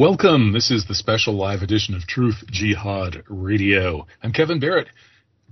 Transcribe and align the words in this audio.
Welcome. 0.00 0.52
This 0.54 0.70
is 0.70 0.86
the 0.86 0.94
special 0.94 1.34
live 1.34 1.60
edition 1.60 1.94
of 1.94 2.06
Truth 2.06 2.44
Jihad 2.50 3.22
Radio. 3.28 4.06
I'm 4.22 4.32
Kevin 4.32 4.58
Barrett, 4.58 4.88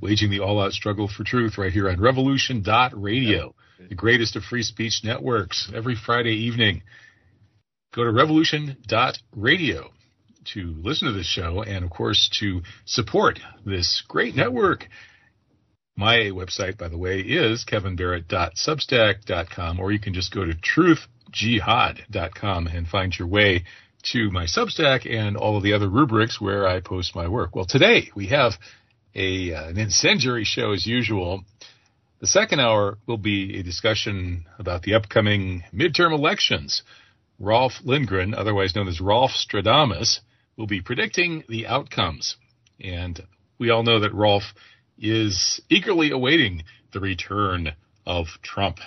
waging 0.00 0.30
the 0.30 0.40
all 0.40 0.58
out 0.58 0.72
struggle 0.72 1.06
for 1.06 1.22
truth 1.22 1.58
right 1.58 1.70
here 1.70 1.90
on 1.90 2.00
revolution.radio, 2.00 3.54
the 3.90 3.94
greatest 3.94 4.36
of 4.36 4.44
free 4.44 4.62
speech 4.62 5.02
networks, 5.04 5.70
every 5.74 5.94
Friday 5.94 6.46
evening. 6.46 6.82
Go 7.94 8.04
to 8.04 8.10
revolution.radio 8.10 9.90
to 10.54 10.74
listen 10.78 11.08
to 11.08 11.14
this 11.14 11.26
show 11.26 11.62
and, 11.62 11.84
of 11.84 11.90
course, 11.90 12.30
to 12.40 12.62
support 12.86 13.38
this 13.66 14.02
great 14.08 14.34
network. 14.34 14.88
My 15.94 16.30
website, 16.32 16.78
by 16.78 16.88
the 16.88 16.96
way, 16.96 17.20
is 17.20 17.66
kevinbarrett.substack.com, 17.70 19.78
or 19.78 19.92
you 19.92 20.00
can 20.00 20.14
just 20.14 20.32
go 20.32 20.46
to 20.46 20.54
truthjihad.com 20.54 22.66
and 22.66 22.88
find 22.88 23.18
your 23.18 23.28
way 23.28 23.64
to 24.12 24.30
my 24.30 24.44
Substack 24.44 25.10
and 25.10 25.36
all 25.36 25.56
of 25.56 25.62
the 25.62 25.74
other 25.74 25.88
rubrics 25.88 26.40
where 26.40 26.66
I 26.66 26.80
post 26.80 27.14
my 27.14 27.28
work. 27.28 27.54
Well, 27.54 27.66
today 27.66 28.10
we 28.14 28.28
have 28.28 28.52
a 29.14 29.52
uh, 29.52 29.68
an 29.68 29.78
incendiary 29.78 30.44
show 30.44 30.72
as 30.72 30.86
usual. 30.86 31.44
The 32.20 32.26
second 32.26 32.60
hour 32.60 32.98
will 33.06 33.18
be 33.18 33.58
a 33.58 33.62
discussion 33.62 34.46
about 34.58 34.82
the 34.82 34.94
upcoming 34.94 35.62
midterm 35.74 36.12
elections. 36.12 36.82
Rolf 37.38 37.72
Lindgren, 37.84 38.34
otherwise 38.34 38.74
known 38.74 38.88
as 38.88 39.00
Rolf 39.00 39.32
Stradamus, 39.32 40.20
will 40.56 40.66
be 40.66 40.80
predicting 40.80 41.44
the 41.48 41.66
outcomes. 41.66 42.36
And 42.80 43.20
we 43.58 43.70
all 43.70 43.82
know 43.82 44.00
that 44.00 44.14
Rolf 44.14 44.42
is 44.98 45.60
eagerly 45.68 46.10
awaiting 46.10 46.64
the 46.92 47.00
return 47.00 47.74
of 48.06 48.26
Trump. 48.42 48.78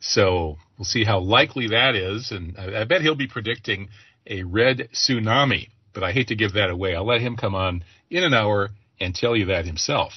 So 0.00 0.56
we'll 0.78 0.84
see 0.84 1.04
how 1.04 1.18
likely 1.20 1.68
that 1.68 1.94
is. 1.94 2.30
And 2.30 2.56
I, 2.58 2.82
I 2.82 2.84
bet 2.84 3.02
he'll 3.02 3.16
be 3.16 3.26
predicting 3.26 3.88
a 4.26 4.42
red 4.42 4.88
tsunami. 4.92 5.68
But 5.92 6.04
I 6.04 6.12
hate 6.12 6.28
to 6.28 6.36
give 6.36 6.54
that 6.54 6.70
away. 6.70 6.94
I'll 6.94 7.06
let 7.06 7.20
him 7.20 7.36
come 7.36 7.54
on 7.54 7.84
in 8.10 8.22
an 8.22 8.34
hour 8.34 8.70
and 9.00 9.14
tell 9.14 9.36
you 9.36 9.46
that 9.46 9.66
himself. 9.66 10.12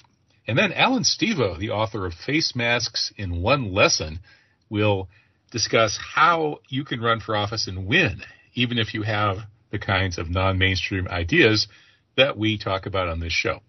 And 0.48 0.58
then 0.58 0.74
Alan 0.74 1.04
Stevo, 1.04 1.58
the 1.58 1.70
author 1.70 2.06
of 2.06 2.14
Face 2.14 2.56
Masks 2.56 3.14
in 3.18 3.42
One 3.42 3.74
Lesson, 3.74 4.20
will 4.70 5.08
discuss 5.52 5.98
how 6.16 6.60
you 6.68 6.84
can 6.84 7.00
run 7.00 7.22
for 7.22 7.36
office 7.36 7.68
and 7.68 7.88
win, 7.88 8.22
even 8.54 8.78
if 8.78 8.94
you 8.94 9.04
have 9.04 9.38
the 9.72 9.80
kinds 9.80 10.18
of 10.18 10.30
non 10.30 10.58
mainstream 10.58 11.08
ideas 11.08 11.68
that 12.18 12.38
we 12.38 12.58
talk 12.58 12.86
about 12.86 13.08
on 13.08 13.20
this 13.20 13.34
show. 13.34 13.60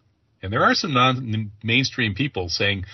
And 0.43 0.53
there 0.53 0.65
are 0.65 0.75
some 0.75 0.93
non 0.93 1.53
mainstream 1.63 2.15
people 2.15 2.49
saying 2.49 2.85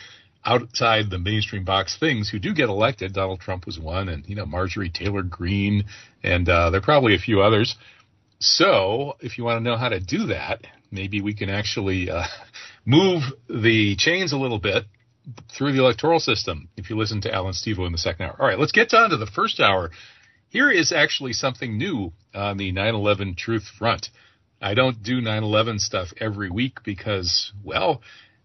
outside 0.44 1.10
the 1.10 1.18
mainstream 1.18 1.64
box 1.64 1.96
things 1.98 2.28
who 2.28 2.38
do 2.38 2.54
get 2.54 2.68
elected. 2.68 3.12
Donald 3.12 3.40
Trump 3.40 3.66
was 3.66 3.78
one, 3.78 4.08
and 4.08 4.26
you 4.28 4.34
know 4.34 4.46
Marjorie 4.46 4.90
Taylor 4.90 5.22
Greene, 5.22 5.84
and 6.22 6.48
uh, 6.48 6.70
there 6.70 6.78
are 6.78 6.84
probably 6.84 7.14
a 7.14 7.18
few 7.18 7.40
others. 7.42 7.76
So, 8.38 9.16
if 9.20 9.36
you 9.36 9.44
want 9.44 9.58
to 9.58 9.62
know 9.62 9.76
how 9.76 9.90
to 9.90 10.00
do 10.00 10.28
that, 10.28 10.66
maybe 10.90 11.20
we 11.20 11.34
can 11.34 11.50
actually 11.50 12.10
uh, 12.10 12.24
move 12.86 13.22
the 13.48 13.96
chains 13.96 14.32
a 14.32 14.38
little 14.38 14.58
bit 14.58 14.84
through 15.54 15.72
the 15.72 15.80
electoral 15.80 16.20
system. 16.20 16.68
If 16.76 16.88
you 16.88 16.96
listen 16.96 17.20
to 17.22 17.34
Alan 17.34 17.52
Stevo 17.52 17.86
in 17.86 17.92
the 17.92 17.98
second 17.98 18.26
hour. 18.26 18.36
All 18.38 18.46
right, 18.46 18.58
let's 18.58 18.72
get 18.72 18.90
down 18.90 19.10
to 19.10 19.18
the 19.18 19.26
first 19.26 19.60
hour. 19.60 19.90
Here 20.48 20.70
is 20.70 20.90
actually 20.90 21.34
something 21.34 21.76
new 21.76 22.12
on 22.34 22.56
the 22.56 22.72
9/11 22.72 23.36
truth 23.36 23.68
front. 23.78 24.08
I 24.60 24.74
don't 24.74 25.02
do 25.02 25.20
9/11 25.20 25.78
stuff 25.78 26.12
every 26.18 26.50
week 26.50 26.82
because, 26.82 27.52
well, 27.62 28.02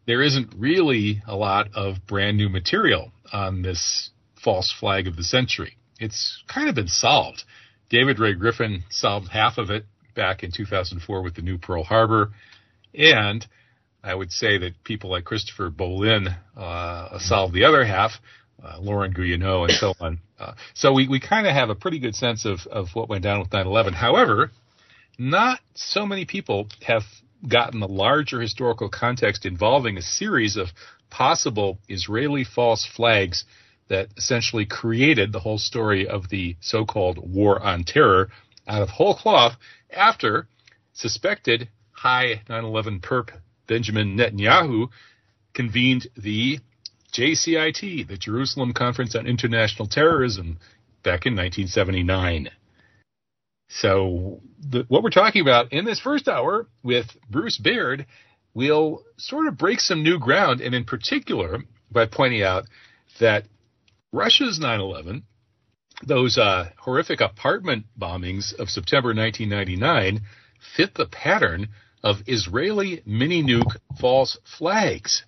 there 0.08 0.22
isn't 0.22 0.54
really 0.58 1.22
a 1.28 1.36
lot 1.36 1.70
of 1.76 2.06
brand 2.08 2.38
new 2.38 2.50
material 2.50 3.12
on 3.32 3.62
this 3.62 4.12
false 4.44 4.74
flag 4.80 5.08
of 5.08 5.16
the 5.16 5.24
century. 5.24 5.78
It's 6.00 6.44
kind 6.48 6.70
of 6.70 6.76
been 6.76 6.88
solved. 6.88 7.44
David 7.90 8.20
Ray 8.20 8.34
Griffin 8.34 8.84
solved 8.90 9.30
half 9.30 9.58
of 9.58 9.70
it 9.70 9.86
back 10.16 10.44
in 10.44 10.52
2004 10.52 11.22
with 11.22 11.36
the 11.36 11.42
new 11.42 11.58
Pearl 11.58 11.84
Harbor. 11.84 12.32
And 12.94 13.46
I 14.04 14.14
would 14.14 14.32
say 14.32 14.58
that 14.60 14.84
people 14.84 15.10
like 15.10 15.26
Christopher 15.26 15.70
Bollyn 15.70 16.36
uh, 16.56 17.20
solved 17.20 17.54
the 17.54 17.66
other 17.66 17.84
half, 17.84 18.12
uh, 18.64 18.78
Laurent 18.80 19.16
Guyénot 19.16 19.70
and 19.70 19.78
so 19.78 19.94
on. 20.00 20.20
Uh, 20.40 20.54
so 20.74 20.94
we, 20.94 21.08
we 21.08 21.20
kind 21.20 21.48
of 21.48 21.54
have 21.54 21.70
a 21.70 21.76
pretty 21.76 22.00
good 22.00 22.16
sense 22.16 22.46
of, 22.46 22.60
of 22.72 22.88
what 22.94 23.10
went 23.10 23.24
down 23.24 23.40
with 23.40 23.50
9-11. 23.50 23.94
However, 23.94 24.52
not 25.18 25.60
so 25.74 26.06
many 26.06 26.26
people 26.26 26.68
have 26.86 27.04
gotten 27.48 27.80
the 27.80 27.88
larger 27.88 28.42
historical 28.42 28.90
context 28.90 29.46
involving 29.46 29.98
a 29.98 30.02
series 30.02 30.56
of 30.56 30.70
possible 31.10 31.80
Israeli 31.88 32.44
false 32.44 32.86
flags 32.86 33.46
that 33.88 34.10
essentially 34.18 34.66
created 34.66 35.32
the 35.32 35.40
whole 35.40 35.60
story 35.60 36.08
of 36.08 36.30
the 36.30 36.56
so-called 36.60 37.20
war 37.20 37.62
on 37.62 37.84
terror 37.84 38.30
out 38.68 38.82
of 38.82 38.90
whole 38.90 39.16
cloth 39.16 39.56
after 39.92 40.48
suspected 40.94 41.70
high 41.92 42.42
9/11 42.50 43.00
perp 43.00 43.30
Benjamin 43.68 44.18
Netanyahu 44.18 44.90
convened 45.54 46.08
the 46.18 46.60
JCIT, 47.12 48.08
the 48.08 48.18
Jerusalem 48.18 48.74
Conference 48.74 49.16
on 49.16 49.26
International 49.26 49.88
Terrorism, 49.88 50.60
back 51.02 51.26
in 51.26 51.36
1979. 51.36 52.50
So, 53.80 54.42
the, 54.60 54.86
what 54.88 55.04
we're 55.04 55.10
talking 55.10 55.42
about 55.42 55.74
in 55.74 55.84
this 55.84 56.00
first 56.00 56.28
hour 56.28 56.68
with 56.82 57.08
Bruce 57.30 57.58
Baird 57.58 58.06
will 58.54 59.04
sort 59.18 59.48
of 59.48 59.58
break 59.58 59.82
some 59.82 60.02
new 60.02 60.18
ground, 60.18 60.62
and 60.62 60.74
in 60.74 60.86
particular 60.86 61.60
by 61.92 62.06
pointing 62.06 62.42
out 62.42 62.66
that 63.20 63.46
Russia's 64.14 64.60
9 64.60 64.80
11, 64.80 65.24
those 66.06 66.38
uh, 66.38 66.70
horrific 66.78 67.20
apartment 67.20 67.86
bombings 68.00 68.54
of 68.58 68.70
September 68.70 69.10
1999, 69.10 70.22
fit 70.76 70.94
the 70.96 71.06
pattern 71.06 71.68
of 72.02 72.24
Israeli 72.28 73.02
mini 73.06 73.44
nuke 73.44 73.76
false 74.00 74.38
flags. 74.58 75.26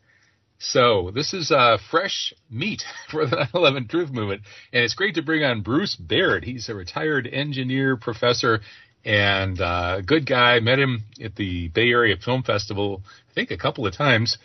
So 0.60 1.12
this 1.14 1.34
is 1.34 1.52
uh, 1.52 1.78
fresh 1.92 2.34
meat 2.50 2.84
for 3.12 3.26
the 3.26 3.48
9/11 3.54 3.90
Truth 3.90 4.12
Movement, 4.12 4.42
and 4.74 4.84
it's 4.84 4.96
great 4.96 5.16
to 5.16 5.22
bring 5.22 5.44
on 5.44 5.62
Bruce 5.62 5.96
Baird. 5.96 6.44
He's 6.44 6.70
a 6.70 6.76
retired 6.76 7.28
engineer, 7.32 7.96
professor, 7.96 8.62
and 9.06 9.60
uh, 9.62 10.02
good 10.02 10.26
guy. 10.26 10.60
Met 10.60 10.80
him 10.80 11.04
at 11.24 11.36
the 11.36 11.68
Bay 11.70 11.90
Area 11.90 12.16
Film 12.18 12.44
Festival, 12.44 13.04
I 13.30 13.34
think, 13.34 13.52
a 13.52 13.58
couple 13.58 13.86
of 13.86 13.94
times. 13.94 14.38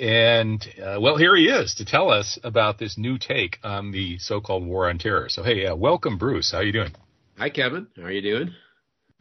And 0.00 0.66
uh, 0.82 0.98
well, 1.00 1.18
here 1.18 1.36
he 1.36 1.48
is 1.48 1.74
to 1.74 1.84
tell 1.84 2.10
us 2.10 2.38
about 2.42 2.78
this 2.78 2.96
new 2.96 3.18
take 3.18 3.58
on 3.62 3.92
the 3.92 4.16
so-called 4.18 4.66
war 4.66 4.88
on 4.88 4.98
terror. 4.98 5.28
So 5.28 5.42
hey, 5.42 5.66
uh, 5.66 5.76
welcome, 5.76 6.16
Bruce. 6.16 6.52
How 6.52 6.58
are 6.58 6.64
you 6.64 6.72
doing? 6.72 6.92
Hi, 7.36 7.50
Kevin. 7.50 7.88
How 7.96 8.04
are 8.04 8.10
you 8.10 8.22
doing? 8.22 8.54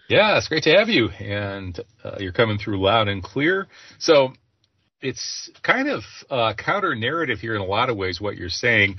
Yeah, 0.07 0.37
it's 0.37 0.47
great 0.47 0.63
to 0.63 0.75
have 0.75 0.89
you, 0.89 1.09
and 1.09 1.77
uh, 2.03 2.17
you're 2.19 2.33
coming 2.33 2.57
through 2.57 2.81
loud 2.81 3.07
and 3.07 3.21
clear. 3.21 3.67
So 3.99 4.33
it's 5.01 5.49
kind 5.63 5.89
of 5.89 6.03
uh, 6.29 6.53
counter 6.53 6.95
narrative 6.95 7.39
here 7.39 7.55
in 7.55 7.61
a 7.61 7.65
lot 7.65 7.89
of 7.89 7.97
ways 7.97 8.21
what 8.21 8.37
you're 8.37 8.49
saying 8.49 8.97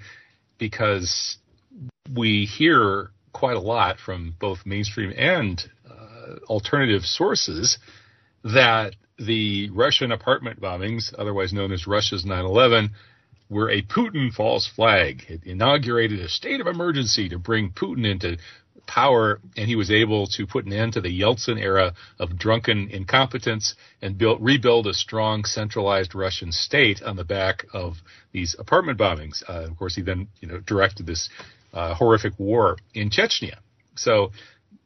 because 0.59 1.39
we 2.15 2.45
hear 2.45 3.11
quite 3.33 3.57
a 3.57 3.61
lot 3.61 3.99
from 3.99 4.35
both 4.41 4.59
mainstream 4.67 5.13
and 5.17 5.63
uh, 5.89 6.37
alternative 6.49 7.03
sources 7.03 7.79
that 8.45 8.95
the 9.19 9.71
Russian 9.71 10.13
apartment 10.13 10.61
bombings, 10.61 11.15
otherwise 11.17 11.53
known 11.53 11.73
as 11.73 11.87
Russia's 11.87 12.25
9/11, 12.25 12.91
were 13.49 13.71
a 13.71 13.83
Putin 13.83 14.33
false 14.33 14.67
flag. 14.67 15.25
It 15.29 15.45
inaugurated 15.45 16.21
a 16.21 16.29
state 16.29 16.61
of 16.61 16.67
emergency 16.67 17.29
to 17.29 17.39
bring 17.39 17.71
Putin 17.71 18.11
into 18.11 18.39
power, 18.87 19.41
and 19.57 19.69
he 19.69 19.77
was 19.77 19.91
able 19.91 20.27
to 20.27 20.47
put 20.47 20.67
an 20.67 20.73
end 20.73 20.95
to 20.95 21.01
the 21.01 21.21
Yeltsin 21.21 21.61
era 21.61 21.95
of 22.19 22.39
drunken 22.39 22.89
incompetence 22.91 23.75
and 24.01 24.19
build, 24.19 24.43
rebuild 24.43 24.87
a 24.87 24.95
strong 24.95 25.45
centralized 25.45 26.15
Russian 26.15 26.53
state 26.53 27.03
on 27.03 27.17
the 27.17 27.25
back 27.25 27.65
of 27.73 27.97
these 28.33 28.55
apartment 28.59 28.99
bombings. 28.99 29.43
Uh, 29.49 29.65
of 29.71 29.77
course, 29.77 29.95
he 29.95 30.03
then 30.03 30.29
you 30.41 30.49
know 30.49 30.59
directed 30.59 31.07
this 31.07 31.29
uh, 31.73 31.95
horrific 31.95 32.39
war 32.39 32.77
in 32.95 33.11
Chechnya. 33.11 33.59
So 33.95 34.33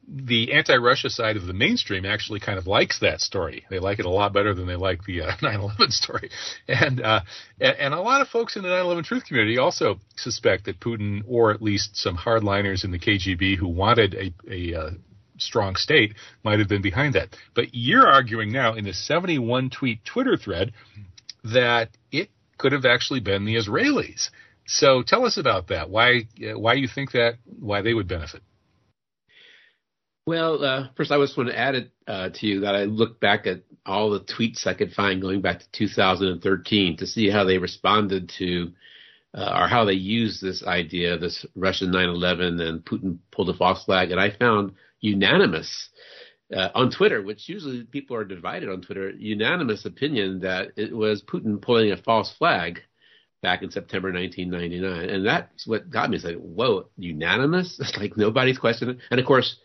the 0.09 0.53
anti-Russia 0.53 1.11
side 1.11 1.37
of 1.37 1.47
the 1.47 1.53
mainstream 1.53 2.05
actually 2.05 2.39
kind 2.39 2.59
of 2.59 2.67
likes 2.67 3.01
that 3.01 3.21
story. 3.21 3.65
They 3.69 3.81
like 3.81 3.99
it 3.99 4.07
a 4.07 4.11
lot 4.11 4.33
better 4.33 4.55
than 4.55 4.67
they 4.67 4.77
like 4.77 5.05
the 5.05 5.23
uh, 5.23 5.37
9/11 5.43 5.91
story, 5.93 6.31
and, 6.69 7.01
uh, 7.01 7.21
and 7.61 7.77
and 7.77 7.95
a 7.95 8.01
lot 8.01 8.21
of 8.21 8.29
folks 8.29 8.57
in 8.57 8.63
the 8.63 8.69
9/11 8.69 9.05
truth 9.05 9.25
community 9.27 9.59
also 9.59 9.99
suspect 10.17 10.67
that 10.67 10.81
Putin, 10.81 11.23
or 11.27 11.51
at 11.51 11.61
least 11.61 11.97
some 11.97 12.17
hardliners 12.17 12.85
in 12.85 12.93
the 12.93 12.99
KGB 12.99 13.57
who 13.57 13.69
wanted 13.69 14.15
a 14.15 14.35
a 14.49 14.81
uh, 14.81 14.91
strong 15.39 15.77
state, 15.77 16.15
might 16.45 16.61
have 16.61 16.69
been 16.69 16.83
behind 16.83 17.15
that. 17.15 17.37
But 17.55 17.67
you're 17.73 18.07
arguing 18.07 18.53
now 18.53 18.75
in 18.75 18.85
the 18.85 18.95
71 18.95 19.71
tweet 19.71 20.05
Twitter 20.05 20.37
thread 20.37 20.73
that 21.45 21.91
it 22.13 22.31
could 22.59 22.73
have 22.73 22.85
actually 22.85 23.21
been 23.21 23.45
the 23.45 23.57
Israelis. 23.57 24.31
So 24.67 25.03
tell 25.03 25.25
us 25.25 25.37
about 25.37 25.69
that. 25.69 25.91
Why 25.91 26.29
why 26.39 26.75
you 26.75 26.89
think 26.89 27.13
that? 27.13 27.35
Why 27.45 27.83
they 27.83 27.95
would 27.95 28.09
benefit? 28.09 28.43
Well, 30.27 30.65
uh, 30.65 30.89
first 30.97 31.13
I 31.13 31.19
just 31.19 31.37
want 31.37 31.51
to 31.51 31.59
add 31.59 31.77
it 31.77 31.91
uh, 32.09 32.31
to 32.35 32.47
you 32.47 32.61
that 32.61 32.75
I 32.75 32.83
looked 32.85 33.21
back 33.21 33.47
at 33.47 33.63
all 33.87 34.11
the 34.11 34.21
tweets 34.21 34.67
I 34.67 34.75
could 34.75 34.93
find 34.93 35.23
going 35.23 35.41
back 35.41 35.61
to 35.61 35.67
2013 35.71 36.97
to 36.97 37.07
see 37.07 37.31
how 37.31 37.45
they 37.45 37.59
responded 37.59 38.33
to 38.39 38.73
uh, 39.33 39.61
or 39.61 39.69
how 39.69 39.85
they 39.85 39.93
used 39.93 40.43
this 40.43 40.65
idea, 40.65 41.17
this 41.17 41.47
Russian 41.55 41.93
9/11, 41.93 42.61
and 42.61 42.85
Putin 42.85 43.19
pulled 43.31 43.51
a 43.51 43.55
false 43.55 43.85
flag, 43.85 44.11
and 44.11 44.21
I 44.21 44.31
found 44.31 44.73
unanimous 45.01 45.91
uh, 46.53 46.71
on 46.75 46.91
Twitter, 46.91 47.23
which 47.23 47.49
usually 47.49 47.85
people 47.85 48.17
are 48.17 48.25
divided 48.25 48.69
on 48.69 48.81
Twitter, 48.81 49.11
unanimous 49.11 49.85
opinion 49.85 50.41
that 50.41 50.69
it 50.77 50.97
was 50.97 51.23
Putin 51.23 51.63
pulling 51.63 51.93
a 51.93 52.03
false 52.03 52.35
flag 52.37 52.81
back 53.43 53.63
in 53.63 53.71
September 53.71 54.13
1999, 54.13 55.09
and 55.09 55.25
that's 55.25 55.69
what 55.69 55.91
got 55.91 56.11
me. 56.11 56.17
It's 56.17 56.25
like, 56.25 56.37
whoa, 56.37 56.89
unanimous? 56.97 57.79
It's 57.79 57.97
like 58.01 58.17
nobody's 58.17 58.59
questioning. 58.59 58.99
And 59.11 59.21
of 59.21 59.27
course, 59.27 59.57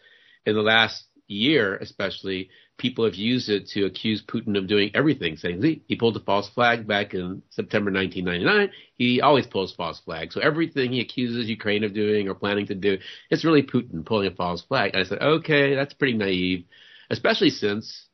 in 0.45 0.55
the 0.55 0.61
last 0.61 1.05
year, 1.27 1.77
especially, 1.77 2.49
people 2.77 3.05
have 3.05 3.15
used 3.15 3.47
it 3.47 3.67
to 3.67 3.85
accuse 3.85 4.23
Putin 4.23 4.57
of 4.57 4.67
doing 4.67 4.91
everything, 4.95 5.37
saying 5.37 5.61
he, 5.61 5.81
he 5.87 5.95
pulled 5.95 6.17
a 6.17 6.19
false 6.19 6.49
flag 6.49 6.87
back 6.87 7.13
in 7.13 7.43
September 7.49 7.91
1999. 7.91 8.75
He 8.97 9.21
always 9.21 9.47
pulls 9.47 9.73
false 9.73 9.99
flags. 9.99 10.33
So 10.33 10.41
everything 10.41 10.91
he 10.91 11.01
accuses 11.01 11.47
Ukraine 11.47 11.83
of 11.83 11.93
doing 11.93 12.27
or 12.27 12.35
planning 12.35 12.67
to 12.67 12.75
do, 12.75 12.97
it's 13.29 13.45
really 13.45 13.63
Putin 13.63 14.05
pulling 14.05 14.27
a 14.27 14.35
false 14.35 14.63
flag. 14.63 14.91
And 14.93 15.03
I 15.03 15.05
said, 15.07 15.21
okay, 15.21 15.75
that's 15.75 15.93
pretty 15.93 16.17
naive, 16.17 16.65
especially 17.09 17.51
since 17.51 18.07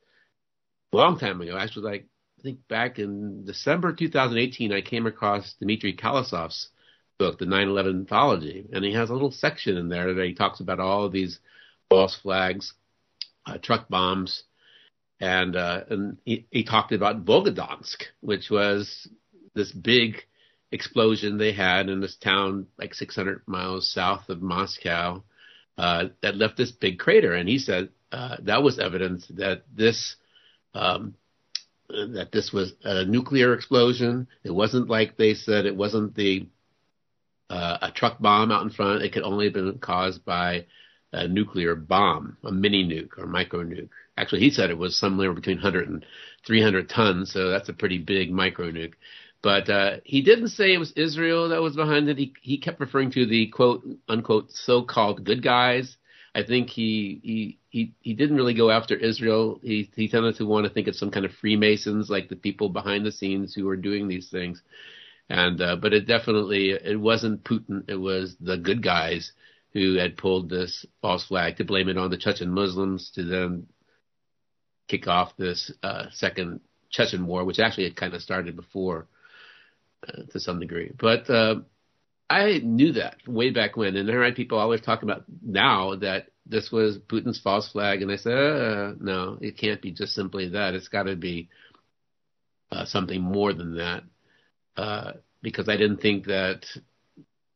a 0.94 0.98
long 0.98 1.18
time 1.18 1.42
ago, 1.42 1.58
actually, 1.58 1.90
like 1.90 2.06
I 2.40 2.44
think 2.44 2.68
back 2.68 3.00
in 3.00 3.46
December 3.46 3.94
2018, 3.94 4.72
I 4.72 4.82
came 4.82 5.08
across 5.08 5.54
Dmitry 5.60 5.96
Khalezov's 5.96 6.70
book, 7.18 7.40
The 7.40 7.46
9/11 7.46 8.02
Anthology, 8.02 8.68
and 8.72 8.86
he 8.86 8.94
has 8.94 9.10
a 9.10 9.14
little 9.14 9.32
section 9.32 9.76
in 9.78 9.90
there 9.90 10.14
that 10.14 10.26
he 10.26 10.36
talks 10.36 10.60
about 10.60 10.80
all 10.80 11.06
of 11.06 11.12
these 11.12 11.40
false 11.90 12.18
flags, 12.22 12.74
uh, 13.46 13.58
truck 13.58 13.88
bombs, 13.90 14.44
and 15.20 15.56
uh, 15.56 15.82
and 15.90 16.18
he, 16.26 16.46
he 16.52 16.64
talked 16.64 16.92
about 16.92 17.26
Volgodonsk, 17.26 18.04
which 18.22 18.50
was 18.50 19.08
this 19.56 19.72
big 19.72 20.18
explosion 20.72 21.38
they 21.38 21.54
had 21.54 21.90
in 21.90 22.02
this 22.02 22.16
town 22.18 22.68
like 22.78 22.94
600 22.94 23.42
miles 23.48 23.90
south 23.92 24.30
of 24.30 24.42
Moscow 24.42 25.24
uh, 25.78 26.06
that 26.22 26.36
left 26.36 26.58
this 26.58 26.72
big 26.72 27.00
crater. 27.00 27.34
And 27.34 27.48
he 27.48 27.58
said 27.58 27.90
uh, 28.12 28.38
that 28.44 28.64
was 28.64 28.80
evidence 28.80 29.26
that 29.30 29.64
this 29.74 30.16
um, 30.74 31.16
that 31.90 32.32
this 32.32 32.52
was 32.52 32.74
a 32.84 33.06
nuclear 33.06 33.54
explosion. 33.54 34.28
It 34.44 34.52
wasn't 34.52 34.90
like 34.90 35.18
they 35.18 35.34
said 35.34 35.66
it 35.66 35.76
wasn't 35.76 36.16
the 36.16 36.48
uh, 37.50 37.78
a 37.82 37.92
truck 37.92 38.20
bomb 38.20 38.52
out 38.52 38.64
in 38.64 38.70
front. 38.70 39.04
It 39.04 39.14
could 39.14 39.24
only 39.24 39.46
have 39.46 39.54
been 39.54 39.80
caused 39.80 40.26
by 40.26 40.66
a 41.14 41.28
nuclear 41.28 41.76
bomb, 41.76 42.38
a 42.44 42.52
mini 42.52 42.84
nuke 42.86 43.18
or 43.18 43.28
micro 43.28 43.64
nuke. 43.64 43.90
Actually, 44.18 44.42
he 44.42 44.50
said 44.50 44.70
it 44.70 44.78
was 44.78 44.98
somewhere 44.98 45.32
between 45.34 45.58
100 45.58 45.88
and 45.88 46.06
300 46.46 46.90
tons, 46.90 47.32
so 47.32 47.50
that's 47.50 47.70
a 47.70 47.74
pretty 47.74 47.98
big 47.98 48.32
micro 48.32 48.72
nuke. 48.72 48.94
But 49.42 49.70
uh, 49.70 49.98
he 50.04 50.22
didn't 50.22 50.50
say 50.50 50.74
it 50.74 50.80
was 50.80 50.92
Israel 50.94 51.50
that 51.50 51.62
was 51.62 51.76
behind 51.76 52.10
it. 52.10 52.18
He 52.18 52.34
he 52.42 52.58
kept 52.58 52.80
referring 52.80 53.12
to 53.12 53.26
the 53.26 53.48
quote 53.48 53.86
unquote 54.10 54.52
so-called 54.52 55.24
good 55.24 55.44
guys. 55.44 55.96
I 56.34 56.44
think 56.44 56.70
he 56.70 57.20
he 57.24 57.60
he 57.70 57.94
he 58.02 58.14
didn't 58.14 58.36
really 58.36 58.56
go 58.56 58.70
after 58.72 58.96
Israel. 58.96 59.60
He 59.62 59.90
he 59.96 60.08
tended 60.08 60.36
to 60.38 60.46
want 60.46 60.66
to 60.66 60.74
think 60.74 60.88
of 60.88 60.96
some 60.96 61.12
kind 61.12 61.26
of 61.26 61.32
Freemasons, 61.34 62.10
like 62.10 62.30
the 62.30 62.36
people 62.36 62.70
behind 62.70 63.06
the 63.06 63.12
scenes 63.12 63.54
who 63.54 63.66
were 63.66 63.78
doing 63.78 64.08
these 64.08 64.30
things. 64.30 64.62
And 65.30 65.62
uh, 65.62 65.76
but 65.76 65.94
it 65.94 66.08
definitely 66.08 66.72
it 66.72 67.00
wasn't 67.00 67.44
Putin. 67.44 67.84
It 67.88 67.96
was 67.96 68.36
the 68.40 68.58
good 68.58 68.82
guys 68.84 69.32
who 69.78 69.94
had 69.94 70.18
pulled 70.18 70.50
this 70.50 70.86
false 71.02 71.26
flag 71.28 71.58
to 71.58 71.64
blame 71.64 71.88
it 71.88 71.98
on 71.98 72.10
the 72.10 72.18
Chechen 72.18 72.50
Muslims 72.50 73.12
to 73.14 73.24
then 73.24 73.68
kick 74.88 75.08
off 75.08 75.38
this 75.38 75.72
uh, 75.84 76.06
second 76.12 76.62
Chechen 76.90 77.28
war, 77.28 77.46
which 77.46 77.60
actually 77.60 77.84
had 77.84 77.96
kind 77.96 78.16
of 78.16 78.22
started 78.24 78.56
before 78.56 79.08
uh, 80.08 80.24
to 80.32 80.40
some 80.40 80.60
degree. 80.60 80.92
But 80.98 81.30
uh, 81.30 81.56
I 82.28 82.60
knew 82.64 82.94
that 82.94 83.18
way 83.28 83.52
back 83.52 83.78
when, 83.78 83.96
and 83.96 84.10
there 84.10 84.24
are 84.24 84.32
people 84.32 84.58
always 84.58 84.82
talk 84.82 85.04
about 85.04 85.26
now 85.44 85.96
that 85.98 86.30
this 86.48 86.72
was 86.72 86.98
Putin's 86.98 87.40
false 87.40 87.72
flag, 87.72 88.02
and 88.02 88.12
I 88.12 88.16
said, 88.16 88.34
uh, 88.34 88.94
no, 89.00 89.38
it 89.42 89.58
can't 89.58 89.82
be 89.82 89.92
just 89.92 90.14
simply 90.14 90.50
that. 90.50 90.74
It's 90.74 90.88
got 90.88 91.04
to 91.04 91.16
be 91.16 91.50
uh, 92.72 92.86
something 92.86 93.22
more 93.22 93.54
than 93.54 93.76
that, 93.76 94.04
uh, 94.76 95.12
because 95.44 95.70
I 95.70 95.78
didn't 95.78 96.02
think 96.02 96.26
that 96.26 96.66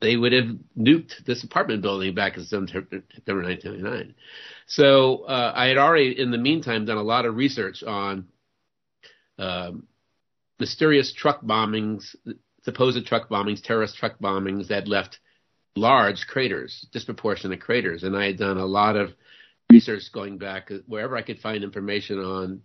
they 0.02 0.18
would 0.18 0.34
have 0.34 0.48
nuked 0.78 1.24
this 1.26 1.44
apartment 1.44 1.84
building 1.84 2.16
back 2.16 2.36
in 2.36 2.44
September 2.44 2.88
1999. 2.88 4.16
So 4.66 5.26
uh, 5.26 5.54
I 5.56 5.68
had 5.68 5.78
already, 5.78 6.20
in 6.20 6.32
the 6.32 6.38
meantime, 6.40 6.86
done 6.86 6.98
a 6.98 7.04
lot 7.04 7.26
of 7.26 7.36
research 7.36 7.84
on 7.84 8.28
um, 9.38 9.88
mysterious 10.60 11.14
truck 11.14 11.44
bombings, 11.44 12.16
supposed 12.64 13.06
truck 13.06 13.30
bombings, 13.30 13.64
terrorist 13.64 13.96
truck 13.96 14.20
bombings 14.20 14.70
that 14.70 14.88
left 14.88 15.20
large 15.76 16.26
craters, 16.28 16.88
disproportionate 16.92 17.62
craters. 17.62 18.04
And 18.04 18.18
I 18.18 18.26
had 18.26 18.38
done 18.38 18.58
a 18.58 18.66
lot 18.66 18.96
of 18.96 19.12
research 19.72 20.04
going 20.12 20.40
back 20.40 20.72
wherever 20.88 21.16
I 21.16 21.22
could 21.22 21.40
find 21.40 21.64
information 21.64 22.20
on 22.20 22.62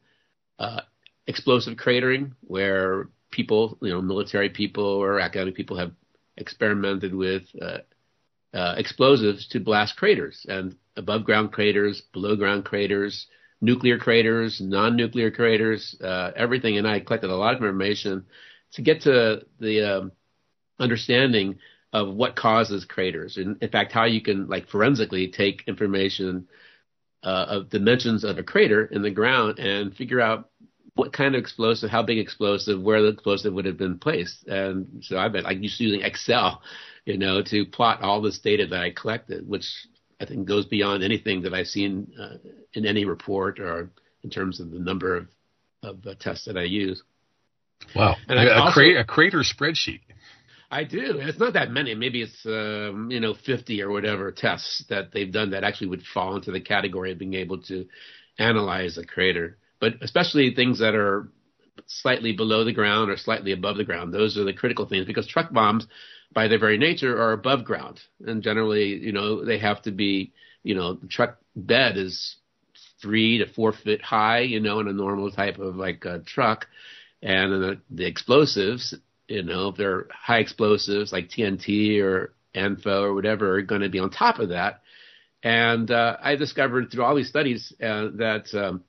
uh, 0.58 0.80
explosive 1.26 1.76
cratering, 1.76 2.32
where 2.40 3.08
people, 3.30 3.76
you 3.82 3.90
know, 3.90 4.00
military 4.00 4.48
people 4.48 4.84
or 4.84 5.20
academic 5.20 5.54
people 5.54 5.76
have 5.76 5.92
experimented 6.36 7.14
with 7.14 7.42
uh, 7.60 7.78
uh, 8.54 8.74
explosives 8.76 9.46
to 9.48 9.60
blast 9.60 9.96
craters 9.96 10.46
and 10.48 10.76
above 10.96 11.24
ground 11.24 11.52
craters, 11.52 12.02
below 12.12 12.36
ground 12.36 12.64
craters, 12.64 13.26
nuclear 13.60 13.98
craters, 13.98 14.60
non 14.60 14.96
nuclear 14.96 15.30
craters, 15.30 15.96
uh, 16.02 16.30
everything. 16.36 16.78
And 16.78 16.86
I 16.86 17.00
collected 17.00 17.30
a 17.30 17.36
lot 17.36 17.54
of 17.54 17.60
information 17.60 18.24
to 18.72 18.82
get 18.82 19.02
to 19.02 19.42
the 19.60 19.98
um, 19.98 20.12
understanding 20.78 21.58
of 21.92 22.14
what 22.14 22.36
causes 22.36 22.84
craters. 22.84 23.36
And 23.36 23.62
in 23.62 23.70
fact, 23.70 23.92
how 23.92 24.04
you 24.04 24.20
can 24.20 24.48
like 24.48 24.68
forensically 24.68 25.28
take 25.28 25.64
information 25.66 26.48
uh, 27.22 27.46
of 27.48 27.70
dimensions 27.70 28.24
of 28.24 28.38
a 28.38 28.42
crater 28.42 28.84
in 28.86 29.02
the 29.02 29.10
ground 29.10 29.58
and 29.58 29.94
figure 29.94 30.20
out 30.20 30.50
what 30.96 31.12
kind 31.12 31.34
of 31.34 31.38
explosive, 31.38 31.90
how 31.90 32.02
big 32.02 32.18
explosive, 32.18 32.82
where 32.82 33.02
the 33.02 33.08
explosive 33.08 33.52
would 33.52 33.66
have 33.66 33.76
been 33.76 33.98
placed. 33.98 34.46
And 34.48 35.04
so 35.04 35.18
I've 35.18 35.32
been 35.32 35.44
like 35.44 35.62
used 35.62 35.78
to 35.78 35.84
using 35.84 36.00
Excel, 36.00 36.62
you 37.04 37.18
know, 37.18 37.42
to 37.42 37.66
plot 37.66 38.02
all 38.02 38.22
this 38.22 38.38
data 38.38 38.66
that 38.66 38.80
I 38.80 38.90
collected, 38.90 39.46
which 39.46 39.66
I 40.20 40.24
think 40.24 40.48
goes 40.48 40.64
beyond 40.64 41.04
anything 41.04 41.42
that 41.42 41.52
I've 41.52 41.66
seen 41.66 42.12
uh, 42.18 42.38
in 42.72 42.86
any 42.86 43.04
report 43.04 43.60
or 43.60 43.90
in 44.24 44.30
terms 44.30 44.58
of 44.58 44.70
the 44.70 44.78
number 44.78 45.16
of, 45.16 45.28
of 45.82 46.06
uh, 46.06 46.14
tests 46.18 46.46
that 46.46 46.56
I 46.56 46.62
use. 46.62 47.02
Wow. 47.94 48.16
And 48.26 48.38
a, 48.38 48.54
also, 48.54 48.80
a, 48.80 49.04
crater 49.04 49.42
spreadsheet. 49.42 50.00
I 50.70 50.84
do. 50.84 51.18
It's 51.18 51.38
not 51.38 51.52
that 51.52 51.70
many. 51.70 51.94
Maybe 51.94 52.22
it's 52.22 52.44
um, 52.46 53.08
you 53.10 53.20
know 53.20 53.34
50 53.34 53.82
or 53.82 53.90
whatever 53.90 54.32
tests 54.32 54.82
that 54.88 55.12
they've 55.12 55.30
done 55.30 55.50
that 55.50 55.62
actually 55.62 55.88
would 55.88 56.02
fall 56.02 56.36
into 56.36 56.52
the 56.52 56.60
category 56.60 57.12
of 57.12 57.18
being 57.18 57.34
able 57.34 57.60
to 57.64 57.86
analyze 58.38 58.96
a 58.96 59.04
crater 59.04 59.58
but 59.80 59.94
especially 60.02 60.54
things 60.54 60.78
that 60.78 60.94
are 60.94 61.28
slightly 61.86 62.32
below 62.32 62.64
the 62.64 62.72
ground 62.72 63.10
or 63.10 63.16
slightly 63.16 63.52
above 63.52 63.76
the 63.76 63.84
ground. 63.84 64.12
Those 64.12 64.36
are 64.36 64.44
the 64.44 64.52
critical 64.52 64.86
things 64.86 65.06
because 65.06 65.26
truck 65.26 65.52
bombs, 65.52 65.86
by 66.32 66.48
their 66.48 66.58
very 66.58 66.78
nature, 66.78 67.20
are 67.20 67.32
above 67.32 67.64
ground, 67.64 68.00
and 68.26 68.42
generally, 68.42 68.96
you 68.96 69.12
know, 69.12 69.44
they 69.44 69.58
have 69.58 69.82
to 69.82 69.90
be, 69.92 70.32
you 70.62 70.74
know, 70.74 70.94
the 70.94 71.06
truck 71.06 71.38
bed 71.54 71.96
is 71.96 72.36
three 73.00 73.38
to 73.38 73.46
four 73.46 73.72
feet 73.72 74.02
high, 74.02 74.40
you 74.40 74.60
know, 74.60 74.80
in 74.80 74.88
a 74.88 74.92
normal 74.92 75.30
type 75.30 75.58
of 75.58 75.76
like 75.76 76.04
a 76.04 76.18
truck, 76.20 76.66
and 77.22 77.52
the, 77.52 77.80
the 77.90 78.06
explosives, 78.06 78.94
you 79.28 79.42
know, 79.42 79.68
if 79.68 79.76
they're 79.76 80.06
high 80.10 80.38
explosives 80.38 81.12
like 81.12 81.28
TNT 81.28 82.02
or 82.02 82.34
ANFO 82.54 83.02
or 83.02 83.14
whatever, 83.14 83.56
are 83.56 83.62
going 83.62 83.82
to 83.82 83.88
be 83.88 83.98
on 83.98 84.10
top 84.10 84.38
of 84.38 84.50
that. 84.50 84.82
And 85.42 85.90
uh, 85.90 86.16
I 86.20 86.36
discovered 86.36 86.90
through 86.90 87.04
all 87.04 87.14
these 87.14 87.28
studies 87.28 87.72
uh, 87.80 88.08
that 88.16 88.46
um, 88.54 88.82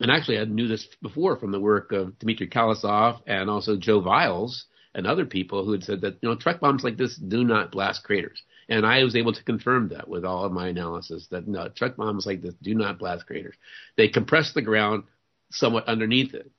and 0.00 0.10
actually 0.10 0.38
I 0.38 0.44
knew 0.44 0.68
this 0.68 0.86
before 1.02 1.36
from 1.36 1.52
the 1.52 1.60
work 1.60 1.92
of 1.92 2.18
Dmitry 2.18 2.48
Khalezov 2.48 3.20
and 3.26 3.48
also 3.48 3.76
Joe 3.76 4.00
Vialls 4.00 4.64
and 4.94 5.06
other 5.06 5.26
people 5.26 5.64
who 5.64 5.72
had 5.72 5.84
said 5.84 6.00
that 6.00 6.16
you 6.22 6.28
know 6.28 6.36
truck 6.36 6.60
bombs 6.60 6.84
like 6.84 6.96
this 6.96 7.16
do 7.16 7.44
not 7.44 7.70
blast 7.70 8.02
craters. 8.02 8.42
And 8.68 8.84
I 8.84 9.04
was 9.04 9.14
able 9.14 9.32
to 9.32 9.44
confirm 9.44 9.88
that 9.90 10.08
with 10.08 10.24
all 10.24 10.44
of 10.44 10.52
my 10.52 10.68
analysis 10.68 11.28
that 11.30 11.46
no, 11.46 11.68
truck 11.68 11.96
bombs 11.96 12.26
like 12.26 12.42
this 12.42 12.54
do 12.62 12.74
not 12.74 12.98
blast 12.98 13.26
craters. 13.26 13.54
They 13.96 14.08
compress 14.08 14.52
the 14.52 14.62
ground 14.62 15.04
somewhat 15.50 15.86
underneath 15.86 16.34
it, 16.34 16.50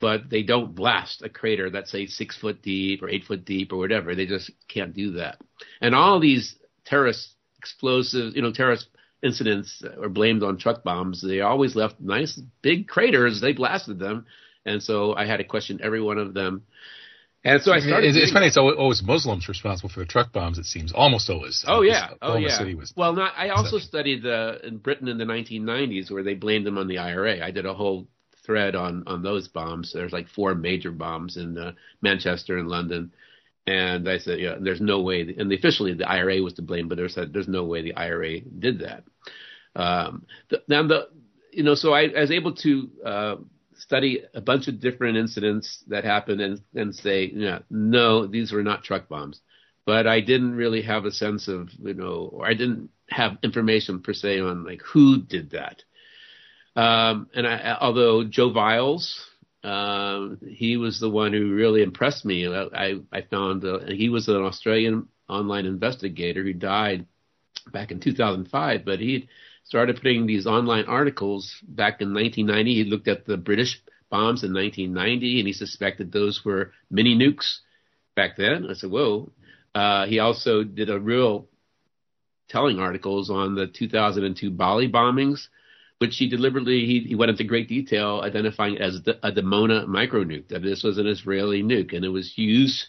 but 0.00 0.30
they 0.30 0.42
don't 0.42 0.74
blast 0.74 1.22
a 1.22 1.28
crater 1.28 1.70
that's 1.70 1.90
say 1.90 2.06
six 2.06 2.36
foot 2.38 2.62
deep 2.62 3.02
or 3.02 3.08
eight 3.08 3.24
foot 3.24 3.44
deep 3.44 3.72
or 3.72 3.78
whatever. 3.78 4.14
They 4.14 4.26
just 4.26 4.50
can't 4.68 4.94
do 4.94 5.12
that. 5.12 5.38
And 5.80 5.94
all 5.94 6.20
these 6.20 6.54
terrorist 6.84 7.34
explosives, 7.58 8.36
you 8.36 8.42
know, 8.42 8.52
terrorist 8.52 8.86
incidents 9.22 9.82
were 9.96 10.08
blamed 10.08 10.42
on 10.42 10.58
truck 10.58 10.82
bombs. 10.82 11.22
They 11.26 11.40
always 11.40 11.76
left 11.76 12.00
nice 12.00 12.40
big 12.62 12.88
craters. 12.88 13.40
They 13.40 13.52
blasted 13.52 13.98
them. 13.98 14.26
And 14.64 14.82
so 14.82 15.14
I 15.14 15.26
had 15.26 15.38
to 15.38 15.44
question 15.44 15.80
every 15.82 16.00
one 16.00 16.18
of 16.18 16.34
them 16.34 16.62
and 17.44 17.60
so 17.60 17.72
I 17.72 17.80
started. 17.80 18.08
It's, 18.08 18.16
it's 18.16 18.32
funny. 18.32 18.46
It's 18.46 18.56
always 18.56 19.02
Muslims 19.02 19.48
responsible 19.48 19.88
for 19.88 20.00
the 20.00 20.06
truck 20.06 20.32
bombs. 20.32 20.58
It 20.58 20.64
seems 20.64 20.92
almost 20.92 21.28
always. 21.28 21.64
Oh 21.66 21.82
yeah. 21.82 22.10
Oh 22.20 22.36
yeah. 22.36 22.56
City 22.58 22.74
was 22.74 22.92
well, 22.96 23.12
not. 23.12 23.32
I 23.36 23.48
also 23.48 23.78
studied 23.78 24.24
uh, 24.24 24.58
in 24.62 24.78
Britain 24.78 25.08
in 25.08 25.18
the 25.18 25.24
1990s 25.24 26.10
where 26.10 26.22
they 26.22 26.34
blamed 26.34 26.66
them 26.66 26.78
on 26.78 26.86
the 26.86 26.98
IRA. 26.98 27.44
I 27.44 27.50
did 27.50 27.66
a 27.66 27.74
whole 27.74 28.06
thread 28.46 28.76
on 28.76 29.04
on 29.08 29.22
those 29.22 29.48
bombs. 29.48 29.92
There's 29.92 30.12
like 30.12 30.28
four 30.28 30.54
major 30.54 30.92
bombs 30.92 31.36
in 31.36 31.58
uh, 31.58 31.72
Manchester 32.00 32.58
and 32.58 32.68
London. 32.68 33.12
And 33.66 34.08
I 34.08 34.18
said, 34.18 34.40
yeah, 34.40 34.56
there's 34.60 34.80
no 34.80 35.02
way. 35.02 35.34
And 35.38 35.52
officially, 35.52 35.94
the 35.94 36.08
IRA 36.08 36.42
was 36.42 36.54
to 36.54 36.62
blame, 36.62 36.88
but 36.88 36.96
there 36.96 37.08
said 37.08 37.32
there's 37.32 37.48
no 37.48 37.64
way 37.64 37.82
the 37.82 37.94
IRA 37.94 38.40
did 38.40 38.80
that. 38.80 39.04
Um, 39.74 40.26
the, 40.50 40.62
now 40.68 40.86
the, 40.86 41.08
you 41.52 41.62
know, 41.62 41.74
so 41.74 41.92
I, 41.92 42.08
I 42.08 42.20
was 42.20 42.30
able 42.30 42.54
to 42.56 42.90
uh, 43.04 43.36
study 43.76 44.22
a 44.34 44.40
bunch 44.40 44.68
of 44.68 44.80
different 44.80 45.16
incidents 45.16 45.84
that 45.88 46.04
happened 46.04 46.40
and, 46.40 46.60
and 46.74 46.94
say, 46.94 47.30
yeah, 47.32 47.60
no, 47.70 48.26
these 48.26 48.52
were 48.52 48.62
not 48.62 48.84
truck 48.84 49.08
bombs. 49.08 49.40
But 49.84 50.06
I 50.06 50.20
didn't 50.20 50.54
really 50.54 50.82
have 50.82 51.04
a 51.04 51.10
sense 51.10 51.48
of, 51.48 51.68
you 51.78 51.94
know, 51.94 52.30
or 52.32 52.46
I 52.46 52.54
didn't 52.54 52.90
have 53.10 53.38
information 53.42 54.00
per 54.00 54.12
se 54.12 54.40
on 54.40 54.64
like 54.64 54.80
who 54.82 55.22
did 55.22 55.50
that. 55.50 55.82
Um, 56.74 57.28
and 57.34 57.46
I, 57.46 57.76
although 57.80 58.24
Joe 58.24 58.50
Vialls, 58.50 59.12
um, 59.64 60.38
he 60.46 60.76
was 60.76 60.98
the 60.98 61.10
one 61.10 61.32
who 61.32 61.54
really 61.54 61.82
impressed 61.82 62.24
me. 62.24 62.46
I, 62.48 62.96
I 63.12 63.22
found 63.22 63.64
uh, 63.64 63.80
he 63.86 64.08
was 64.08 64.28
an 64.28 64.36
Australian 64.36 65.08
online 65.28 65.66
investigator 65.66 66.42
who 66.42 66.52
died 66.52 67.06
back 67.72 67.90
in 67.90 68.00
2005, 68.00 68.84
but 68.84 68.98
he 68.98 69.28
started 69.64 69.96
putting 69.96 70.26
these 70.26 70.46
online 70.46 70.86
articles 70.86 71.54
back 71.62 72.00
in 72.00 72.12
1990. 72.12 72.74
He 72.74 72.84
looked 72.84 73.08
at 73.08 73.24
the 73.24 73.36
British 73.36 73.80
bombs 74.10 74.42
in 74.42 74.52
1990 74.52 75.40
and 75.40 75.46
he 75.46 75.52
suspected 75.52 76.12
those 76.12 76.44
were 76.44 76.72
mini 76.90 77.16
nukes 77.16 77.58
back 78.16 78.36
then. 78.36 78.66
I 78.68 78.74
said, 78.74 78.90
whoa. 78.90 79.30
Uh, 79.74 80.06
he 80.06 80.18
also 80.18 80.64
did 80.64 80.90
a 80.90 81.00
real 81.00 81.48
telling 82.48 82.78
articles 82.78 83.30
on 83.30 83.54
the 83.54 83.66
2002 83.66 84.50
Bali 84.50 84.90
bombings, 84.90 85.46
which 86.02 86.16
he 86.16 86.28
deliberately 86.28 86.80
he, 86.84 87.04
he 87.10 87.14
went 87.14 87.30
into 87.30 87.44
great 87.44 87.68
detail 87.68 88.22
identifying 88.24 88.76
as 88.78 88.96
a 89.22 89.30
Dimona 89.30 89.86
micronuke 89.86 90.48
that 90.48 90.60
this 90.60 90.82
was 90.82 90.98
an 90.98 91.06
Israeli 91.06 91.62
nuke 91.62 91.94
and 91.94 92.04
it 92.04 92.08
was 92.08 92.36
used 92.36 92.86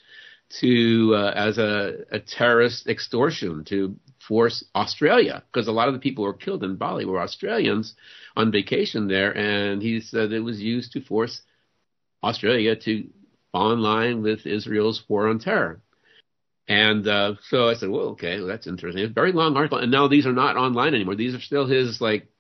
to 0.62 1.14
uh, 1.16 1.32
as 1.36 1.60
a, 1.60 2.06
a 2.12 2.20
terrorist 2.20 2.88
extortion 2.88 3.64
to 3.66 3.96
force 4.28 4.66
Australia 4.74 5.44
because 5.46 5.68
a 5.68 5.72
lot 5.72 5.90
of 5.90 5.94
the 5.94 6.00
people 6.00 6.24
who 6.24 6.32
were 6.32 6.46
killed 6.46 6.64
in 6.64 6.76
Bali 6.76 7.06
were 7.06 7.22
Australians 7.22 7.94
on 8.36 8.52
vacation 8.52 9.08
there, 9.08 9.32
and 9.38 9.80
he 9.84 10.02
said 10.02 10.32
it 10.32 10.40
was 10.40 10.60
used 10.60 10.94
to 10.94 11.02
force 11.02 11.44
Australia 12.24 12.76
to 12.76 13.08
fall 13.52 13.74
in 13.74 13.80
line 13.80 14.24
with 14.24 14.48
Israel's 14.48 15.04
war 15.08 15.28
on 15.28 15.38
terror. 15.38 15.82
And 16.68 17.08
uh, 17.08 17.36
so 17.50 17.70
I 17.70 17.76
said, 17.76 17.90
well, 17.90 18.08
okay, 18.16 18.40
well, 18.40 18.48
that's 18.48 18.66
interesting. 18.66 19.04
A 19.04 19.08
very 19.08 19.34
long 19.34 19.56
article, 19.56 19.78
and 19.78 19.92
now 19.92 20.08
these 20.08 20.26
are 20.26 20.34
not 20.34 20.56
online 20.56 20.96
anymore. 20.96 21.16
These 21.16 21.36
are 21.36 21.42
still 21.42 21.68
his 21.68 22.02
like 22.02 22.33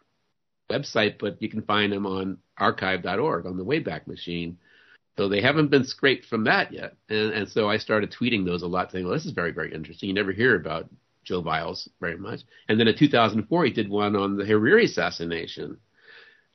website, 0.70 1.18
but 1.20 1.42
you 1.42 1.50
can 1.50 1.62
find 1.62 1.92
them 1.92 2.06
on 2.06 2.38
archive.org 2.58 3.46
on 3.46 3.58
the 3.58 3.66
Wayback 3.66 4.08
Machine. 4.08 4.58
So 5.18 5.30
they 5.30 5.42
haven't 5.42 5.70
been 5.70 5.84
scraped 5.84 6.26
from 6.26 6.46
that 6.46 6.74
yet. 6.74 6.96
And, 7.10 7.34
and 7.34 7.50
so 7.50 7.70
I 7.70 7.78
started 7.78 8.12
tweeting 8.12 8.46
those 8.46 8.64
a 8.64 8.68
lot, 8.68 8.92
saying, 8.92 9.06
well, 9.06 9.14
this 9.14 9.26
is 9.26 9.32
very, 9.32 9.52
very 9.52 9.74
interesting. 9.74 10.10
You 10.10 10.16
never 10.16 10.32
hear 10.32 10.56
about 10.56 10.90
Joe 11.24 11.44
Vialls 11.44 11.88
very 12.02 12.18
much. 12.18 12.42
And 12.68 12.80
then 12.80 12.88
in 12.88 12.98
2004, 12.98 13.66
he 13.66 13.72
did 13.72 13.90
one 13.90 14.16
on 14.16 14.38
the 14.38 14.44
Hariri 14.44 14.86
assassination. 14.86 15.78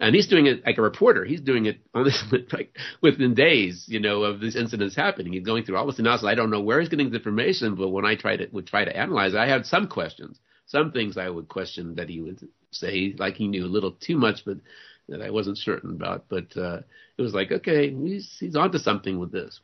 And 0.01 0.15
he's 0.15 0.29
doing 0.29 0.47
it 0.47 0.65
like 0.65 0.79
a 0.79 0.83
reporter. 0.83 1.25
He's 1.25 1.41
doing 1.41 1.67
it 1.67 1.81
on 1.95 2.05
this, 2.05 2.23
like 2.53 2.77
within 3.01 3.35
days, 3.35 3.85
you 3.89 4.01
know, 4.01 4.23
of 4.23 4.41
these 4.41 4.57
incidents 4.57 4.95
happening. 4.95 5.33
He's 5.33 5.45
going 5.45 5.65
through 5.65 5.77
all 5.77 5.87
this 5.87 5.99
analysis. 5.99 6.27
I 6.27 6.35
don't 6.35 6.51
know 6.51 6.61
where 6.61 6.81
he's 6.81 6.89
getting 6.89 7.11
the 7.11 7.17
information, 7.17 7.75
but 7.75 7.89
when 7.89 8.05
I 8.05 8.15
try 8.15 8.37
to 8.37 8.49
would 8.53 8.67
try 8.67 8.85
to 8.85 8.97
analyze, 8.97 9.35
it, 9.35 9.39
I 9.39 9.49
had 9.49 9.67
some 9.67 9.89
questions. 9.89 10.39
Some 10.69 10.93
things 10.93 11.17
I 11.17 11.29
would 11.29 11.49
question 11.49 11.97
that 11.97 12.09
he 12.09 12.21
would 12.21 12.47
say 12.71 13.15
like 13.19 13.35
he 13.35 13.49
knew 13.49 13.65
a 13.65 13.67
little 13.67 13.93
too 13.93 14.17
much, 14.17 14.45
but 14.45 14.59
that 15.09 15.23
I 15.23 15.31
wasn't 15.31 15.59
certain 15.59 15.91
about. 15.91 16.27
But 16.29 16.57
uh, 16.57 16.81
it 17.17 17.23
was 17.23 17.35
like, 17.35 17.51
okay, 17.51 17.91
he's 17.91 18.37
he's 18.39 18.57
onto 18.57 18.79
something 18.79 19.19
with 19.19 19.33
this. 19.33 19.61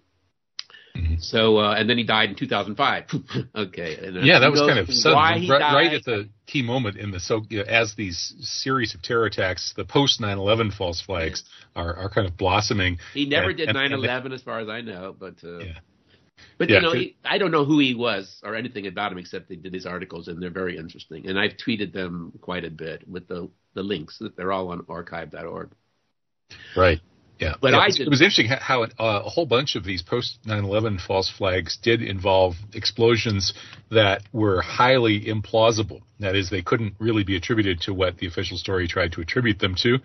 Mm-hmm. 0.96 1.16
So 1.18 1.58
uh, 1.58 1.74
and 1.74 1.90
then 1.90 1.98
he 1.98 2.04
died 2.04 2.30
in 2.30 2.36
2005. 2.36 3.04
okay. 3.54 3.98
yeah, 4.22 4.38
that 4.38 4.50
was 4.50 4.60
kind 4.60 4.78
of 4.78 4.88
sudden, 4.88 5.48
right, 5.48 5.60
right, 5.60 5.92
at 5.92 6.04
the 6.04 6.28
key 6.46 6.62
moment 6.62 6.96
in 6.96 7.10
the 7.10 7.18
so 7.18 7.42
you 7.50 7.58
know, 7.58 7.64
as 7.64 7.94
these 7.96 8.34
series 8.40 8.94
of 8.94 9.02
terror 9.02 9.26
attacks, 9.26 9.74
the 9.76 9.84
post 9.84 10.20
9/11 10.20 10.72
false 10.72 11.00
flags 11.00 11.42
are, 11.74 11.94
are 11.96 12.08
kind 12.08 12.26
of 12.28 12.36
blossoming. 12.36 12.98
He 13.12 13.26
never 13.26 13.50
and, 13.50 13.58
did 13.58 13.68
9/11 13.70 14.32
as 14.32 14.42
far 14.42 14.60
as 14.60 14.68
I 14.68 14.82
know, 14.82 15.14
but 15.18 15.34
uh, 15.42 15.58
yeah. 15.58 15.72
But 16.58 16.70
yeah, 16.70 16.76
you 16.76 16.82
know, 16.82 16.92
he, 16.92 17.16
I 17.24 17.38
don't 17.38 17.50
know 17.50 17.64
who 17.64 17.78
he 17.78 17.94
was 17.94 18.40
or 18.44 18.54
anything 18.54 18.86
about 18.86 19.12
him 19.12 19.18
except 19.18 19.48
they 19.48 19.56
did 19.56 19.72
these 19.72 19.86
articles 19.86 20.28
and 20.28 20.42
they're 20.42 20.50
very 20.50 20.76
interesting. 20.76 21.26
And 21.26 21.38
I've 21.38 21.56
tweeted 21.56 21.92
them 21.92 22.32
quite 22.40 22.64
a 22.64 22.70
bit 22.70 23.08
with 23.08 23.28
the 23.28 23.50
the 23.74 23.82
links. 23.82 24.22
They're 24.36 24.52
all 24.52 24.70
on 24.70 24.84
archive.org. 24.88 25.70
Right. 26.76 27.00
Yeah, 27.40 27.54
but 27.60 27.72
yeah, 27.72 27.78
I 27.78 27.86
it 27.86 28.08
was 28.08 28.22
interesting 28.22 28.46
how 28.46 28.84
uh, 28.84 28.88
a 28.98 29.28
whole 29.28 29.44
bunch 29.44 29.74
of 29.74 29.82
these 29.82 30.02
post 30.02 30.38
9/11 30.46 31.04
false 31.04 31.28
flags 31.28 31.76
did 31.82 32.00
involve 32.00 32.54
explosions 32.74 33.52
that 33.90 34.22
were 34.32 34.62
highly 34.62 35.24
implausible. 35.24 36.02
That 36.20 36.36
is, 36.36 36.48
they 36.48 36.62
couldn't 36.62 36.94
really 37.00 37.24
be 37.24 37.36
attributed 37.36 37.80
to 37.82 37.92
what 37.92 38.18
the 38.18 38.28
official 38.28 38.56
story 38.56 38.86
tried 38.86 39.12
to 39.12 39.20
attribute 39.20 39.58
them 39.58 39.74
to. 39.82 39.98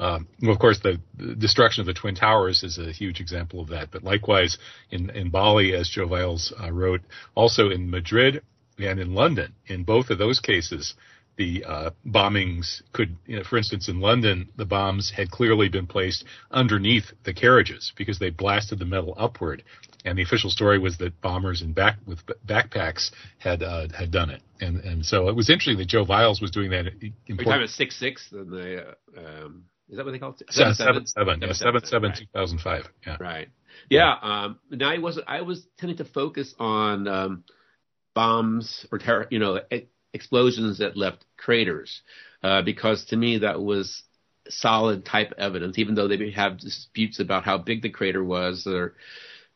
Um, 0.00 0.26
of 0.48 0.58
course, 0.58 0.80
the, 0.80 1.00
the, 1.16 1.34
destruction 1.36 1.80
of 1.80 1.86
the 1.86 1.94
twin 1.94 2.14
towers 2.16 2.62
is 2.64 2.78
a 2.78 2.90
huge 2.90 3.20
example 3.20 3.60
of 3.60 3.68
that. 3.68 3.90
But 3.92 4.02
likewise, 4.02 4.58
in 4.90 5.10
in 5.10 5.30
Bali, 5.30 5.74
as 5.74 5.88
Joe 5.88 6.08
Vialls 6.08 6.52
uh, 6.60 6.72
wrote, 6.72 7.02
also 7.34 7.70
in 7.70 7.90
Madrid 7.90 8.42
and 8.78 8.98
in 8.98 9.14
London, 9.14 9.54
in 9.66 9.84
both 9.84 10.10
of 10.10 10.18
those 10.18 10.40
cases, 10.40 10.94
the 11.36 11.64
uh, 11.64 11.90
bombings 12.06 12.82
could, 12.92 13.16
you 13.26 13.36
know, 13.36 13.44
for 13.44 13.56
instance, 13.56 13.88
in 13.88 14.00
London, 14.00 14.48
the 14.56 14.64
bombs 14.64 15.10
had 15.10 15.30
clearly 15.30 15.68
been 15.68 15.86
placed 15.86 16.24
underneath 16.50 17.12
the 17.24 17.34
carriages 17.34 17.92
because 17.96 18.18
they 18.18 18.30
blasted 18.30 18.78
the 18.78 18.84
metal 18.84 19.14
upward, 19.16 19.62
and 20.04 20.18
the 20.18 20.22
official 20.22 20.50
story 20.50 20.78
was 20.78 20.98
that 20.98 21.20
bombers 21.20 21.62
in 21.62 21.72
back 21.72 21.98
with 22.06 22.20
backpacks 22.46 23.10
had 23.38 23.62
uh, 23.62 23.88
had 23.96 24.10
done 24.10 24.30
it, 24.30 24.42
and 24.60 24.78
and 24.80 25.04
so 25.04 25.28
it 25.28 25.34
was 25.34 25.50
interesting 25.50 25.78
that 25.78 25.88
Joe 25.88 26.04
Vialls 26.04 26.40
was 26.40 26.50
doing 26.50 26.70
that. 26.70 26.86
Important. 26.86 27.14
We're 27.28 27.36
talking 27.36 27.52
about 27.54 27.68
six 27.70 27.98
six, 27.98 28.28
the 28.30 28.94
uh, 29.16 29.20
um, 29.20 29.64
is 29.88 29.96
that 29.96 30.04
what 30.04 30.12
they 30.12 30.18
call 30.18 30.34
it? 30.38 30.42
Seven 30.50 30.74
seven 30.74 31.06
seven, 31.06 31.40
yeah, 31.42 31.52
seven 31.52 31.84
seven 31.84 32.12
two 32.16 32.26
thousand 32.32 32.60
five, 32.60 32.84
yeah, 33.06 33.16
right, 33.20 33.48
yeah. 33.90 34.14
Um, 34.20 34.58
now 34.70 34.90
I 34.90 34.98
was 34.98 35.20
I 35.26 35.42
was 35.42 35.66
tending 35.78 35.98
to 35.98 36.04
focus 36.04 36.54
on 36.58 37.06
um, 37.08 37.44
bombs 38.14 38.86
or 38.90 38.98
terror, 38.98 39.26
you 39.30 39.38
know 39.38 39.60
explosions 40.12 40.78
that 40.78 40.96
left 40.96 41.24
craters, 41.36 42.02
uh, 42.42 42.62
because 42.62 43.04
to 43.06 43.16
me 43.16 43.38
that 43.38 43.60
was 43.60 44.02
solid 44.48 45.04
type 45.04 45.32
evidence, 45.38 45.78
even 45.78 45.94
though 45.94 46.08
they 46.08 46.30
have 46.30 46.58
disputes 46.58 47.20
about 47.20 47.44
how 47.44 47.58
big 47.58 47.82
the 47.82 47.90
crater 47.90 48.22
was 48.24 48.66
or 48.66 48.94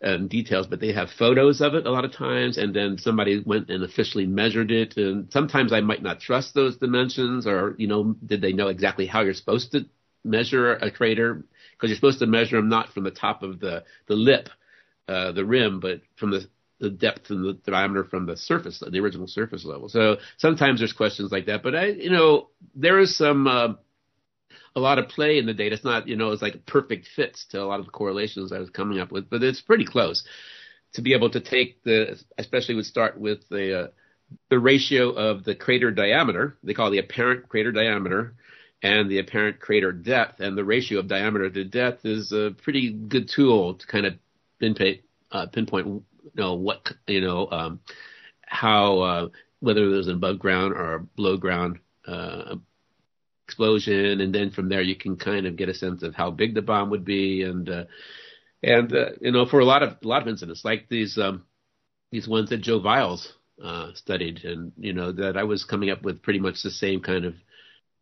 um, 0.03 0.29
details, 0.29 0.67
but 0.67 0.81
they 0.81 0.93
have 0.93 1.09
photos 1.11 1.61
of 1.61 1.75
it 1.75 1.87
a 1.87 1.91
lot 1.91 2.05
of 2.05 2.13
times, 2.13 2.57
and 2.57 2.75
then 2.75 2.99
somebody 2.99 3.43
went 3.45 3.69
and 3.69 3.83
officially 3.83 4.27
measured 4.27 4.71
it. 4.71 4.97
And 4.97 5.31
sometimes 5.33 5.73
I 5.73 5.81
might 5.81 6.03
not 6.03 6.21
trust 6.21 6.55
those 6.55 6.77
dimensions, 6.77 7.47
or 7.47 7.75
you 7.79 7.89
know, 7.89 8.15
did 8.25 8.41
they 8.41 8.53
know 8.53 8.69
exactly 8.69 9.07
how 9.07 9.23
you're 9.23 9.35
supposed 9.35 9.73
to 9.73 9.87
measure 10.25 10.75
a 10.75 10.91
crater? 10.91 11.45
Because 11.73 11.91
you're 11.91 11.97
supposed 11.97 12.19
to 12.21 12.27
measure 12.27 12.57
them 12.57 12.69
not 12.69 12.93
from 12.93 13.05
the 13.05 13.11
top 13.11 13.43
of 13.43 13.61
the 13.61 13.85
the 14.07 14.15
lip, 14.15 14.49
uh, 15.09 15.33
the 15.33 15.45
rim, 15.45 15.81
but 15.81 16.01
from 16.17 16.31
the 16.31 16.49
the 16.81 16.91
depth 16.91 17.31
and 17.31 17.45
the 17.45 17.71
diameter 17.71 18.05
from 18.05 18.27
the 18.27 18.37
surface, 18.37 18.83
the 18.87 19.01
original 19.01 19.27
surface 19.27 19.65
level. 19.65 19.89
So 19.89 20.19
sometimes 20.37 20.81
there's 20.81 20.93
questions 20.93 21.33
like 21.33 21.47
that, 21.47 21.63
but 21.63 21.75
I, 21.75 21.87
you 21.87 22.11
know, 22.11 22.51
there 22.75 23.01
is 23.01 23.17
some, 23.17 23.47
uh, 23.47 23.75
a 24.77 24.81
lot 24.81 24.99
of 24.99 25.09
play 25.09 25.39
in 25.39 25.47
the 25.47 25.55
data. 25.55 25.75
It's 25.75 25.85
not, 25.85 26.07
you 26.07 26.15
know, 26.15 26.31
it's 26.31 26.43
like 26.43 26.67
perfect 26.67 27.09
fits 27.17 27.47
to 27.51 27.61
a 27.61 27.65
lot 27.65 27.81
of 27.81 27.87
the 27.87 27.91
correlations 27.91 28.53
I 28.53 28.59
was 28.59 28.71
coming 28.71 29.01
up 29.01 29.11
with, 29.11 29.29
but 29.29 29.43
it's 29.43 29.61
pretty 29.61 29.85
close 29.85 30.25
to 30.93 31.03
be 31.03 31.15
able 31.15 31.31
to 31.31 31.41
take 31.41 31.83
the, 31.83 32.17
especially 32.39 32.77
would 32.77 32.85
start 32.85 33.19
with 33.19 33.41
the, 33.49 33.81
uh, 33.81 33.87
the 34.51 34.59
ratio 34.59 35.11
of 35.11 35.43
the 35.43 35.57
crater 35.57 35.91
diameter. 35.91 36.59
They 36.63 36.75
call 36.75 36.91
the 36.91 36.99
apparent 36.99 37.49
crater 37.49 37.73
diameter 37.73 38.35
and 38.83 39.11
the 39.11 39.19
apparent 39.19 39.61
crater 39.61 39.93
depth. 39.93 40.41
And 40.41 40.57
the 40.57 40.65
ratio 40.65 41.01
of 41.01 41.09
diameter 41.09 41.51
to 41.51 41.65
depth 41.65 42.05
is 42.05 42.33
a 42.33 42.55
pretty 42.63 42.93
good 42.93 43.29
tool 43.29 43.75
to 43.75 43.87
kind 43.87 44.07
of 44.07 44.15
pinpoint, 44.61 45.01
uh, 45.33 45.47
pinpoint 45.47 46.03
know 46.35 46.55
what 46.55 46.93
you 47.07 47.21
know 47.21 47.49
um, 47.51 47.81
how 48.47 49.01
uh, 49.01 49.29
whether 49.61 49.91
there's 49.91 50.09
an 50.09 50.17
above 50.17 50.39
ground 50.39 50.73
or 50.75 51.07
below 51.17 51.37
ground 51.37 51.79
uh, 52.07 52.57
explosion, 53.47 54.21
and 54.21 54.35
then 54.35 54.51
from 54.51 54.69
there 54.69 54.83
you 54.83 54.97
can 54.97 55.17
kind 55.17 55.47
of 55.47 55.57
get 55.57 55.69
a 55.69 55.75
sense 55.75 56.03
of 56.03 56.15
how 56.15 56.31
big 56.31 56.55
the 56.55 56.63
bomb 56.63 56.91
would 56.91 57.05
be, 57.05 57.43
and 57.43 57.69
uh, 57.69 57.85
and 58.63 58.95
uh, 58.95 59.11
you 59.21 59.33
know 59.33 59.47
for 59.47 59.61
a 59.61 59.65
lot 59.65 59.83
of 59.83 59.97
a 60.03 60.09
lot 60.09 60.23
of 60.23 60.29
incidents 60.29 60.65
like 60.65 60.89
these 60.89 61.19
um, 61.19 61.45
these 62.11 62.29
ones 62.29 62.51
that 62.51 62.63
Joe 62.63 62.81
Vialls 62.81 63.27
uh, 63.63 63.93
studied, 63.95 64.45
and 64.45 64.73
you 64.79 64.93
know 64.93 65.13
that 65.13 65.37
I 65.37 65.45
was 65.45 65.65
coming 65.65 65.91
up 65.91 66.03
with 66.03 66.23
pretty 66.23 66.41
much 66.41 66.63
the 66.63 66.71
same 66.71 67.01
kind 67.01 67.25
of 67.25 67.35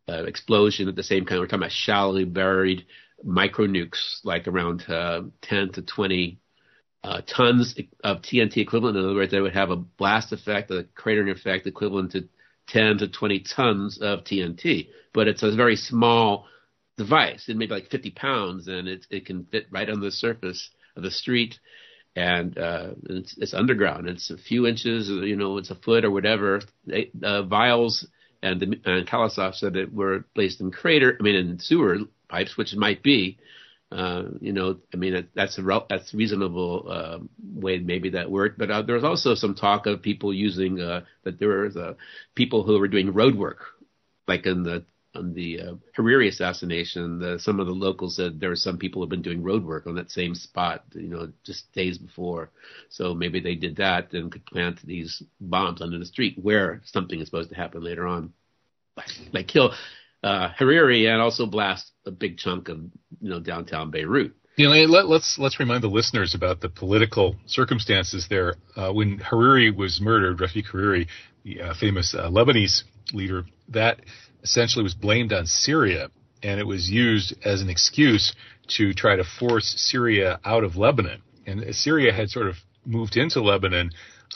uh, 0.09 0.25
explosion 0.25 0.89
at 0.89 0.97
the 0.97 1.03
same 1.03 1.27
time. 1.27 1.39
We're 1.39 1.47
talking 1.47 1.61
about 1.61 1.73
shallowly 1.73 2.25
buried 2.25 2.87
micro 3.25 3.67
nukes, 3.67 4.21
like 4.25 4.47
around 4.47 4.85
uh, 4.89 5.23
10 5.43 5.73
to 5.73 5.83
20 5.83 6.39
uh, 7.05 7.21
tons 7.27 7.79
of 8.03 8.19
TNT 8.19 8.59
equivalent. 8.59 8.97
In 8.97 9.05
other 9.05 9.15
words, 9.15 9.31
they 9.33 9.41
would 9.41 9.55
have 9.55 9.71
a 9.71 9.77
blast 9.77 10.33
effect, 10.33 10.71
a 10.71 10.87
cratering 10.97 11.31
effect 11.31 11.67
equivalent 11.67 12.13
to 12.13 12.29
10 12.69 12.99
to 12.99 13.09
20 13.09 13.45
tons 13.55 13.99
of 14.01 14.21
TNT. 14.21 14.89
But 15.15 15.29
it's 15.29 15.43
a 15.43 15.55
very 15.55 15.77
small 15.77 16.47
device. 16.97 17.49
It 17.49 17.57
may 17.57 17.67
be 17.67 17.75
like 17.75 17.91
50 17.91 18.11
pounds, 18.11 18.69
and 18.69 18.89
it, 18.89 19.07
it 19.11 19.27
can 19.27 19.45
fit 19.45 19.67
right 19.71 19.89
on 19.89 20.01
the 20.01 20.11
surface 20.11 20.71
of 20.97 21.03
the 21.03 21.11
street. 21.11 21.59
And 22.17 22.57
uh, 22.59 22.91
it's, 23.11 23.37
it's 23.39 23.55
underground. 23.55 24.09
It's 24.09 24.31
a 24.31 24.39
few 24.39 24.67
inches, 24.67 25.09
you 25.09 25.37
know, 25.37 25.59
it's 25.59 25.71
a 25.71 25.75
foot 25.75 26.05
or 26.05 26.11
whatever. 26.11 26.63
They, 26.87 27.11
uh, 27.23 27.43
Vialls 27.43 28.07
and, 28.43 28.61
the, 28.61 28.67
and 28.85 29.07
Khalezov 29.07 29.55
said 29.55 29.77
it 29.77 29.93
were 29.93 30.25
placed 30.35 30.61
in 30.61 30.71
crater, 30.71 31.17
I 31.19 31.23
mean, 31.23 31.35
in 31.35 31.59
sewer 31.59 31.99
pipes, 32.29 32.57
which 32.57 32.73
it 32.73 32.79
might 32.79 33.03
be. 33.03 33.39
Uh, 33.93 34.25
you 34.41 34.53
know, 34.53 34.79
I 34.93 34.97
mean, 34.97 35.29
that's 35.35 35.59
a 35.59 35.83
that's 35.89 36.13
reasonable 36.13 36.87
uh, 36.91 37.19
way 37.55 37.79
maybe 37.79 38.11
that 38.11 38.31
worked. 38.31 38.59
But 38.59 38.71
uh, 38.71 38.83
there 38.83 38.97
was 38.97 39.05
also 39.05 39.35
some 39.35 39.55
talk 39.55 39.87
of 39.87 40.03
people 40.03 40.35
using 40.35 40.81
uh, 40.81 41.03
that 41.23 41.39
there 41.39 41.49
were 41.49 41.69
the 41.69 41.97
people 42.35 42.65
who 42.65 42.79
were 42.81 42.89
doing 42.89 43.13
road 43.13 43.37
work, 43.37 43.61
like 44.27 44.45
in 44.45 44.65
the 44.65 44.85
on 45.17 45.35
the 45.35 45.61
uh, 45.61 45.75
Hariri 45.97 46.29
assassination. 46.29 47.19
The, 47.19 47.39
some 47.39 47.61
of 47.61 47.67
the 47.67 47.73
locals 47.73 48.17
said 48.17 48.39
there 48.39 48.51
were 48.51 48.57
some 48.57 48.79
people 48.79 49.01
who 49.01 49.05
have 49.05 49.11
been 49.11 49.23
doing 49.23 49.43
road 49.43 49.65
work 49.65 49.87
on 49.87 49.95
that 49.97 50.11
same 50.11 50.35
spot, 50.35 50.85
you 50.95 51.09
know, 51.09 51.33
just 51.45 51.73
days 51.73 51.99
before. 51.99 52.51
So 52.91 53.15
maybe 53.15 53.41
they 53.41 53.55
did 53.55 53.77
that 53.77 54.13
and 54.13 54.31
could 54.31 54.47
plant 54.47 54.81
these 54.85 55.23
bombs 55.41 55.83
under 55.83 55.99
the 55.99 56.07
street 56.07 56.39
where 56.41 56.83
something 56.85 57.21
is 57.21 57.27
supposed 57.27 57.51
to 57.51 57.57
happen 57.57 57.83
later 57.83 58.07
on, 58.07 58.33
like, 59.33 59.49
kill 59.49 59.73
uh, 60.23 60.49
Hariri 60.59 61.09
and 61.09 61.21
also 61.21 61.47
blast 61.47 61.93
a 62.05 62.11
big 62.11 62.39
chunk 62.39 62.69
of 62.69 62.79
you 63.21 63.31
know 63.31 63.41
downtown 63.41 63.91
Beirut. 63.91 64.33
You 64.57 64.69
know, 64.69 64.73
let, 64.73 65.05
us 65.05 65.11
let's, 65.11 65.39
let's 65.39 65.61
remind 65.61 65.83
the 65.83 65.89
listeners 65.89 66.35
about 66.35 66.63
the 66.63 66.71
political 66.71 67.37
circumstances 67.45 68.27
there. 68.31 68.55
Uh, 68.75 68.91
when 68.91 69.19
Hariri 69.19 69.75
was 69.75 70.01
murdered, 70.01 70.39
Rafik 70.39 70.71
Hariri, 70.73 71.09
the 71.45 71.61
uh, 71.61 71.75
famous 71.79 72.15
uh, 72.15 72.31
Lebanese 72.31 72.85
leader, 73.13 73.45
that 73.69 74.01
essentially 74.47 74.83
was 74.91 74.95
blamed 74.95 75.33
on 75.39 75.45
Syria, 75.47 76.03
and 76.43 76.61
it 76.63 76.67
was 76.75 76.83
used 77.07 77.35
as 77.45 77.59
an 77.63 77.69
excuse 77.77 78.27
to 78.77 78.85
try 79.03 79.15
to 79.17 79.25
force 79.41 79.69
Syria 79.91 80.29
out 80.45 80.65
of 80.65 80.77
Lebanon. 80.77 81.21
And 81.47 81.75
Syria 81.75 82.13
had 82.13 82.29
sort 82.37 82.49
of 82.49 82.57
moved 82.85 83.17
into 83.17 83.41
Lebanon 83.41 83.91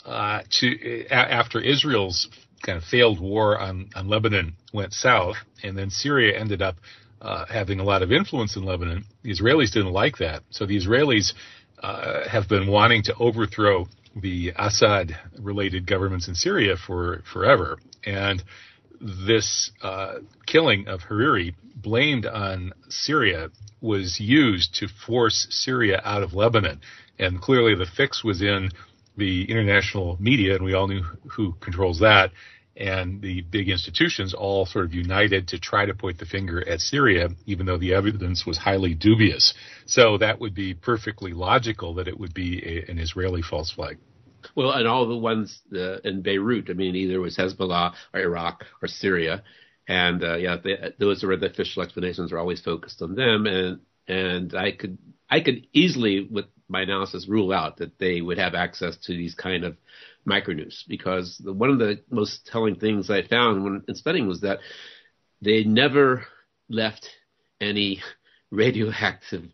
uh, 0.05 0.39
to 0.59 0.67
after 1.09 1.57
Israel's 1.59 2.29
kind 2.65 2.77
of 2.77 2.83
failed 2.83 3.19
war 3.19 3.47
on, 3.67 3.89
on 3.95 4.07
Lebanon 4.07 4.47
went 4.73 4.93
south, 4.93 5.37
and 5.63 5.77
then 5.77 5.89
Syria 5.89 6.39
ended 6.39 6.61
up 6.61 6.75
uh, 7.21 7.45
having 7.59 7.79
a 7.79 7.83
lot 7.83 8.01
of 8.03 8.11
influence 8.11 8.55
in 8.55 8.63
Lebanon. 8.63 9.03
The 9.23 9.31
Israelis 9.31 9.71
didn't 9.71 9.93
like 10.03 10.17
that, 10.17 10.43
so 10.49 10.65
the 10.65 10.77
Israelis 10.77 11.33
uh, 11.81 12.27
have 12.29 12.47
been 12.47 12.67
wanting 12.67 13.01
to 13.03 13.13
overthrow 13.15 13.87
the 14.15 14.51
Assad-related 14.57 15.87
governments 15.87 16.27
in 16.27 16.35
Syria 16.35 16.75
for 16.85 17.23
forever, 17.33 17.79
and 18.05 18.43
this 19.01 19.71
uh, 19.81 20.15
killing 20.45 20.87
of 20.87 21.01
Hariri, 21.01 21.55
blamed 21.75 22.25
on 22.25 22.73
Syria, 22.89 23.49
was 23.81 24.19
used 24.19 24.75
to 24.75 24.87
force 24.87 25.47
Syria 25.49 26.01
out 26.03 26.23
of 26.23 26.33
Lebanon, 26.33 26.81
and 27.17 27.41
clearly 27.41 27.75
the 27.75 27.85
fix 27.85 28.23
was 28.23 28.41
in 28.41 28.69
the 29.17 29.49
international 29.49 30.17
media, 30.19 30.55
and 30.55 30.63
we 30.63 30.73
all 30.73 30.87
knew 30.87 31.03
who 31.29 31.53
controls 31.59 31.99
that, 31.99 32.31
and 32.77 33.21
the 33.21 33.41
big 33.41 33.69
institutions 33.69 34.33
all 34.33 34.65
sort 34.65 34.85
of 34.85 34.93
united 34.93 35.47
to 35.49 35.59
try 35.59 35.85
to 35.85 35.93
point 35.93 36.17
the 36.17 36.25
finger 36.25 36.67
at 36.67 36.79
Syria, 36.79 37.29
even 37.45 37.65
though 37.65 37.77
the 37.77 37.93
evidence 37.93 38.45
was 38.45 38.57
highly 38.57 38.93
dubious. 38.93 39.53
So 39.85 40.17
that 40.19 40.39
would 40.39 40.55
be 40.55 40.73
perfectly 40.73 41.33
logical 41.33 41.95
that 41.95 42.07
it 42.07 42.17
would 42.17 42.33
be 42.33 42.63
a, 42.63 42.89
an 42.89 42.97
Israeli 42.97 43.41
false 43.41 43.71
flag. 43.71 43.97
Well, 44.55 44.71
and 44.71 44.87
all 44.87 45.07
the 45.07 45.17
ones 45.17 45.61
uh, 45.73 45.99
in 45.99 46.21
Beirut, 46.21 46.69
I 46.69 46.73
mean, 46.73 46.95
either 46.95 47.19
was 47.19 47.37
Hezbollah 47.37 47.93
or 48.13 48.19
Iraq 48.19 48.65
or 48.81 48.87
Syria, 48.87 49.43
and 49.87 50.23
uh, 50.23 50.35
yeah, 50.35 50.57
they, 50.63 50.93
those 50.99 51.23
are 51.23 51.35
the 51.35 51.49
official 51.49 51.83
explanations 51.83 52.31
are 52.31 52.39
always 52.39 52.61
focused 52.61 53.01
on 53.01 53.15
them, 53.15 53.45
and 53.45 53.79
and 54.07 54.53
I 54.55 54.71
could 54.71 54.97
I 55.29 55.41
could 55.41 55.67
easily 55.73 56.27
with 56.29 56.45
my 56.67 56.81
analysis 56.81 57.27
rule 57.27 57.51
out 57.51 57.77
that 57.77 57.99
they 57.99 58.21
would 58.21 58.37
have 58.37 58.55
access 58.55 58.97
to 58.97 59.13
these 59.13 59.35
kind 59.35 59.63
of 59.63 59.77
micronukes 60.27 60.83
because 60.87 61.37
the, 61.43 61.51
one 61.53 61.69
of 61.69 61.79
the 61.79 62.01
most 62.09 62.47
telling 62.51 62.75
things 62.75 63.09
I 63.09 63.23
found 63.27 63.63
when 63.63 63.83
in 63.87 63.95
studying 63.95 64.27
was 64.27 64.41
that 64.41 64.59
they 65.41 65.63
never 65.63 66.25
left 66.69 67.09
any 67.59 68.01
radioactive, 68.51 69.45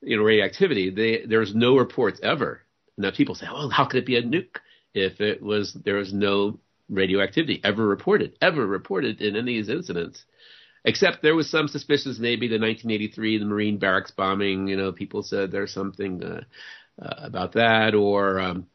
you 0.00 0.16
know, 0.16 0.22
radioactivity. 0.22 0.90
They, 0.90 1.26
there 1.26 1.40
was 1.40 1.54
no 1.54 1.76
reports 1.76 2.20
ever. 2.22 2.62
Now 2.96 3.10
people 3.10 3.34
say, 3.34 3.46
"Oh, 3.50 3.68
how 3.68 3.84
could 3.84 3.98
it 3.98 4.06
be 4.06 4.16
a 4.16 4.22
nuke 4.22 4.58
if 4.94 5.20
it 5.20 5.42
was 5.42 5.74
there 5.74 5.96
was 5.96 6.12
no 6.12 6.58
radioactivity 6.88 7.60
ever 7.64 7.86
reported, 7.86 8.36
ever 8.40 8.66
reported 8.66 9.20
in 9.20 9.36
any 9.36 9.58
of 9.58 9.66
these 9.66 9.74
incidents?" 9.74 10.24
Except 10.84 11.20
there 11.20 11.34
was 11.34 11.50
some 11.50 11.66
suspicions, 11.66 12.20
maybe 12.20 12.46
the 12.46 12.60
1983 12.60 13.38
the 13.38 13.44
Marine 13.44 13.78
barracks 13.78 14.12
bombing. 14.12 14.68
You 14.68 14.76
know, 14.76 14.92
people 14.92 15.22
said 15.22 15.50
there's 15.50 15.72
something 15.72 16.22
uh, 16.22 16.42
uh, 17.02 17.14
about 17.18 17.52
that, 17.54 17.94
or 17.94 18.38
um, 18.40 18.66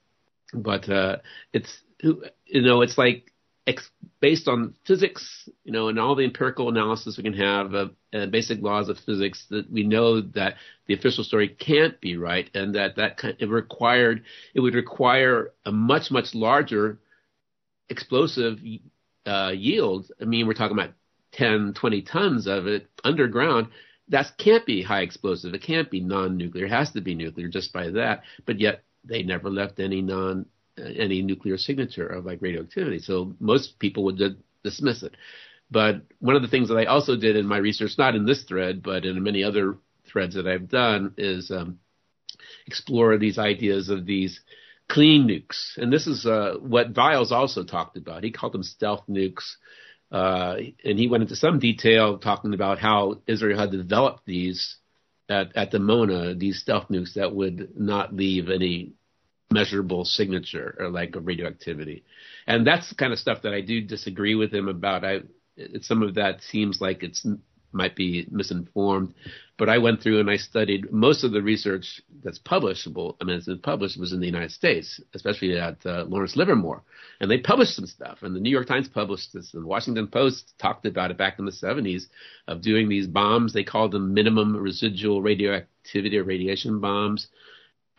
but 0.54 0.90
uh, 0.90 1.18
it's 1.54 1.82
you 2.02 2.22
know 2.62 2.82
it's 2.82 2.98
like 2.98 3.31
ex- 3.72 3.92
based 4.20 4.48
on 4.48 4.76
physics, 4.86 5.50
you 5.64 5.72
know, 5.72 5.88
and 5.88 6.00
all 6.00 6.16
the 6.16 6.24
empirical 6.24 6.70
analysis 6.70 7.18
we 7.18 7.24
can 7.24 7.34
have 7.34 7.74
of 7.74 7.92
uh, 8.14 8.26
basic 8.28 8.62
laws 8.62 8.90
of 8.90 8.98
physics 9.00 9.46
that 9.50 9.72
we 9.72 9.84
know 9.84 10.22
that 10.22 10.56
the 10.88 10.94
official 10.94 11.24
story 11.24 11.48
can't 11.48 12.00
be 12.02 12.18
right, 12.18 12.50
and 12.54 12.76
that 12.76 12.96
that 12.98 13.18
kind 13.18 13.36
it 13.40 13.50
required 13.50 14.24
it 14.54 14.60
would 14.60 14.76
require 14.76 15.52
a 15.66 15.72
much 15.72 16.12
much 16.12 16.34
larger 16.34 17.00
explosive 17.90 18.60
uh, 19.26 19.52
yield. 19.54 20.12
I 20.22 20.26
mean, 20.26 20.48
we're 20.48 20.54
talking 20.54 20.78
about 20.78 20.94
10, 21.34 21.74
20 21.74 22.02
tons 22.02 22.48
of 22.48 22.68
it 22.68 22.90
underground, 23.04 23.68
that 24.10 24.32
can't 24.38 24.66
be 24.66 24.82
high 24.82 25.02
explosive. 25.02 25.54
It 25.54 25.64
can't 25.64 25.90
be 25.90 26.02
non-nuclear. 26.02 26.66
It 26.66 26.72
has 26.72 26.92
to 26.92 27.02
be 27.02 27.16
nuclear 27.16 27.48
just 27.48 27.72
by 27.72 27.90
that. 27.92 28.24
But 28.46 28.60
yet 28.60 28.84
they 29.04 29.24
never 29.24 29.50
left 29.50 29.80
any 29.80 30.02
non 30.02 30.46
any 30.82 31.22
nuclear 31.22 31.58
signature 31.58 32.08
of 32.08 32.26
like 32.26 32.42
radioactivity. 32.42 33.00
So 33.00 33.36
most 33.40 33.80
people 33.80 34.04
would 34.06 34.20
dismiss 34.64 35.04
it. 35.04 35.16
But 35.70 36.02
one 36.20 36.36
of 36.36 36.42
the 36.42 36.50
things 36.50 36.68
that 36.68 36.76
I 36.76 36.86
also 36.86 37.16
did 37.16 37.36
in 37.38 37.46
my 37.46 37.58
research, 37.58 37.92
not 37.98 38.16
in 38.16 38.26
this 38.26 38.44
thread, 38.44 38.84
but 38.84 39.06
in 39.06 39.24
many 39.24 39.44
other 39.44 39.78
threads 40.12 40.36
that 40.36 40.48
I've 40.48 40.70
done, 40.70 41.14
is 41.18 41.50
um, 41.50 41.80
explore 42.68 43.18
these 43.18 43.38
ideas 43.38 43.90
of 43.90 44.06
these 44.06 44.42
clean 44.90 45.28
nukes. 45.28 45.78
And 45.78 45.92
this 45.92 46.08
is 46.08 46.26
uh, 46.26 46.56
what 46.60 46.94
Vialls 46.94 47.32
also 47.32 47.64
talked 47.64 47.96
about. 47.96 48.24
He 48.24 48.32
called 48.32 48.54
them 48.54 48.64
stealth 48.64 49.04
nukes. 49.10 49.56
Uh, 50.12 50.58
and 50.84 51.00
he 51.00 51.08
went 51.08 51.24
into 51.24 51.38
some 51.38 51.60
detail 51.60 52.18
talking 52.18 52.54
about 52.54 52.80
how 52.80 53.22
Israel 53.28 53.58
had 53.58 53.72
developed 53.72 54.26
these 54.26 54.76
at, 55.30 55.56
at 55.56 55.72
Dimona, 55.72 56.38
these 56.38 56.60
stealth 56.60 56.90
nukes 56.90 57.14
that 57.14 57.34
would 57.34 57.80
not 57.80 58.14
leave 58.14 58.50
any 58.50 58.92
measurable 59.52 60.06
signature 60.06 60.76
or 60.80 60.90
like 60.90 61.16
of 61.16 61.28
radioactivity. 61.28 62.04
And 62.48 62.66
that's 62.66 62.90
the 62.90 62.96
kind 62.96 63.14
of 63.14 63.20
stuff 63.20 63.44
that 63.44 63.54
I 63.54 63.62
do 63.62 63.82
disagree 63.82 64.36
with 64.36 64.54
him 64.54 64.68
about. 64.68 65.04
I, 65.04 65.20
some 65.82 66.02
of 66.02 66.16
that 66.16 66.42
seems 66.42 66.82
like 66.82 67.04
it's 67.04 67.26
might 67.74 67.96
be 67.96 68.28
misinformed. 68.30 69.14
But 69.58 69.70
I 69.70 69.78
went 69.78 70.02
through 70.02 70.20
and 70.20 70.30
I 70.30 70.38
studied 70.38 70.92
most 70.92 71.24
of 71.24 71.32
the 71.32 71.42
research 71.42 72.02
that's 72.24 72.40
publishable. 72.40 73.16
I 73.22 73.26
mean, 73.26 73.36
it's 73.36 73.46
been 73.46 73.60
published 73.60 74.00
was 74.00 74.12
in 74.12 74.20
the 74.20 74.26
United 74.26 74.52
States, 74.52 75.00
especially 75.14 75.58
at 75.58 75.78
uh, 75.86 76.06
Lawrence 76.08 76.36
Livermore, 76.36 76.82
and 77.20 77.30
they 77.30 77.38
published 77.38 77.76
some 77.76 77.86
stuff. 77.86 78.20
And 78.24 78.36
the 78.36 78.40
New 78.40 78.50
York 78.50 78.68
Times 78.68 78.88
published 78.88 79.34
this, 79.34 79.54
and 79.54 79.64
the 79.64 79.68
Washington 79.68 80.08
Post 80.08 80.54
talked 80.60 80.86
about 80.86 81.12
it 81.12 81.18
back 81.18 81.38
in 81.38 81.46
the 81.46 81.52
70s 81.52 82.04
of 82.48 82.64
doing 82.64 82.90
these 82.90 83.06
bombs. 83.06 83.54
They 83.54 83.64
called 83.64 83.92
them 83.92 84.14
minimum 84.14 84.58
residual 84.58 85.22
radioactivity 85.22 86.18
or 86.18 86.24
radiation 86.24 86.80
bombs. 86.80 87.28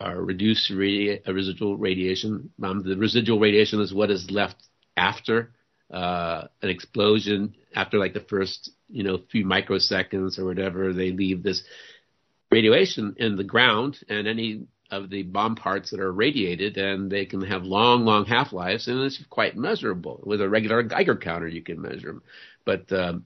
Or 0.00 0.22
reduced 0.22 0.70
radi- 0.70 1.26
residual 1.26 1.76
radiation. 1.76 2.50
bombs. 2.58 2.84
the 2.84 2.96
residual 2.96 3.38
radiation 3.38 3.80
is 3.80 3.94
what 3.94 4.10
is 4.10 4.30
left 4.30 4.56
after 4.96 5.52
uh, 5.92 6.48
an 6.62 6.70
explosion 6.70 7.54
after 7.74 7.98
like 7.98 8.14
the 8.14 8.20
first 8.20 8.70
you 8.88 9.04
know 9.04 9.18
few 9.30 9.44
microseconds 9.44 10.38
or 10.38 10.44
whatever 10.44 10.92
they 10.92 11.10
leave 11.10 11.42
this 11.42 11.62
radiation 12.50 13.14
in 13.18 13.36
the 13.36 13.44
ground 13.44 13.98
and 14.08 14.26
any 14.26 14.66
of 14.92 15.08
the 15.08 15.22
bomb 15.22 15.56
parts 15.56 15.90
that 15.90 16.00
are 16.00 16.12
radiated, 16.12 16.76
and 16.76 17.10
they 17.10 17.24
can 17.24 17.40
have 17.40 17.64
long, 17.64 18.04
long 18.04 18.26
half 18.26 18.52
lives, 18.52 18.86
and 18.86 19.00
it's 19.00 19.18
quite 19.30 19.56
measurable. 19.56 20.20
With 20.22 20.42
a 20.42 20.48
regular 20.48 20.82
Geiger 20.82 21.16
counter, 21.16 21.48
you 21.48 21.62
can 21.62 21.80
measure 21.80 22.08
them. 22.08 22.22
But 22.66 22.92
um, 22.92 23.24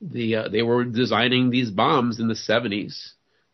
the 0.00 0.36
uh, 0.36 0.48
they 0.48 0.62
were 0.62 0.84
designing 0.84 1.50
these 1.50 1.70
bombs 1.70 2.20
in 2.20 2.28
the 2.28 2.34
70s, 2.34 3.10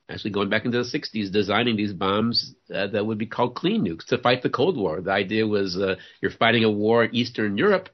actually 0.08 0.30
going 0.30 0.48
back 0.48 0.64
into 0.64 0.78
the 0.78 0.98
60s, 0.98 1.30
designing 1.30 1.76
these 1.76 1.92
bombs 1.92 2.54
uh, 2.74 2.86
that 2.88 3.04
would 3.04 3.18
be 3.18 3.26
called 3.26 3.54
clean 3.54 3.84
nukes 3.84 4.06
to 4.06 4.18
fight 4.18 4.42
the 4.42 4.50
Cold 4.50 4.76
War. 4.76 5.00
The 5.00 5.10
idea 5.10 5.46
was 5.46 5.76
uh, 5.76 5.96
you're 6.20 6.30
fighting 6.30 6.64
a 6.64 6.70
war 6.70 7.04
in 7.04 7.14
Eastern 7.14 7.58
Europe. 7.58 7.88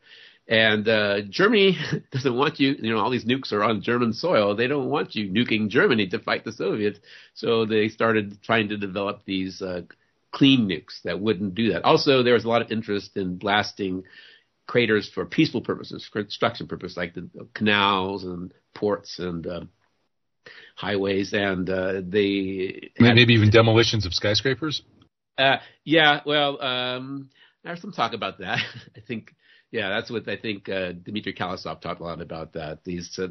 And 0.46 0.86
uh, 0.88 1.22
Germany 1.28 1.78
doesn't 2.12 2.36
want 2.36 2.60
you, 2.60 2.76
you 2.78 2.92
know, 2.92 3.00
all 3.00 3.10
these 3.10 3.24
nukes 3.24 3.52
are 3.52 3.62
on 3.62 3.82
German 3.82 4.12
soil. 4.12 4.54
They 4.54 4.66
don't 4.66 4.90
want 4.90 5.14
you 5.14 5.30
nuking 5.30 5.68
Germany 5.68 6.06
to 6.08 6.18
fight 6.18 6.44
the 6.44 6.52
Soviets. 6.52 6.98
So 7.34 7.64
they 7.64 7.88
started 7.88 8.42
trying 8.42 8.68
to 8.68 8.76
develop 8.76 9.22
these 9.24 9.62
uh, 9.62 9.82
clean 10.32 10.68
nukes 10.68 11.00
that 11.04 11.20
wouldn't 11.20 11.54
do 11.54 11.72
that. 11.72 11.84
Also, 11.84 12.22
there 12.22 12.34
was 12.34 12.44
a 12.44 12.48
lot 12.48 12.62
of 12.62 12.70
interest 12.70 13.16
in 13.16 13.38
blasting 13.38 14.04
craters 14.66 15.10
for 15.12 15.24
peaceful 15.24 15.62
purposes, 15.62 16.08
construction 16.12 16.66
purposes, 16.66 16.96
like 16.96 17.14
the 17.14 17.28
canals 17.54 18.24
and 18.24 18.52
ports 18.74 19.18
and 19.18 19.46
uh, 19.46 19.60
highways, 20.76 21.32
and 21.32 21.68
uh, 21.68 22.00
they 22.06 22.90
maybe 22.98 23.34
even 23.34 23.50
demolitions 23.50 24.06
of 24.06 24.14
skyscrapers. 24.14 24.82
Uh, 25.36 25.56
yeah, 25.84 26.20
well, 26.24 26.62
um, 26.62 27.30
there's 27.64 27.80
some 27.80 27.92
talk 27.92 28.12
about 28.12 28.38
that. 28.38 28.58
I 28.96 29.00
think, 29.00 29.34
yeah, 29.70 29.88
that's 29.88 30.10
what 30.10 30.28
I 30.28 30.36
think. 30.36 30.68
Uh, 30.68 30.92
Dmitry 30.92 31.34
Khalezov 31.34 31.80
talked 31.80 32.00
a 32.00 32.04
lot 32.04 32.20
about 32.20 32.52
that. 32.52 32.84
These 32.84 33.18
uh, 33.18 33.28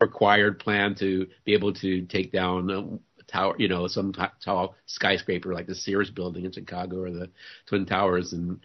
required 0.00 0.58
plan 0.58 0.94
to 0.96 1.26
be 1.44 1.54
able 1.54 1.72
to 1.74 2.02
take 2.02 2.32
down 2.32 2.70
a 2.70 3.22
tower, 3.24 3.54
you 3.58 3.68
know, 3.68 3.86
some 3.88 4.12
t- 4.12 4.22
tall 4.44 4.76
skyscraper 4.86 5.52
like 5.52 5.66
the 5.66 5.74
Sears 5.74 6.10
building 6.10 6.44
in 6.44 6.52
Chicago 6.52 7.00
or 7.00 7.10
the 7.10 7.30
Twin 7.66 7.86
Towers, 7.86 8.32
and 8.32 8.60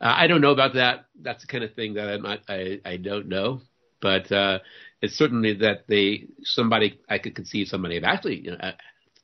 uh, 0.00 0.14
I 0.16 0.26
don't 0.26 0.40
know 0.40 0.52
about 0.52 0.74
that. 0.74 1.06
That's 1.20 1.42
the 1.42 1.48
kind 1.48 1.64
of 1.64 1.74
thing 1.74 1.94
that 1.94 2.08
I'm 2.08 2.22
not, 2.22 2.40
I 2.48 2.80
I 2.84 2.96
don't 2.96 3.28
know, 3.28 3.60
but 4.00 4.30
uh, 4.32 4.58
it's 5.00 5.16
certainly 5.16 5.54
that 5.54 5.86
they 5.88 6.26
somebody 6.42 7.00
I 7.08 7.18
could 7.18 7.34
conceive 7.34 7.68
somebody 7.68 7.96
have 7.96 8.04
actually 8.04 8.44
you 8.44 8.50
know, 8.52 8.58
uh, 8.58 8.72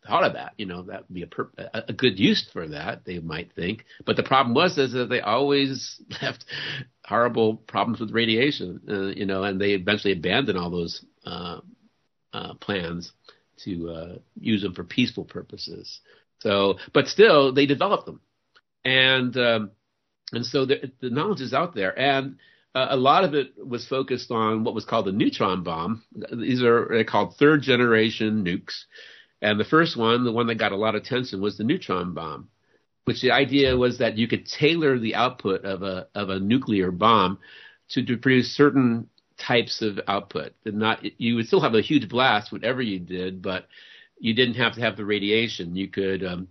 thought 0.06 0.24
of 0.24 0.34
that. 0.34 0.54
You 0.56 0.66
know, 0.66 0.82
that 0.82 1.08
would 1.08 1.14
be 1.14 1.22
a, 1.22 1.26
per, 1.26 1.50
a 1.72 1.92
good 1.92 2.18
use 2.18 2.48
for 2.52 2.68
that. 2.68 3.04
They 3.04 3.18
might 3.18 3.52
think, 3.54 3.84
but 4.04 4.16
the 4.16 4.22
problem 4.22 4.54
was 4.54 4.78
is 4.78 4.92
that 4.92 5.08
they 5.08 5.20
always 5.20 6.00
left 6.22 6.44
horrible 7.04 7.56
problems 7.56 8.00
with 8.00 8.12
radiation. 8.12 8.80
Uh, 8.88 9.06
you 9.06 9.26
know, 9.26 9.42
and 9.42 9.60
they 9.60 9.70
eventually 9.70 10.12
abandoned 10.12 10.58
all 10.58 10.70
those 10.70 11.04
uh, 11.24 11.60
uh, 12.32 12.54
plans 12.54 13.12
to 13.64 13.90
uh, 13.90 14.18
use 14.38 14.62
them 14.62 14.74
for 14.74 14.84
peaceful 14.84 15.24
purposes. 15.24 16.00
So, 16.40 16.78
but 16.92 17.06
still, 17.06 17.52
they 17.52 17.66
developed 17.66 18.06
them, 18.06 18.20
and 18.84 19.34
um, 19.36 19.70
and 20.32 20.44
so 20.44 20.66
the, 20.66 20.92
the 21.00 21.10
knowledge 21.10 21.40
is 21.40 21.54
out 21.54 21.74
there. 21.74 21.98
And 21.98 22.36
uh, 22.74 22.88
a 22.90 22.96
lot 22.96 23.24
of 23.24 23.34
it 23.34 23.52
was 23.64 23.86
focused 23.86 24.30
on 24.30 24.64
what 24.64 24.74
was 24.74 24.84
called 24.84 25.06
the 25.06 25.12
neutron 25.12 25.62
bomb. 25.62 26.02
These 26.32 26.62
are 26.62 27.04
called 27.04 27.36
third 27.36 27.62
generation 27.62 28.44
nukes. 28.44 28.84
And 29.40 29.60
the 29.60 29.64
first 29.64 29.96
one, 29.96 30.24
the 30.24 30.32
one 30.32 30.46
that 30.48 30.56
got 30.56 30.72
a 30.72 30.76
lot 30.76 30.94
of 30.94 31.02
attention, 31.02 31.40
was 31.40 31.56
the 31.56 31.64
neutron 31.64 32.14
bomb, 32.14 32.48
which 33.04 33.20
the 33.20 33.30
idea 33.30 33.76
was 33.76 33.98
that 33.98 34.16
you 34.16 34.26
could 34.26 34.46
tailor 34.46 34.98
the 34.98 35.14
output 35.14 35.64
of 35.64 35.82
a 35.82 36.08
of 36.14 36.30
a 36.30 36.40
nuclear 36.40 36.90
bomb 36.90 37.38
to, 37.90 38.04
to 38.04 38.16
produce 38.16 38.56
certain 38.56 39.08
types 39.36 39.82
of 39.82 40.00
output. 40.08 40.52
Not 40.64 41.04
you 41.20 41.36
would 41.36 41.46
still 41.46 41.60
have 41.60 41.74
a 41.74 41.82
huge 41.82 42.08
blast, 42.08 42.52
whatever 42.52 42.82
you 42.82 42.98
did, 42.98 43.42
but 43.42 43.66
you 44.18 44.34
didn't 44.34 44.54
have 44.54 44.74
to 44.74 44.80
have 44.80 44.96
the 44.96 45.04
radiation. 45.04 45.76
You 45.76 45.88
could 45.88 46.24
um, 46.24 46.48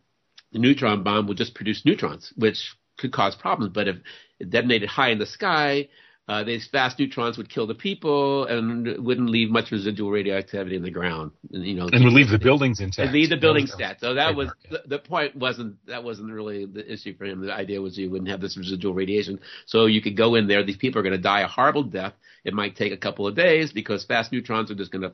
the 0.51 0.59
neutron 0.59 1.03
bomb 1.03 1.27
would 1.27 1.37
just 1.37 1.55
produce 1.55 1.85
neutrons, 1.85 2.31
which 2.37 2.75
could 2.97 3.11
cause 3.11 3.35
problems. 3.35 3.73
But 3.73 3.87
if 3.87 3.95
it 4.39 4.51
detonated 4.51 4.89
high 4.89 5.09
in 5.09 5.19
the 5.19 5.25
sky, 5.25 5.89
uh, 6.29 6.43
these 6.43 6.67
fast 6.71 6.97
neutrons 6.99 7.37
would 7.37 7.49
kill 7.49 7.67
the 7.67 7.75
people 7.75 8.45
and 8.45 9.05
wouldn't 9.05 9.29
leave 9.29 9.49
much 9.49 9.71
residual 9.71 10.09
radioactivity 10.09 10.77
in 10.77 10.81
the 10.81 10.91
ground. 10.91 11.31
And, 11.51 11.65
you 11.65 11.73
know, 11.73 11.89
and 11.91 12.05
would 12.05 12.13
leave 12.13 12.29
the 12.29 12.39
buildings 12.39 12.79
intact. 12.79 12.99
And 12.99 13.11
leave 13.11 13.29
the 13.29 13.35
buildings 13.35 13.73
intact. 13.73 13.99
So 13.99 14.13
that 14.13 14.33
was 14.33 14.49
the, 14.71 14.83
the, 14.85 14.99
point. 14.99 15.35
wasn't 15.35 15.85
That 15.85 16.05
wasn't 16.05 16.31
really 16.31 16.65
the 16.65 16.89
issue 16.91 17.17
for 17.17 17.25
him. 17.25 17.45
The 17.45 17.53
idea 17.53 17.81
was 17.81 17.97
you 17.97 18.09
wouldn't 18.09 18.29
have 18.29 18.39
this 18.39 18.57
residual 18.57 18.93
radiation, 18.93 19.41
so 19.65 19.85
you 19.85 20.01
could 20.01 20.15
go 20.15 20.35
in 20.35 20.47
there. 20.47 20.63
These 20.63 20.77
people 20.77 20.99
are 20.99 21.03
going 21.03 21.11
to 21.15 21.21
die 21.21 21.41
a 21.41 21.47
horrible 21.47 21.83
death. 21.83 22.13
It 22.45 22.53
might 22.53 22.77
take 22.77 22.93
a 22.93 22.97
couple 22.97 23.27
of 23.27 23.35
days 23.35 23.73
because 23.73 24.05
fast 24.05 24.31
neutrons 24.31 24.71
are 24.71 24.75
just 24.75 24.91
going 24.93 25.01
to 25.01 25.11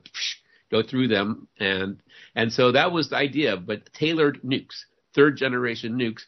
go 0.69 0.83
through 0.83 1.07
them, 1.07 1.47
and 1.59 2.03
and 2.35 2.53
so 2.53 2.71
that 2.73 2.91
was 2.91 3.09
the 3.09 3.15
idea. 3.15 3.57
But 3.57 3.91
tailored 3.93 4.41
nukes, 4.43 4.83
third 5.15 5.37
generation 5.37 5.97
nukes 5.97 6.21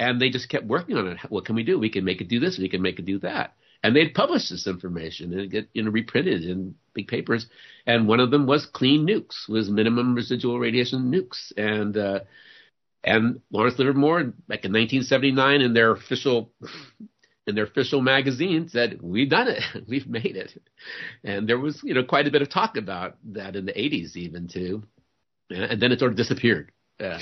and 0.00 0.20
they 0.20 0.30
just 0.30 0.48
kept 0.48 0.64
working 0.64 0.96
on 0.96 1.08
it. 1.08 1.18
What 1.28 1.44
can 1.44 1.56
we 1.56 1.64
do? 1.64 1.76
We 1.78 1.90
can 1.90 2.04
make 2.04 2.20
it 2.20 2.28
do 2.28 2.38
this. 2.38 2.56
We 2.56 2.68
can 2.68 2.82
make 2.82 3.00
it 3.00 3.04
do 3.04 3.18
that. 3.18 3.54
And 3.82 3.94
they'd 3.94 4.14
publish 4.14 4.48
this 4.48 4.66
information 4.66 5.38
and 5.38 5.50
get 5.50 5.68
you 5.72 5.82
know 5.82 5.90
reprinted 5.90 6.42
in 6.44 6.74
big 6.94 7.08
papers. 7.08 7.46
And 7.86 8.08
one 8.08 8.20
of 8.20 8.30
them 8.30 8.46
was 8.46 8.66
clean 8.66 9.06
nukes, 9.06 9.48
was 9.48 9.70
minimum 9.70 10.14
residual 10.14 10.58
radiation 10.58 11.12
nukes. 11.12 11.52
And 11.56 11.96
uh, 11.96 12.20
and 13.04 13.40
Lawrence 13.50 13.78
Livermore 13.78 14.24
back 14.24 14.64
in 14.64 14.72
1979 14.72 15.60
in 15.60 15.74
their 15.74 15.92
official 15.92 16.52
in 17.46 17.54
their 17.54 17.64
official 17.64 18.02
magazine 18.02 18.68
said 18.68 19.00
we've 19.00 19.30
done 19.30 19.48
it, 19.48 19.62
we've 19.88 20.06
made 20.06 20.36
it. 20.36 20.60
And 21.24 21.48
there 21.48 21.58
was 21.58 21.80
you 21.82 21.94
know 21.94 22.04
quite 22.04 22.26
a 22.26 22.30
bit 22.30 22.42
of 22.42 22.50
talk 22.50 22.76
about 22.76 23.16
that 23.32 23.56
in 23.56 23.64
the 23.64 23.72
80s 23.72 24.16
even 24.16 24.48
too. 24.48 24.82
And 25.50 25.80
then 25.80 25.92
it 25.92 25.98
sort 25.98 26.10
of 26.10 26.16
disappeared. 26.16 26.72
Yeah, 27.00 27.18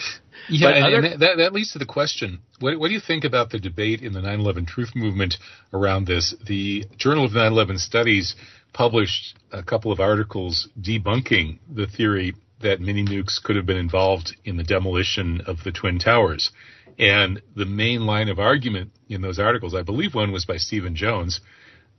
yeah 0.49 0.69
and, 0.71 0.85
other... 0.85 1.07
and 1.07 1.21
that, 1.21 1.37
that 1.37 1.53
leads 1.53 1.73
to 1.73 1.79
the 1.79 1.87
question 1.87 2.41
what, 2.61 2.79
what, 2.79 2.89
do 2.89 2.95
you 2.95 3.01
think 3.01 3.25
about 3.25 3.51
the 3.51 3.59
debate 3.59 4.01
in 4.01 4.15
the 4.15 4.23
9 4.23 4.41
11 4.41 4.67
truth 4.67 4.93
movement 4.95 5.37
around 5.73 6.07
this? 6.07 6.35
The 6.47 6.87
Journal 6.97 7.27
of 7.27 7.33
9 7.33 7.53
11 7.53 7.79
Studies 7.79 8.35
published 8.73 9.37
a 9.53 9.63
couple 9.63 9.93
of 9.93 10.01
articles 10.01 10.69
debunking 10.81 11.59
the 11.73 11.87
theory 11.87 12.35
that 12.61 12.81
mini 12.81 13.05
nukes 13.05 13.43
could 13.43 13.57
have 13.57 13.67
been 13.67 13.77
involved 13.77 14.37
in 14.45 14.57
the 14.57 14.65
demolition 14.65 15.43
of 15.47 15.63
the 15.65 15.73
Twin 15.73 15.99
Towers. 15.99 16.51
And 16.99 17.43
the 17.55 17.67
main 17.67 18.07
line 18.07 18.29
of 18.29 18.39
argument 18.39 18.93
in 19.09 19.21
those 19.21 19.39
articles, 19.39 19.75
I 19.75 19.83
believe 19.83 20.15
one 20.15 20.33
was 20.33 20.47
by 20.47 20.57
Stephen 20.57 20.97
Jones, 20.97 21.41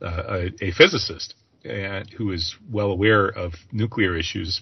uh, 0.02 0.50
a, 0.62 0.66
a, 0.66 0.72
physicist 0.72 1.36
and, 1.64 2.10
who 2.10 2.32
is 2.32 2.56
well 2.72 2.92
aware 2.92 3.28
of 3.28 3.54
nuclear 3.72 4.16
issues. 4.16 4.62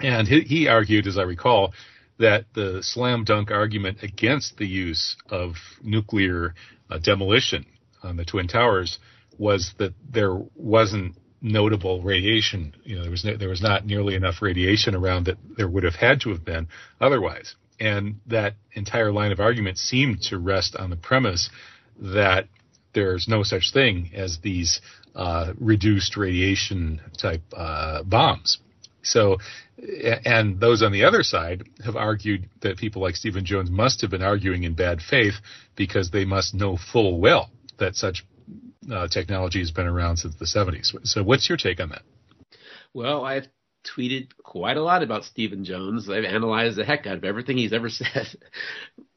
And 0.00 0.28
he, 0.28 0.40
he 0.42 0.68
argued, 0.68 1.08
as 1.08 1.18
I 1.18 1.22
recall, 1.22 1.72
that 2.18 2.46
the 2.54 2.82
slam 2.82 3.24
dunk 3.24 3.50
argument 3.50 3.98
against 4.02 4.56
the 4.56 4.66
use 4.66 5.16
of 5.30 5.54
nuclear 5.82 6.54
uh, 6.90 6.98
demolition 6.98 7.64
on 8.02 8.16
the 8.16 8.24
Twin 8.24 8.48
Towers 8.48 8.98
was 9.38 9.72
that 9.78 9.94
there 10.10 10.34
wasn't 10.56 11.16
notable 11.40 12.02
radiation. 12.02 12.74
You 12.84 12.96
know, 12.96 13.02
there 13.02 13.10
was 13.10 13.24
no, 13.24 13.36
there 13.36 13.48
was 13.48 13.62
not 13.62 13.86
nearly 13.86 14.14
enough 14.14 14.42
radiation 14.42 14.94
around 14.94 15.26
that 15.26 15.38
there 15.56 15.68
would 15.68 15.84
have 15.84 15.94
had 15.94 16.20
to 16.22 16.30
have 16.30 16.44
been 16.44 16.68
otherwise. 17.00 17.54
And 17.80 18.16
that 18.26 18.54
entire 18.72 19.12
line 19.12 19.30
of 19.30 19.38
argument 19.38 19.78
seemed 19.78 20.22
to 20.22 20.38
rest 20.38 20.74
on 20.76 20.90
the 20.90 20.96
premise 20.96 21.48
that 22.00 22.48
there's 22.92 23.28
no 23.28 23.44
such 23.44 23.72
thing 23.72 24.10
as 24.14 24.38
these 24.42 24.80
uh, 25.14 25.52
reduced 25.58 26.16
radiation 26.16 27.00
type 27.16 27.42
uh, 27.56 28.02
bombs. 28.02 28.58
So, 29.02 29.38
and 30.24 30.60
those 30.60 30.82
on 30.82 30.92
the 30.92 31.04
other 31.04 31.22
side 31.22 31.64
have 31.84 31.96
argued 31.96 32.48
that 32.62 32.78
people 32.78 33.02
like 33.02 33.16
Stephen 33.16 33.44
Jones 33.44 33.70
must 33.70 34.00
have 34.00 34.10
been 34.10 34.22
arguing 34.22 34.64
in 34.64 34.74
bad 34.74 35.00
faith 35.00 35.34
because 35.76 36.10
they 36.10 36.24
must 36.24 36.54
know 36.54 36.76
full 36.76 37.20
well 37.20 37.50
that 37.78 37.94
such 37.94 38.24
uh, 38.92 39.06
technology 39.08 39.60
has 39.60 39.70
been 39.70 39.86
around 39.86 40.16
since 40.16 40.34
the 40.36 40.44
70s. 40.44 40.94
So, 41.04 41.22
what's 41.22 41.48
your 41.48 41.58
take 41.58 41.80
on 41.80 41.90
that? 41.90 42.02
Well, 42.92 43.24
I've 43.24 43.46
tweeted 43.96 44.28
quite 44.42 44.76
a 44.76 44.82
lot 44.82 45.02
about 45.02 45.24
Stephen 45.24 45.64
Jones. 45.64 46.08
I've 46.10 46.24
analyzed 46.24 46.76
the 46.76 46.84
heck 46.84 47.06
out 47.06 47.18
of 47.18 47.24
everything 47.24 47.56
he's 47.56 47.72
ever 47.72 47.88
said. 47.88 48.26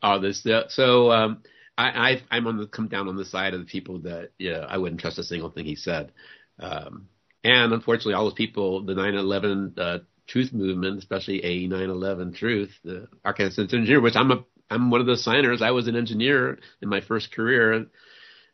All 0.02 0.20
this, 0.20 0.46
so 0.70 1.12
um, 1.12 1.44
I, 1.78 2.22
am 2.32 2.48
on 2.48 2.58
the 2.58 2.68
come 2.68 2.88
down 2.88 3.08
on 3.08 3.16
the 3.16 3.26
side 3.26 3.54
of 3.54 3.60
the 3.60 3.66
people 3.66 4.00
that 4.00 4.32
yeah, 4.38 4.66
I 4.68 4.78
wouldn't 4.78 5.02
trust 5.02 5.20
a 5.20 5.24
single 5.24 5.50
thing 5.50 5.66
he 5.66 5.76
said. 5.76 6.12
Um, 6.60 7.08
and 7.44 7.74
unfortunately, 7.74 8.14
all 8.14 8.26
those 8.26 8.34
people, 8.34 8.84
the 8.84 8.94
9/11 8.94 9.78
uh, 9.78 10.00
Truth 10.28 10.54
movement, 10.54 11.00
especially 11.00 11.44
a 11.44 11.68
9/11 11.68 12.36
Truth, 12.36 12.72
the 12.84 13.08
Arkansas 13.26 13.62
engineer, 13.64 14.00
which 14.00 14.16
I'm 14.16 14.32
a 14.32 14.46
I'm 14.70 14.90
one 14.90 15.02
of 15.02 15.08
the 15.08 15.18
signers. 15.18 15.62
I 15.62 15.72
was 15.72 15.88
an 15.88 15.98
engineer 15.98 16.60
in 16.82 16.88
my 16.88 17.02
first 17.02 17.34
career. 17.34 17.86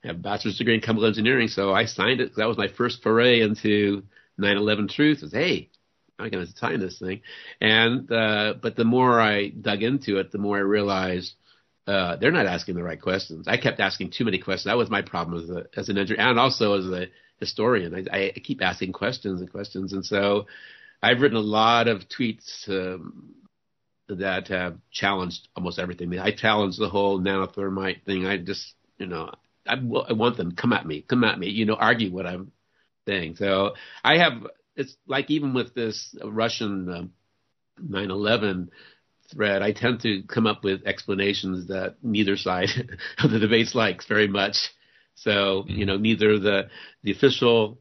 I 0.03 0.07
have 0.07 0.15
a 0.15 0.19
bachelor's 0.19 0.57
degree 0.57 0.73
in 0.73 0.81
chemical 0.81 1.07
engineering, 1.07 1.47
so 1.47 1.73
I 1.73 1.85
signed 1.85 2.21
it. 2.21 2.35
That 2.37 2.47
was 2.47 2.57
my 2.57 2.69
first 2.69 3.03
foray 3.03 3.41
into 3.41 4.03
9/11 4.39 4.89
Truth. 4.89 5.21
Was 5.21 5.33
hey, 5.33 5.69
I'm 6.17 6.29
going 6.29 6.45
to 6.45 6.57
sign 6.57 6.79
this 6.79 6.97
thing. 6.99 7.21
And 7.61 8.11
uh, 8.11 8.55
but 8.61 8.75
the 8.75 8.85
more 8.85 9.21
I 9.21 9.49
dug 9.49 9.83
into 9.83 10.17
it, 10.17 10.31
the 10.31 10.37
more 10.39 10.57
I 10.57 10.61
realized 10.61 11.33
uh, 11.85 12.17
they're 12.17 12.31
not 12.31 12.47
asking 12.47 12.75
the 12.75 12.83
right 12.83 13.01
questions. 13.01 13.47
I 13.47 13.57
kept 13.57 13.79
asking 13.79 14.11
too 14.11 14.25
many 14.25 14.39
questions. 14.39 14.65
That 14.65 14.77
was 14.77 14.89
my 14.89 15.01
problem 15.01 15.43
as, 15.43 15.49
a, 15.49 15.79
as 15.79 15.89
an 15.89 15.97
engineer 15.97 16.27
and 16.27 16.39
also 16.39 16.73
as 16.77 16.85
a 16.85 17.07
historian. 17.39 18.07
I, 18.11 18.33
I 18.35 18.39
keep 18.39 18.61
asking 18.61 18.93
questions 18.93 19.41
and 19.41 19.51
questions, 19.51 19.93
and 19.93 20.05
so 20.05 20.45
I've 21.01 21.21
written 21.21 21.37
a 21.37 21.41
lot 21.41 21.87
of 21.87 22.09
tweets 22.09 22.67
um, 22.69 23.35
that 24.09 24.47
have 24.47 24.77
challenged 24.91 25.47
almost 25.55 25.79
everything. 25.79 26.17
I 26.17 26.31
challenge 26.31 26.77
the 26.77 26.89
whole 26.89 27.19
nanothermite 27.19 28.03
thing. 28.03 28.25
I 28.25 28.37
just, 28.37 28.73
you 28.97 29.05
know, 29.05 29.31
I, 29.65 29.73
I 29.75 30.13
want 30.13 30.37
them 30.37 30.53
come 30.53 30.73
at 30.73 30.85
me, 30.85 31.01
come 31.01 31.23
at 31.23 31.37
me, 31.37 31.49
you 31.49 31.65
know, 31.65 31.75
argue 31.75 32.11
what 32.11 32.25
I'm 32.25 32.51
saying. 33.05 33.35
So 33.35 33.73
I 34.03 34.17
have, 34.17 34.47
it's 34.75 34.95
like 35.07 35.29
even 35.29 35.53
with 35.53 35.73
this 35.73 36.15
Russian 36.23 36.89
uh, 36.89 37.03
9/11 37.81 38.69
thread, 39.31 39.61
I 39.61 39.73
tend 39.73 40.01
to 40.01 40.23
come 40.23 40.47
up 40.47 40.63
with 40.63 40.85
explanations 40.85 41.67
that 41.67 41.95
neither 42.01 42.37
side 42.37 42.69
of 43.19 43.31
the 43.31 43.39
debates 43.39 43.75
likes 43.75 44.05
very 44.07 44.27
much. 44.27 44.55
So, 45.17 45.65
you 45.67 45.85
know, 45.85 45.97
neither 45.97 46.39
the 46.39 46.69
the 47.03 47.11
official 47.11 47.79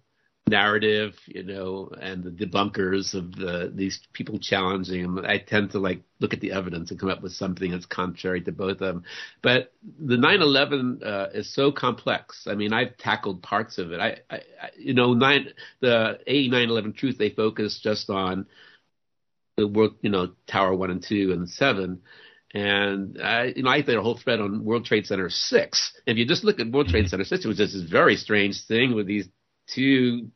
narrative, 0.49 1.15
you 1.27 1.43
know, 1.43 1.91
and 2.01 2.23
the 2.23 2.31
debunkers 2.31 3.15
of 3.15 3.35
the 3.35 3.71
these 3.75 4.01
people 4.13 4.39
challenging 4.39 5.03
them. 5.03 5.25
I 5.27 5.39
tend 5.39 5.73
to 5.73 5.79
like 5.79 6.03
look 6.19 6.33
at 6.33 6.41
the 6.41 6.53
evidence 6.53 6.91
and 6.91 6.99
come 6.99 7.11
up 7.11 7.23
with 7.23 7.33
something 7.33 7.71
that's 7.71 7.85
contrary 7.85 8.41
to 8.43 8.53
both 8.53 8.73
of 8.73 8.79
them. 8.79 9.05
But 9.43 9.73
the 9.99 10.17
9/11 10.17 11.05
uh, 11.05 11.29
is 11.35 11.53
so 11.53 11.73
complex. 11.73 12.47
I 12.47 12.55
mean, 12.55 12.73
I've 12.73 12.97
tackled 12.97 13.43
parts 13.43 13.77
of 13.79 13.93
it. 13.93 14.01
I, 14.01 14.19
I, 14.31 14.37
I 14.63 14.71
you 14.79 14.95
know, 14.95 15.13
nine 15.13 15.49
the 15.81 16.21
A 16.27 16.49
9/11 16.49 16.97
truth 16.97 17.19
they 17.19 17.31
focus 17.31 17.81
just 17.83 18.09
on 18.09 18.47
the 19.57 19.67
work, 19.67 19.93
you 20.01 20.11
know, 20.11 20.33
Tower 20.47 20.75
One 20.75 20.91
and 20.91 21.03
Two 21.03 21.33
and 21.33 21.51
Seven. 21.51 22.01
And 22.55 23.21
I, 23.21 23.53
you 23.57 23.63
know, 23.63 23.71
I 23.71 23.83
did 23.83 23.97
a 23.97 24.03
whole 24.03 24.17
thread 24.17 24.41
on 24.41 24.65
World 24.65 24.85
Trade 24.85 25.07
Center 25.07 25.29
Six. 25.29 25.93
If 26.07 26.17
you 26.17 26.27
just 26.27 26.45
look 26.45 26.61
at 26.61 26.71
World 26.71 26.89
Trade. 26.89 27.09
Center 27.09 27.25
Six, 27.25 27.45
it 27.45 27.49
was 27.49 27.57
just 27.57 27.75
this 27.75 27.83
very 27.83 28.17
strange 28.17 28.65
thing 28.67 28.95
with 28.95 29.07
these 29.07 29.29
two 29.75 30.31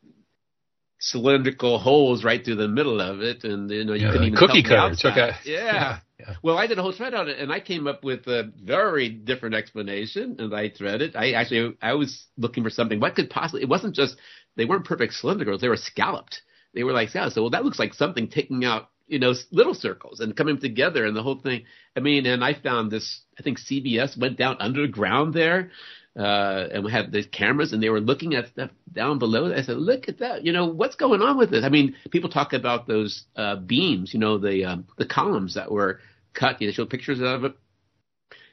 cylindrical 1.00 1.78
holes 1.78 2.22
right 2.22 2.44
through 2.44 2.56
the 2.56 2.68
middle 2.68 3.00
of 3.00 3.20
it, 3.20 3.44
and 3.44 3.70
you 3.70 3.84
know 3.84 3.94
you 3.94 4.06
yeah, 4.06 4.12
couldn't 4.12 4.26
even 4.28 4.38
cookie 4.38 4.62
cutter. 4.62 4.94
Yeah. 5.04 5.36
yeah. 5.44 5.98
yeah. 6.18 6.34
Well, 6.42 6.58
I 6.58 6.66
did 6.66 6.78
a 6.78 6.82
whole 6.82 6.92
thread 6.92 7.14
on 7.14 7.28
it, 7.28 7.38
and 7.38 7.50
I 7.50 7.60
came 7.60 7.86
up 7.86 8.04
with 8.04 8.26
a 8.26 8.52
very 8.62 9.08
different 9.08 9.54
explanation, 9.54 10.36
and 10.38 10.54
I 10.54 10.68
threaded. 10.68 11.16
I 11.16 11.32
actually 11.32 11.76
I 11.80 11.94
was 11.94 12.26
looking 12.36 12.62
for 12.62 12.70
something. 12.70 13.00
What 13.00 13.14
could 13.14 13.30
possibly? 13.30 13.62
It 13.62 13.68
wasn't 13.68 13.94
just 13.94 14.16
they 14.56 14.66
weren't 14.66 14.84
perfect 14.84 15.14
cylindricals; 15.14 15.60
they 15.60 15.68
were 15.68 15.76
scalloped. 15.76 16.42
They 16.74 16.84
were 16.84 16.92
like 16.92 17.08
scalloped. 17.08 17.34
So 17.34 17.42
well, 17.42 17.50
that 17.50 17.64
looks 17.64 17.78
like 17.78 17.94
something 17.94 18.28
taking 18.28 18.64
out 18.64 18.90
you 19.10 19.18
know 19.18 19.34
little 19.50 19.74
circles 19.74 20.20
and 20.20 20.36
coming 20.36 20.58
together, 20.58 21.04
and 21.04 21.16
the 21.16 21.22
whole 21.22 21.40
thing. 21.40 21.64
I 21.96 22.00
mean, 22.00 22.26
and 22.26 22.44
I 22.44 22.54
found 22.54 22.90
this. 22.90 23.20
I 23.38 23.42
think 23.42 23.58
CBS 23.58 24.18
went 24.18 24.38
down 24.38 24.56
underground 24.60 25.34
there 25.34 25.70
uh, 26.18 26.66
and 26.72 26.84
we 26.84 26.90
had 26.90 27.12
the 27.12 27.24
cameras 27.24 27.72
and 27.72 27.82
they 27.82 27.88
were 27.88 28.00
looking 28.00 28.34
at 28.34 28.48
stuff 28.48 28.70
down 28.92 29.18
below. 29.18 29.52
I 29.54 29.62
said, 29.62 29.76
look 29.76 30.08
at 30.08 30.18
that. 30.18 30.44
You 30.44 30.52
know, 30.52 30.66
what's 30.66 30.96
going 30.96 31.22
on 31.22 31.38
with 31.38 31.50
this? 31.50 31.64
I 31.64 31.68
mean, 31.68 31.94
people 32.10 32.30
talk 32.30 32.52
about 32.52 32.88
those, 32.88 33.24
uh, 33.36 33.56
beams, 33.56 34.12
you 34.12 34.18
know, 34.18 34.36
the, 34.36 34.64
um, 34.64 34.86
the 34.98 35.06
columns 35.06 35.54
that 35.54 35.70
were 35.70 36.00
cut. 36.34 36.60
You 36.60 36.66
know, 36.66 36.72
show 36.72 36.86
pictures 36.86 37.20
of 37.22 37.44
it. 37.44 37.54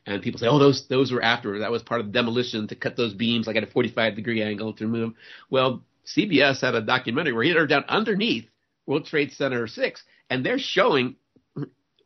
And 0.06 0.22
people 0.22 0.39
say, 0.39 0.48
oh, 0.48 0.60
those, 0.60 0.86
those 0.88 1.12
were 1.12 1.22
after. 1.22 1.60
That 1.60 1.72
was 1.72 1.84
part 1.84 2.00
of 2.00 2.08
the 2.08 2.13
demolition 2.13 2.67
to 2.67 2.76
cut 2.76 2.96
those 2.96 3.13
beams 3.13 3.48
like 3.48 3.56
at 3.56 3.63
a 3.63 3.67
45 3.67 4.15
degree 4.15 4.41
angle 4.41 4.74
to 4.74 4.86
remove 4.86 5.02
them. 5.02 5.15
Well, 5.50 5.84
CBS 6.15 6.62
had 6.62 6.76
a 6.76 6.82
documentary 6.82 7.34
where 7.34 7.54
they're 7.54 7.67
down 7.67 7.86
underneath 7.89 8.46
World 8.86 9.06
Trade 9.06 9.34
Center 9.34 9.67
6 9.67 10.04
and 10.30 10.46
they're 10.46 10.60
showing 10.60 11.16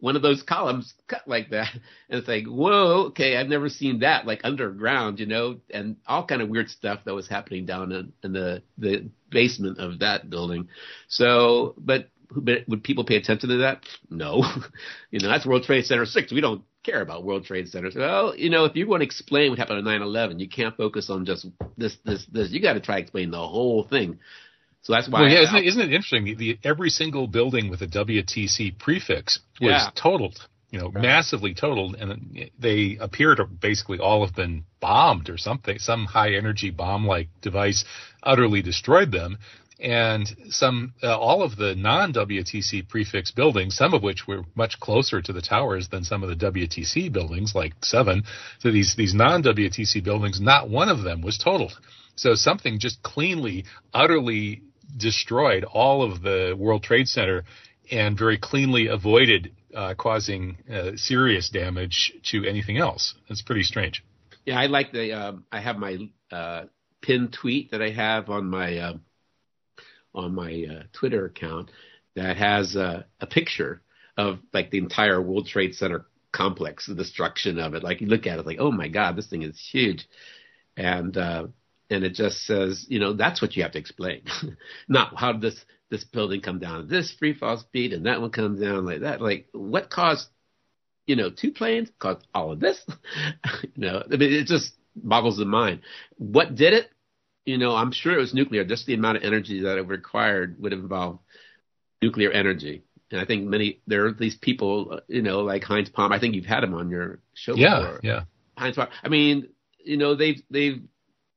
one 0.01 0.15
of 0.15 0.23
those 0.23 0.41
columns 0.41 0.93
cut 1.07 1.27
like 1.27 1.51
that. 1.51 1.69
And 2.09 2.19
it's 2.19 2.27
like, 2.27 2.45
whoa, 2.45 3.05
okay, 3.09 3.37
I've 3.37 3.47
never 3.47 3.69
seen 3.69 3.99
that 3.99 4.25
like 4.25 4.41
underground, 4.43 5.19
you 5.19 5.27
know, 5.27 5.59
and 5.69 5.95
all 6.07 6.25
kind 6.25 6.41
of 6.41 6.49
weird 6.49 6.69
stuff 6.69 7.01
that 7.05 7.13
was 7.13 7.29
happening 7.29 7.65
down 7.65 7.91
in, 7.91 8.11
in 8.23 8.33
the 8.33 8.63
the 8.77 9.09
basement 9.29 9.77
of 9.77 9.99
that 9.99 10.29
building. 10.29 10.67
So, 11.07 11.75
but 11.77 12.09
but 12.35 12.67
would 12.67 12.83
people 12.83 13.05
pay 13.05 13.15
attention 13.15 13.49
to 13.49 13.57
that? 13.57 13.83
No, 14.09 14.43
you 15.11 15.19
know 15.19 15.29
that's 15.29 15.45
World 15.45 15.63
Trade 15.63 15.85
Center 15.85 16.05
six. 16.05 16.31
We 16.31 16.41
don't 16.41 16.63
care 16.83 17.01
about 17.01 17.23
World 17.23 17.45
Trade 17.45 17.69
Centers. 17.69 17.95
Well, 17.95 18.35
you 18.35 18.49
know, 18.49 18.65
if 18.65 18.75
you 18.75 18.87
want 18.87 19.01
to 19.01 19.05
explain 19.05 19.51
what 19.51 19.59
happened 19.59 19.87
on 19.87 20.01
9/11, 20.01 20.39
you 20.39 20.49
can't 20.49 20.75
focus 20.75 21.09
on 21.09 21.25
just 21.25 21.45
this, 21.77 21.97
this, 22.03 22.25
this. 22.31 22.51
You 22.51 22.61
got 22.61 22.73
to 22.73 22.79
try 22.79 22.95
to 22.95 23.01
explain 23.01 23.31
the 23.31 23.37
whole 23.37 23.83
thing. 23.83 24.19
So 24.83 24.93
that's 24.93 25.07
why. 25.07 25.21
Well, 25.21 25.29
yeah, 25.29 25.41
isn't 25.41 25.55
it, 25.55 25.65
isn't 25.65 25.81
it 25.81 25.93
interesting? 25.93 26.25
The, 26.25 26.35
the, 26.35 26.59
every 26.63 26.89
single 26.89 27.27
building 27.27 27.69
with 27.69 27.81
a 27.81 27.87
WTC 27.87 28.79
prefix 28.79 29.39
was 29.59 29.71
yeah. 29.71 29.89
totaled, 29.95 30.47
you 30.71 30.79
know, 30.79 30.89
right. 30.89 31.01
massively 31.01 31.53
totaled, 31.53 31.95
and 31.95 32.49
they 32.57 32.97
appear 32.99 33.35
to 33.35 33.45
basically 33.45 33.99
all 33.99 34.25
have 34.25 34.35
been 34.35 34.63
bombed 34.79 35.29
or 35.29 35.37
something. 35.37 35.77
Some 35.77 36.05
high 36.05 36.33
energy 36.33 36.71
bomb 36.71 37.05
like 37.05 37.29
device 37.41 37.85
utterly 38.23 38.61
destroyed 38.61 39.11
them. 39.11 39.37
And 39.79 40.27
some, 40.49 40.93
uh, 41.01 41.17
all 41.17 41.41
of 41.41 41.55
the 41.55 41.73
non 41.73 42.13
WTC 42.13 42.87
prefix 42.87 43.31
buildings, 43.31 43.75
some 43.75 43.95
of 43.95 44.03
which 44.03 44.27
were 44.27 44.43
much 44.53 44.79
closer 44.79 45.23
to 45.23 45.33
the 45.33 45.41
towers 45.41 45.89
than 45.89 46.03
some 46.03 46.21
of 46.21 46.29
the 46.29 46.35
WTC 46.35 47.11
buildings, 47.11 47.55
like 47.55 47.73
seven. 47.83 48.23
So 48.59 48.71
these, 48.71 48.95
these 48.95 49.15
non 49.15 49.41
WTC 49.41 50.03
buildings, 50.03 50.39
not 50.39 50.69
one 50.69 50.87
of 50.87 51.01
them 51.01 51.21
was 51.21 51.39
totaled. 51.39 51.79
So 52.15 52.35
something 52.35 52.77
just 52.77 53.01
cleanly, 53.01 53.65
utterly 53.91 54.61
destroyed 54.97 55.63
all 55.63 56.03
of 56.03 56.21
the 56.21 56.55
World 56.57 56.83
Trade 56.83 57.07
Center 57.07 57.43
and 57.91 58.17
very 58.17 58.37
cleanly 58.37 58.87
avoided 58.87 59.51
uh, 59.75 59.93
causing 59.95 60.57
uh, 60.71 60.91
serious 60.95 61.49
damage 61.49 62.13
to 62.23 62.45
anything 62.45 62.77
else. 62.77 63.15
That's 63.27 63.41
pretty 63.41 63.63
strange. 63.63 64.03
Yeah, 64.45 64.59
I 64.59 64.65
like 64.67 64.91
the. 64.91 65.13
Uh, 65.13 65.33
I 65.51 65.61
have 65.61 65.77
my 65.77 66.09
uh, 66.31 66.63
pinned 67.01 67.33
tweet 67.33 67.71
that 67.71 67.81
I 67.81 67.91
have 67.91 68.29
on 68.29 68.49
my 68.49 68.77
uh, 68.77 68.97
on 70.13 70.33
my 70.33 70.65
uh, 70.69 70.83
Twitter 70.93 71.25
account 71.25 71.71
that 72.15 72.37
has 72.37 72.75
a 72.75 73.05
picture 73.29 73.81
of 74.17 74.39
like 74.53 74.71
the 74.71 74.77
entire 74.77 75.21
World 75.21 75.47
Trade 75.47 75.75
Center 75.75 76.05
complex, 76.31 76.87
the 76.87 76.95
destruction 76.95 77.59
of 77.59 77.73
it. 77.75 77.83
Like 77.83 78.01
you 78.01 78.07
look 78.07 78.27
at 78.27 78.39
it, 78.39 78.45
like 78.45 78.59
oh 78.59 78.71
my 78.71 78.87
god, 78.87 79.15
this 79.15 79.27
thing 79.27 79.43
is 79.43 79.59
huge, 79.71 80.07
and 80.75 81.15
and 81.91 82.05
it 82.05 82.13
just 82.13 82.45
says, 82.45 82.85
you 82.89 82.99
know, 82.99 83.13
that's 83.13 83.41
what 83.41 83.55
you 83.55 83.63
have 83.63 83.73
to 83.73 83.79
explain, 83.79 84.23
not 84.87 85.13
how 85.17 85.33
did 85.33 85.41
this 85.41 85.65
this 85.89 86.03
building 86.05 86.39
come 86.39 86.57
down 86.57 86.79
at 86.79 86.89
this 86.89 87.13
free 87.19 87.33
fall 87.33 87.57
speed 87.57 87.91
and 87.91 88.05
that 88.05 88.21
one 88.21 88.31
comes 88.31 88.61
down 88.61 88.85
like 88.85 89.01
that. 89.01 89.21
Like 89.21 89.47
what 89.51 89.89
caused, 89.89 90.29
you 91.05 91.17
know, 91.17 91.29
two 91.29 91.51
planes 91.51 91.89
caused 91.99 92.25
all 92.33 92.53
of 92.53 92.61
this? 92.61 92.81
you 93.63 93.69
know, 93.75 94.01
I 94.09 94.15
mean, 94.15 94.31
it 94.31 94.47
just 94.47 94.73
boggles 94.95 95.37
the 95.37 95.45
mind. 95.45 95.81
What 96.17 96.55
did 96.55 96.71
it? 96.73 96.89
You 97.45 97.57
know, 97.57 97.75
I'm 97.75 97.91
sure 97.91 98.13
it 98.13 98.21
was 98.21 98.33
nuclear. 98.33 98.63
Just 98.63 98.85
the 98.85 98.93
amount 98.93 99.17
of 99.17 99.23
energy 99.23 99.61
that 99.63 99.77
it 99.77 99.87
required 99.87 100.61
would 100.61 100.71
involve 100.71 101.19
nuclear 102.01 102.31
energy. 102.31 102.83
And 103.11 103.19
I 103.19 103.25
think 103.25 103.45
many 103.47 103.81
there 103.85 104.05
are 104.05 104.13
these 104.13 104.35
people, 104.35 105.01
you 105.09 105.21
know, 105.21 105.41
like 105.41 105.63
Heinz 105.63 105.89
Pommer. 105.89 106.15
I 106.15 106.19
think 106.19 106.35
you've 106.35 106.45
had 106.45 106.63
him 106.63 106.73
on 106.73 106.89
your 106.89 107.19
show 107.33 107.55
yeah, 107.55 107.79
before. 107.79 107.99
Yeah, 108.03 108.21
Heinz 108.57 108.77
Pommer. 108.77 108.91
I 109.03 109.09
mean, 109.09 109.49
you 109.83 109.97
know, 109.97 110.15
they've 110.15 110.41
they've 110.49 110.81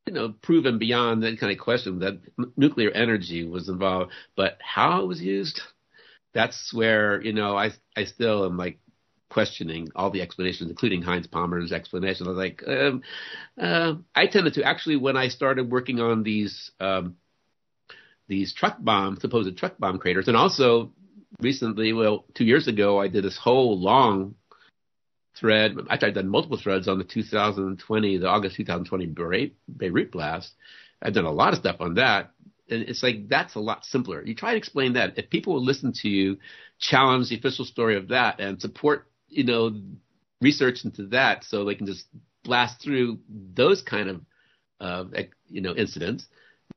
you 0.07 0.12
know, 0.12 0.35
proven 0.43 0.79
beyond 0.79 1.23
that 1.23 1.40
kind 1.40 1.53
of 1.53 1.59
question 1.59 2.01
that 2.01 2.21
nuclear 2.57 2.90
energy 2.90 3.47
was 3.47 3.69
involved, 3.69 4.12
but 4.37 4.59
how 4.61 5.03
it 5.03 5.07
was 5.07 5.21
used, 5.21 5.61
that's 6.35 6.73
where, 6.75 7.23
you 7.23 7.33
know, 7.33 7.57
I, 7.57 7.71
I 7.97 8.05
still 8.05 8.45
am 8.45 8.57
like 8.57 8.79
questioning 9.31 9.88
all 9.97 10.11
the 10.11 10.21
explanations, 10.21 10.69
including 10.69 11.03
Heinz 11.03 11.27
Pommer's 11.27 11.73
explanation. 11.73 12.27
I 12.27 12.31
was 12.31 12.38
like, 12.38 12.62
um, 12.67 13.03
uh, 13.61 13.95
I 14.14 14.27
tended 14.27 14.55
to 14.55 14.64
actually, 14.64 14.97
when 14.97 15.17
I 15.17 15.29
started 15.29 15.71
working 15.71 16.01
on 16.01 16.23
these, 16.23 16.71
um, 16.81 17.17
these 18.29 18.55
truck 18.55 18.77
bomb, 18.81 19.19
supposed 19.21 19.57
truck 19.57 19.79
bomb 19.79 19.99
craters, 19.99 20.29
and 20.29 20.37
also 20.37 20.93
recently, 21.40 21.93
well, 21.93 22.27
two 22.35 22.45
years 22.45 22.69
ago, 22.69 23.01
I 23.01 23.09
did 23.09 23.25
this 23.25 23.38
whole 23.38 23.81
long 23.81 24.35
thread. 25.38 25.77
Actually, 25.90 26.09
I've 26.09 26.14
done 26.14 26.29
multiple 26.29 26.59
threads 26.59 26.88
on 26.88 26.99
the 26.99 27.05
2020, 27.05 28.18
the 28.18 28.29
August 28.29 28.57
2020 28.57 29.07
Beirut 29.77 30.12
blast. 30.12 30.53
I've 31.03 31.14
done 31.14 31.25
a 31.25 31.33
lot 31.33 31.53
of 31.53 31.61
stuff 31.61 31.77
on 31.81 31.94
that. 31.94 32.31
And 32.70 32.83
it's 32.83 33.03
like, 33.03 33.29
that's 33.29 33.57
a 33.57 33.61
lot 33.61 33.85
simpler. 33.85 34.25
You 34.25 34.35
try 34.35 34.53
to 34.53 34.57
explain 34.57 34.94
that. 34.94 35.18
If 35.18 35.29
people 35.29 35.55
will 35.55 35.64
listen 35.64 35.92
to 35.97 36.09
you, 36.09 36.38
challenge 36.79 37.29
the 37.29 37.37
official 37.37 37.64
story 37.64 37.97
of 37.97 38.09
that 38.09 38.40
and 38.40 38.61
support, 38.61 39.09
you 39.29 39.44
know, 39.44 39.79
research 40.40 40.85
into 40.85 41.07
that 41.09 41.44
so 41.44 41.64
they 41.64 41.75
can 41.75 41.87
just 41.87 42.07
blast 42.42 42.83
through 42.83 43.18
those 43.29 43.83
kind 43.83 44.09
of, 44.09 44.20
uh, 44.81 45.05
you 45.47 45.61
know, 45.61 45.75
incidents, 45.75 46.27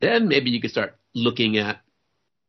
then 0.01 0.27
maybe 0.27 0.49
you 0.49 0.61
can 0.61 0.69
start 0.69 0.97
looking 1.13 1.57
at, 1.57 1.79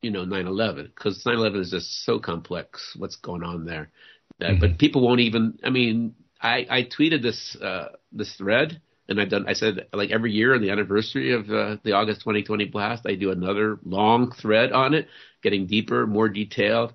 you 0.02 0.10
know, 0.10 0.24
9-11 0.24 0.94
because 0.94 1.22
9-11 1.24 1.60
is 1.60 1.70
just 1.70 2.04
so 2.04 2.18
complex. 2.18 2.94
What's 2.96 3.16
going 3.16 3.42
on 3.42 3.64
there? 3.64 3.90
That, 4.38 4.50
mm-hmm. 4.50 4.60
but 4.60 4.78
people 4.78 5.02
won't 5.02 5.20
even. 5.20 5.58
I 5.64 5.70
mean, 5.70 6.14
I 6.40 6.66
I 6.70 6.82
tweeted 6.82 7.22
this 7.22 7.56
uh, 7.56 7.88
this 8.12 8.34
thread, 8.36 8.80
and 9.08 9.20
I've 9.20 9.30
done. 9.30 9.46
I 9.48 9.54
said 9.54 9.86
like 9.92 10.10
every 10.10 10.32
year 10.32 10.54
on 10.54 10.62
the 10.62 10.70
anniversary 10.70 11.32
of 11.32 11.50
uh, 11.50 11.76
the 11.82 11.92
August 11.92 12.20
2020 12.20 12.66
blast, 12.66 13.06
I 13.06 13.14
do 13.14 13.30
another 13.30 13.78
long 13.84 14.32
thread 14.32 14.72
on 14.72 14.94
it, 14.94 15.08
getting 15.42 15.66
deeper, 15.66 16.06
more 16.06 16.28
detailed. 16.28 16.94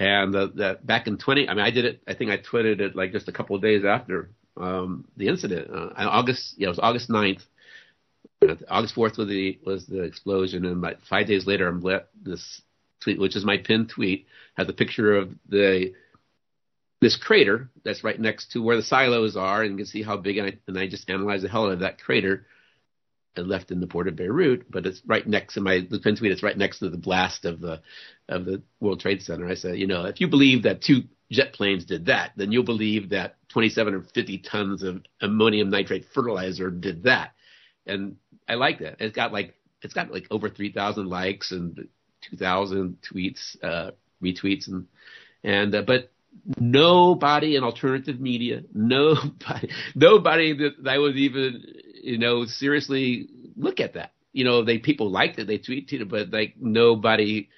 And 0.00 0.34
uh, 0.34 0.48
that 0.56 0.86
back 0.86 1.08
in 1.08 1.18
20, 1.18 1.48
I 1.48 1.54
mean, 1.54 1.64
I 1.64 1.70
did 1.70 1.84
it. 1.84 2.02
I 2.06 2.14
think 2.14 2.30
I 2.30 2.38
tweeted 2.38 2.80
it 2.80 2.94
like 2.94 3.12
just 3.12 3.28
a 3.28 3.32
couple 3.32 3.56
of 3.56 3.62
days 3.62 3.84
after 3.84 4.30
um, 4.56 5.08
the 5.16 5.26
incident. 5.28 5.70
Uh, 5.72 5.90
August, 5.96 6.54
yeah, 6.56 6.66
it 6.66 6.70
was 6.70 6.78
August 6.78 7.10
9th. 7.10 7.42
August 8.70 8.94
4th 8.94 9.18
was 9.18 9.28
the 9.28 9.58
was 9.66 9.86
the 9.86 10.02
explosion, 10.02 10.64
and 10.64 10.80
like 10.80 11.00
five 11.10 11.26
days 11.26 11.46
later, 11.46 11.66
I'm 11.66 11.80
let 11.80 12.08
this 12.22 12.62
tweet, 13.00 13.18
which 13.18 13.34
is 13.34 13.44
my 13.44 13.58
pinned 13.58 13.90
tweet, 13.90 14.26
has 14.56 14.68
a 14.68 14.72
picture 14.72 15.16
of 15.16 15.30
the 15.48 15.92
this 17.00 17.16
crater 17.16 17.70
that's 17.84 18.04
right 18.04 18.20
next 18.20 18.52
to 18.52 18.62
where 18.62 18.76
the 18.76 18.82
silos 18.82 19.36
are, 19.36 19.62
and 19.62 19.72
you 19.72 19.76
can 19.78 19.86
see 19.86 20.02
how 20.02 20.16
big. 20.16 20.38
And 20.38 20.48
I, 20.48 20.58
and 20.66 20.78
I 20.78 20.88
just 20.88 21.08
analyzed 21.08 21.44
the 21.44 21.48
hell 21.48 21.66
out 21.66 21.72
of 21.72 21.80
that 21.80 22.00
crater 22.00 22.46
and 23.36 23.48
left 23.48 23.70
in 23.70 23.80
the 23.80 23.86
port 23.86 24.08
of 24.08 24.16
Beirut, 24.16 24.70
but 24.70 24.84
it's 24.84 25.00
right 25.06 25.26
next 25.26 25.54
to 25.54 25.60
my 25.60 25.86
the 25.88 25.98
tweet. 25.98 26.32
It's 26.32 26.42
right 26.42 26.56
next 26.56 26.80
to 26.80 26.90
the 26.90 26.98
blast 26.98 27.44
of 27.44 27.60
the 27.60 27.80
of 28.28 28.44
the 28.44 28.62
World 28.80 29.00
Trade 29.00 29.22
Center. 29.22 29.48
I 29.48 29.54
said, 29.54 29.78
you 29.78 29.86
know, 29.86 30.04
if 30.04 30.20
you 30.20 30.28
believe 30.28 30.64
that 30.64 30.82
two 30.82 31.02
jet 31.30 31.52
planes 31.52 31.84
did 31.84 32.06
that, 32.06 32.32
then 32.36 32.52
you'll 32.52 32.64
believe 32.64 33.10
that 33.10 33.36
27 33.50 33.94
or 33.94 34.02
50 34.02 34.38
tons 34.38 34.82
of 34.82 35.02
ammonium 35.20 35.70
nitrate 35.70 36.06
fertilizer 36.14 36.70
did 36.70 37.04
that. 37.04 37.32
And 37.86 38.16
I 38.48 38.54
like 38.54 38.80
that. 38.80 38.96
It's 39.00 39.14
got 39.14 39.32
like 39.32 39.54
it's 39.82 39.94
got 39.94 40.10
like 40.10 40.26
over 40.30 40.48
3,000 40.48 41.06
likes 41.06 41.52
and 41.52 41.88
2,000 42.30 42.98
tweets, 43.02 43.62
uh, 43.62 43.92
retweets, 44.22 44.68
and 44.68 44.86
and 45.44 45.74
uh, 45.74 45.82
but 45.82 46.10
nobody 46.58 47.56
in 47.56 47.64
alternative 47.64 48.20
media, 48.20 48.62
nobody, 48.74 49.68
nobody 49.94 50.56
that, 50.56 50.82
that 50.84 50.98
would 50.98 51.16
even, 51.16 51.64
you 52.02 52.18
know, 52.18 52.44
seriously 52.46 53.28
look 53.56 53.80
at 53.80 53.94
that. 53.94 54.12
You 54.32 54.44
know, 54.44 54.64
they 54.64 54.78
people 54.78 55.10
liked 55.10 55.38
it, 55.38 55.46
they 55.46 55.58
tweeted 55.58 56.00
it, 56.00 56.08
but 56.08 56.30
like 56.30 56.54
nobody 56.60 57.48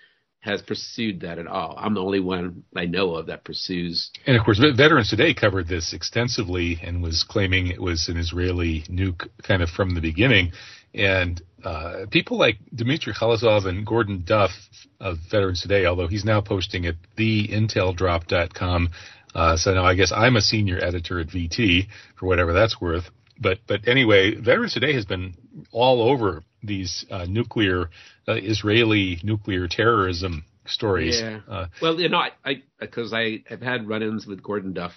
has 0.41 0.63
pursued 0.63 1.21
that 1.21 1.39
at 1.39 1.47
all. 1.47 1.75
I'm 1.77 1.95
the 1.95 2.01
only 2.01 2.21
one 2.21 2.65
I 2.75 2.87
know 2.87 3.15
of 3.15 3.27
that 3.27 3.45
pursues. 3.45 4.11
And 4.27 4.37
of 4.37 4.45
course, 4.45 4.59
Veterans 4.59 5.11
Today 5.11 5.35
covered 5.35 5.69
this 5.69 5.93
extensively 5.93 6.79
and 6.83 7.03
was 7.03 7.25
claiming 7.29 7.67
it 7.67 7.81
was 7.81 8.09
an 8.09 8.17
Israeli 8.17 8.85
nuke 8.89 9.29
kind 9.47 9.63
of 9.63 9.69
from 9.69 9.95
the 9.95 10.01
beginning. 10.01 10.53
And 10.95 11.41
uh, 11.65 12.07
people 12.11 12.39
like 12.39 12.59
Dmitry 12.75 13.13
Khalezov 13.13 13.67
and 13.67 13.87
Gordon 13.87 14.25
Duff 14.27 14.51
of 14.99 15.19
Veterans 15.31 15.63
Today, 15.63 15.87
although 15.87 16.09
he's 16.09 16.25
now 16.25 16.41
posting 16.41 16.87
at 16.87 16.97
theinteldrop.com. 17.17 18.91
Uh, 19.35 19.57
so 19.57 19.75
now 19.75 19.85
I 19.85 19.95
guess 19.95 20.13
I'm 20.13 20.37
a 20.37 20.41
senior 20.41 20.83
editor 20.83 21.21
at 21.21 21.29
VT 21.29 21.87
for 22.19 22.27
whatever 22.27 22.53
that's 22.53 22.81
worth. 22.81 23.05
But 23.41 23.59
but 23.67 23.87
anyway, 23.89 24.35
Veterans 24.35 24.75
Today 24.75 24.93
has 24.95 25.07
been 25.07 25.35
all 25.73 26.03
over 26.03 26.43
these 26.63 27.07
uh, 27.11 27.27
nuclear 27.29 27.91
uh, 28.29 28.35
Israeli 28.35 29.19
nuclear 29.23 29.69
terrorism 29.69 30.45
stories. 30.67 31.21
Yeah. 31.21 31.41
Uh, 31.49 31.67
well, 31.81 31.99
you 32.01 32.09
know, 32.09 32.19
I 32.45 32.63
because 32.79 33.13
I, 33.13 33.19
I, 33.19 33.45
have 33.49 33.63
had 33.63 33.89
run-ins 33.89 34.27
with 34.27 34.43
Gordon 34.43 34.73
Duff. 34.73 34.93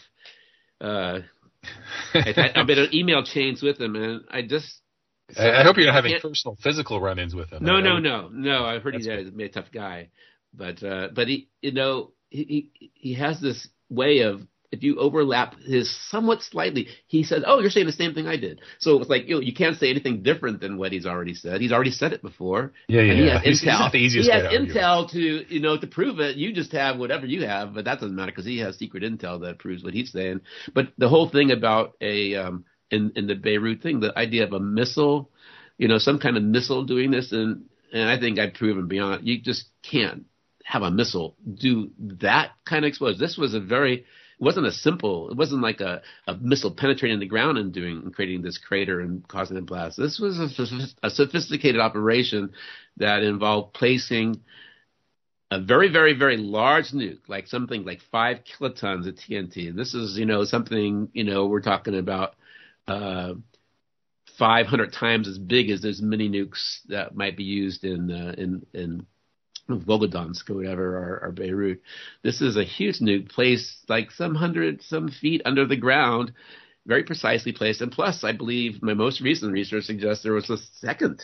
Uh, 0.81 1.19
I've, 2.13 2.35
had, 2.35 2.51
I've 2.55 2.67
been 2.67 2.79
in 2.79 2.93
email 2.93 3.23
chains 3.23 3.61
with 3.61 3.79
him, 3.79 3.95
and 3.95 4.21
I 4.29 4.41
just. 4.41 4.79
I, 5.37 5.61
I, 5.61 5.63
hope 5.63 5.77
you're 5.77 5.85
not 5.85 5.95
having 5.95 6.19
personal 6.21 6.57
physical 6.61 6.99
run-ins 6.99 7.33
with 7.33 7.49
him. 7.49 7.63
No, 7.63 7.79
no, 7.79 7.97
no, 7.97 8.29
no. 8.31 8.65
I've 8.65 8.83
heard 8.83 8.95
he's 8.95 9.07
a, 9.07 9.31
a 9.39 9.49
tough 9.49 9.71
guy, 9.73 10.09
but 10.53 10.83
uh, 10.83 11.09
but 11.13 11.27
he, 11.27 11.49
you 11.61 11.71
know, 11.71 12.11
he 12.29 12.71
he 12.93 13.13
has 13.15 13.39
this 13.39 13.67
way 13.89 14.19
of 14.19 14.41
if 14.73 14.81
you 14.81 14.97
overlap 14.97 15.55
his 15.59 15.95
somewhat 16.09 16.41
slightly, 16.41 16.87
he 17.05 17.23
says, 17.23 17.43
"Oh, 17.45 17.59
you're 17.59 17.69
saying 17.69 17.85
the 17.85 17.91
same 17.91 18.15
thing 18.15 18.27
I 18.27 18.37
did." 18.37 18.59
So 18.79 18.99
it's 18.99 19.09
like 19.09 19.27
you 19.27 19.35
know, 19.35 19.41
you 19.41 19.53
can't 19.53 19.77
say 19.77 19.91
anything 19.91 20.23
different 20.23 20.61
than 20.61 20.77
what 20.77 20.91
he's 20.91 21.05
already 21.05 21.35
said. 21.35 21.61
He's 21.61 21.71
already 21.71 21.91
said 21.91 22.11
it 22.11 22.23
before. 22.23 22.73
Yeah, 22.87 23.01
yeah. 23.01 23.11
And 23.11 23.19
he 23.19 23.29
has 23.29 23.41
he's, 23.43 23.63
intel. 23.63 23.83
He's 23.83 23.91
the 23.91 23.97
easiest 23.99 24.31
he 24.31 24.35
has 24.35 24.51
intel 24.51 25.09
to 25.11 25.19
you 25.53 25.59
know 25.59 25.77
to 25.77 25.85
prove 25.85 26.19
it. 26.19 26.37
You 26.37 26.53
just 26.53 26.71
have 26.71 26.97
whatever 26.97 27.27
you 27.27 27.45
have, 27.45 27.75
but 27.75 27.85
that 27.85 27.99
doesn't 27.99 28.15
matter 28.15 28.31
because 28.31 28.45
he 28.45 28.59
has 28.59 28.75
secret 28.77 29.03
intel 29.03 29.41
that 29.41 29.59
proves 29.59 29.83
what 29.83 29.93
he's 29.93 30.11
saying. 30.11 30.41
But 30.73 30.87
the 30.97 31.07
whole 31.07 31.29
thing 31.29 31.51
about 31.51 31.93
a 32.01 32.35
um, 32.35 32.65
in 32.93 33.11
in 33.15 33.27
the 33.27 33.35
Beirut 33.35 33.81
thing, 33.81 33.99
the 33.99 34.17
idea 34.17 34.43
of 34.43 34.53
a 34.53 34.59
missile, 34.59 35.29
you 35.77 35.87
know, 35.87 35.97
some 35.97 36.19
kind 36.19 36.37
of 36.37 36.43
missile 36.43 36.83
doing 36.85 37.11
this, 37.11 37.31
and 37.31 37.65
and 37.91 38.09
I 38.09 38.19
think 38.19 38.39
I've 38.39 38.53
proven 38.53 38.87
beyond. 38.87 39.27
You 39.27 39.41
just 39.41 39.65
can't 39.81 40.25
have 40.63 40.81
a 40.81 40.91
missile 40.91 41.35
do 41.53 41.91
that 42.21 42.51
kind 42.65 42.85
of 42.85 42.89
explosion. 42.89 43.19
This 43.19 43.37
was 43.37 43.53
a 43.53 43.59
very 43.59 44.05
it 44.39 44.43
wasn't 44.43 44.65
a 44.65 44.71
simple, 44.71 45.29
it 45.29 45.37
wasn't 45.37 45.61
like 45.61 45.79
a, 45.79 46.01
a 46.27 46.35
missile 46.35 46.73
penetrating 46.75 47.19
the 47.19 47.27
ground 47.27 47.57
and 47.57 47.71
doing 47.71 48.01
and 48.03 48.13
creating 48.13 48.41
this 48.41 48.57
crater 48.57 48.99
and 48.99 49.27
causing 49.27 49.57
a 49.57 49.61
blast. 49.61 49.97
This 49.97 50.19
was 50.19 50.39
a, 50.39 51.07
a 51.07 51.09
sophisticated 51.09 51.79
operation 51.79 52.51
that 52.97 53.23
involved 53.23 53.73
placing 53.73 54.41
a 55.51 55.61
very, 55.61 55.89
very, 55.89 56.13
very 56.13 56.37
large 56.37 56.91
nuke, 56.91 57.19
like 57.27 57.47
something 57.47 57.85
like 57.85 58.01
five 58.11 58.39
kilotons 58.43 59.07
of 59.07 59.15
TNT. 59.15 59.69
And 59.69 59.77
this 59.77 59.93
is, 59.93 60.17
you 60.17 60.25
know, 60.25 60.45
something, 60.45 61.09
you 61.13 61.23
know, 61.23 61.45
we're 61.45 61.61
talking 61.61 61.97
about 61.97 62.35
uh, 62.87 63.33
500 64.37 64.93
times 64.93 65.27
as 65.27 65.37
big 65.37 65.69
as 65.69 65.81
those 65.81 66.01
mini 66.01 66.29
nukes 66.29 66.79
that 66.87 67.15
might 67.15 67.37
be 67.37 67.43
used 67.43 67.83
in 67.83 68.11
uh, 68.11 68.33
in 68.37 68.65
in 68.73 69.05
Volgodonsk 69.69 70.49
or 70.49 70.55
whatever, 70.55 70.97
or, 70.97 71.19
or, 71.23 71.31
Beirut. 71.31 71.81
This 72.21 72.41
is 72.41 72.57
a 72.57 72.65
huge 72.65 72.99
nuke 72.99 73.29
placed 73.29 73.89
like 73.89 74.11
some 74.11 74.35
hundred, 74.35 74.81
some 74.81 75.09
feet 75.09 75.41
under 75.45 75.65
the 75.65 75.77
ground, 75.77 76.33
very 76.85 77.03
precisely 77.03 77.53
placed. 77.53 77.81
And 77.81 77.91
plus, 77.91 78.23
I 78.23 78.33
believe 78.33 78.83
my 78.83 78.93
most 78.93 79.21
recent 79.21 79.53
research 79.53 79.85
suggests 79.85 80.23
there 80.23 80.33
was 80.33 80.49
a 80.49 80.57
second 80.79 81.23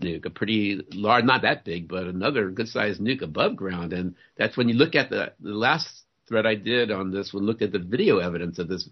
nuke, 0.00 0.26
a 0.26 0.30
pretty 0.30 0.80
large, 0.92 1.24
not 1.24 1.42
that 1.42 1.64
big, 1.64 1.88
but 1.88 2.04
another 2.04 2.50
good 2.50 2.68
sized 2.68 3.00
nuke 3.00 3.22
above 3.22 3.56
ground. 3.56 3.92
And 3.92 4.14
that's 4.36 4.56
when 4.56 4.68
you 4.68 4.74
look 4.74 4.94
at 4.94 5.10
the, 5.10 5.32
the 5.40 5.54
last 5.54 5.88
thread 6.28 6.46
I 6.46 6.54
did 6.54 6.90
on 6.90 7.10
this, 7.10 7.32
we 7.32 7.40
looked 7.40 7.62
at 7.62 7.72
the 7.72 7.78
video 7.78 8.18
evidence 8.18 8.58
of 8.58 8.68
this 8.68 8.88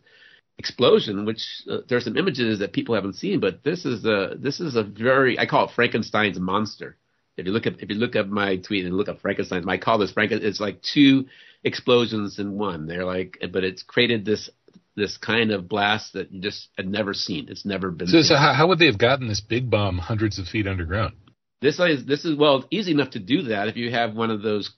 explosion, 0.61 1.25
which 1.25 1.43
uh, 1.69 1.79
there's 1.89 2.05
some 2.05 2.17
images 2.17 2.61
that 2.61 2.73
people 2.73 2.95
haven't 2.95 3.17
seen, 3.17 3.41
but 3.41 3.65
this 3.65 3.85
is 3.85 4.05
a, 4.05 4.37
this 4.39 4.61
is 4.61 4.77
a 4.77 4.85
very, 4.85 5.39
I 5.39 5.47
call 5.47 5.65
it 5.65 5.73
Frankenstein's 5.75 6.39
monster 6.39 6.97
if 7.41 7.47
you 7.47 7.53
look 7.53 7.67
at 7.67 7.81
if 7.81 7.89
you 7.89 7.97
look 7.97 8.17
up 8.17 8.27
my 8.27 8.57
tweet 8.57 8.85
and 8.85 8.95
look 8.95 9.09
up 9.09 9.21
Frankenstein's, 9.21 9.67
I 9.67 9.79
call 9.79 9.99
this 9.99 10.13
Franken. 10.13 10.43
It's 10.43 10.61
like 10.61 10.83
two 10.83 11.27
explosions 11.65 12.39
in 12.39 12.59
one. 12.59 12.87
They're 12.87 13.05
like, 13.05 13.39
but 13.53 13.65
it's 13.65 13.83
created 13.83 14.25
this 14.25 14.51
this 14.97 15.17
kind 15.17 15.51
of 15.51 15.69
blast 15.69 16.13
that 16.13 16.31
you 16.31 16.41
just 16.41 16.69
had 16.77 16.87
never 16.87 17.15
seen. 17.15 17.47
It's 17.49 17.65
never 17.65 17.91
been. 17.91 18.09
So, 18.09 18.23
so 18.23 18.37
how, 18.37 18.53
how 18.53 18.69
would 18.69 18.79
they 18.79 18.87
have 18.87 18.99
gotten 18.99 19.29
this 19.29 19.41
big 19.41 19.71
bomb 19.71 19.99
hundreds 19.99 20.39
of 20.39 20.47
feet 20.47 20.67
underground? 20.67 21.15
This 21.63 21.79
is 21.79 22.07
this 22.07 22.25
is 22.25 22.37
well 22.37 22.65
easy 22.71 22.93
enough 22.93 23.11
to 23.11 23.19
do 23.19 23.43
that 23.43 23.69
if 23.69 23.77
you 23.77 23.91
have 23.91 24.15
one 24.15 24.31
of 24.31 24.43
those 24.43 24.71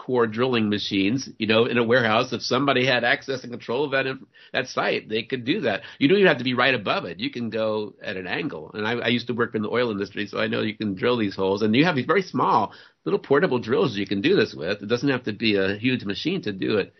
core 0.00 0.26
drilling 0.26 0.70
machines, 0.70 1.28
you 1.38 1.46
know, 1.46 1.66
in 1.66 1.76
a 1.76 1.84
warehouse. 1.84 2.32
If 2.32 2.40
somebody 2.42 2.86
had 2.86 3.04
access 3.04 3.42
and 3.42 3.52
control 3.52 3.84
of 3.84 3.90
that 3.90 4.06
that 4.52 4.68
site, 4.68 5.08
they 5.08 5.22
could 5.24 5.44
do 5.44 5.60
that. 5.62 5.82
You 5.98 6.08
don't 6.08 6.18
even 6.18 6.28
have 6.28 6.38
to 6.38 6.44
be 6.44 6.54
right 6.54 6.74
above 6.74 7.04
it. 7.04 7.20
You 7.20 7.30
can 7.30 7.50
go 7.50 7.94
at 8.02 8.16
an 8.16 8.26
angle. 8.26 8.70
And 8.72 8.86
I, 8.86 8.92
I 8.92 9.08
used 9.08 9.26
to 9.26 9.34
work 9.34 9.54
in 9.54 9.62
the 9.62 9.68
oil 9.68 9.90
industry, 9.90 10.26
so 10.26 10.38
I 10.38 10.46
know 10.46 10.62
you 10.62 10.76
can 10.76 10.94
drill 10.94 11.18
these 11.18 11.36
holes. 11.36 11.60
And 11.60 11.76
you 11.76 11.84
have 11.84 11.96
these 11.96 12.06
very 12.06 12.22
small 12.22 12.72
little 13.04 13.18
portable 13.18 13.58
drills 13.58 13.96
you 13.96 14.06
can 14.06 14.22
do 14.22 14.36
this 14.36 14.54
with. 14.54 14.82
It 14.82 14.88
doesn't 14.88 15.08
have 15.08 15.24
to 15.24 15.32
be 15.32 15.56
a 15.56 15.76
huge 15.76 16.04
machine 16.04 16.42
to 16.42 16.52
do 16.52 16.78
it. 16.78 16.94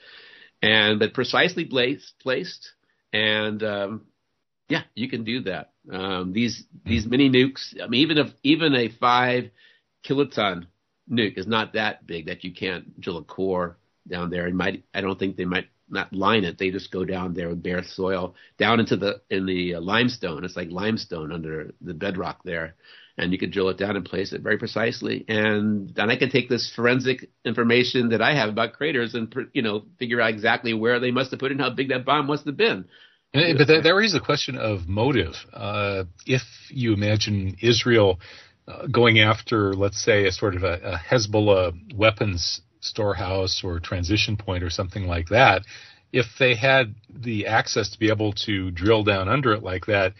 And 0.62 0.98
but 0.98 1.14
precisely 1.14 1.64
placed, 1.64 2.12
placed, 2.20 2.72
and 3.14 3.62
um, 3.62 4.06
yeah, 4.68 4.82
you 4.94 5.08
can 5.08 5.24
do 5.24 5.42
that. 5.44 5.72
Um, 5.90 6.34
these 6.34 6.64
these 6.84 7.06
mini 7.06 7.30
nukes. 7.30 7.80
I 7.82 7.86
mean, 7.86 8.02
even 8.02 8.18
if 8.18 8.28
even 8.42 8.74
a 8.74 8.88
five 8.88 9.50
kiloton 10.06 10.66
nuke 11.10 11.38
is 11.38 11.46
not 11.46 11.72
that 11.74 12.06
big 12.06 12.26
that 12.26 12.44
you 12.44 12.52
can't 12.52 13.00
drill 13.00 13.18
a 13.18 13.24
core 13.24 13.76
down 14.08 14.30
there. 14.30 14.46
And 14.46 14.56
might 14.56 14.84
I 14.94 15.00
don't 15.00 15.18
think 15.18 15.36
they 15.36 15.44
might 15.44 15.68
not 15.88 16.12
line 16.12 16.44
it. 16.44 16.58
They 16.58 16.70
just 16.70 16.92
go 16.92 17.04
down 17.04 17.34
there 17.34 17.48
with 17.48 17.62
bare 17.62 17.82
soil 17.82 18.34
down 18.58 18.80
into 18.80 18.96
the 18.96 19.20
in 19.28 19.46
the 19.46 19.74
uh, 19.74 19.80
limestone. 19.80 20.44
It's 20.44 20.56
like 20.56 20.70
limestone 20.70 21.32
under 21.32 21.72
the 21.80 21.94
bedrock 21.94 22.42
there, 22.44 22.74
and 23.18 23.32
you 23.32 23.38
could 23.38 23.50
drill 23.50 23.68
it 23.70 23.78
down 23.78 23.96
and 23.96 24.04
place 24.04 24.32
it 24.32 24.42
very 24.42 24.58
precisely. 24.58 25.24
And 25.28 25.92
then 25.94 26.10
I 26.10 26.16
can 26.16 26.30
take 26.30 26.48
this 26.48 26.72
forensic 26.74 27.30
information 27.44 28.10
that 28.10 28.22
I 28.22 28.34
have 28.34 28.48
about 28.48 28.74
craters 28.74 29.14
and 29.14 29.34
you 29.52 29.62
know 29.62 29.84
figure 29.98 30.20
out 30.20 30.30
exactly 30.30 30.74
where 30.74 31.00
they 31.00 31.10
must 31.10 31.30
have 31.32 31.40
put 31.40 31.50
it 31.50 31.54
and 31.54 31.60
how 31.60 31.70
big 31.70 31.88
that 31.88 32.04
bomb 32.04 32.26
must 32.26 32.46
have 32.46 32.56
been. 32.56 32.86
But 33.32 33.68
that, 33.68 33.82
that 33.84 33.94
raises 33.94 34.14
the 34.14 34.24
question 34.24 34.56
of 34.56 34.88
motive. 34.88 35.34
Uh, 35.52 36.04
if 36.26 36.42
you 36.68 36.92
imagine 36.92 37.56
Israel 37.62 38.18
uh, 38.68 38.86
going 38.86 39.20
after, 39.20 39.74
let's 39.74 40.02
say, 40.02 40.26
a 40.26 40.32
sort 40.32 40.54
of 40.54 40.62
a, 40.62 40.74
a 40.82 40.96
Hezbollah 40.96 41.94
weapons 41.96 42.60
storehouse 42.80 43.62
or 43.64 43.78
transition 43.80 44.36
point 44.36 44.62
or 44.62 44.70
something 44.70 45.06
like 45.06 45.28
that, 45.28 45.62
if 46.12 46.26
they 46.38 46.54
had 46.54 46.94
the 47.08 47.46
access 47.46 47.90
to 47.90 47.98
be 47.98 48.10
able 48.10 48.32
to 48.32 48.70
drill 48.70 49.04
down 49.04 49.28
under 49.28 49.52
it 49.52 49.62
like 49.62 49.86
that, 49.86 50.14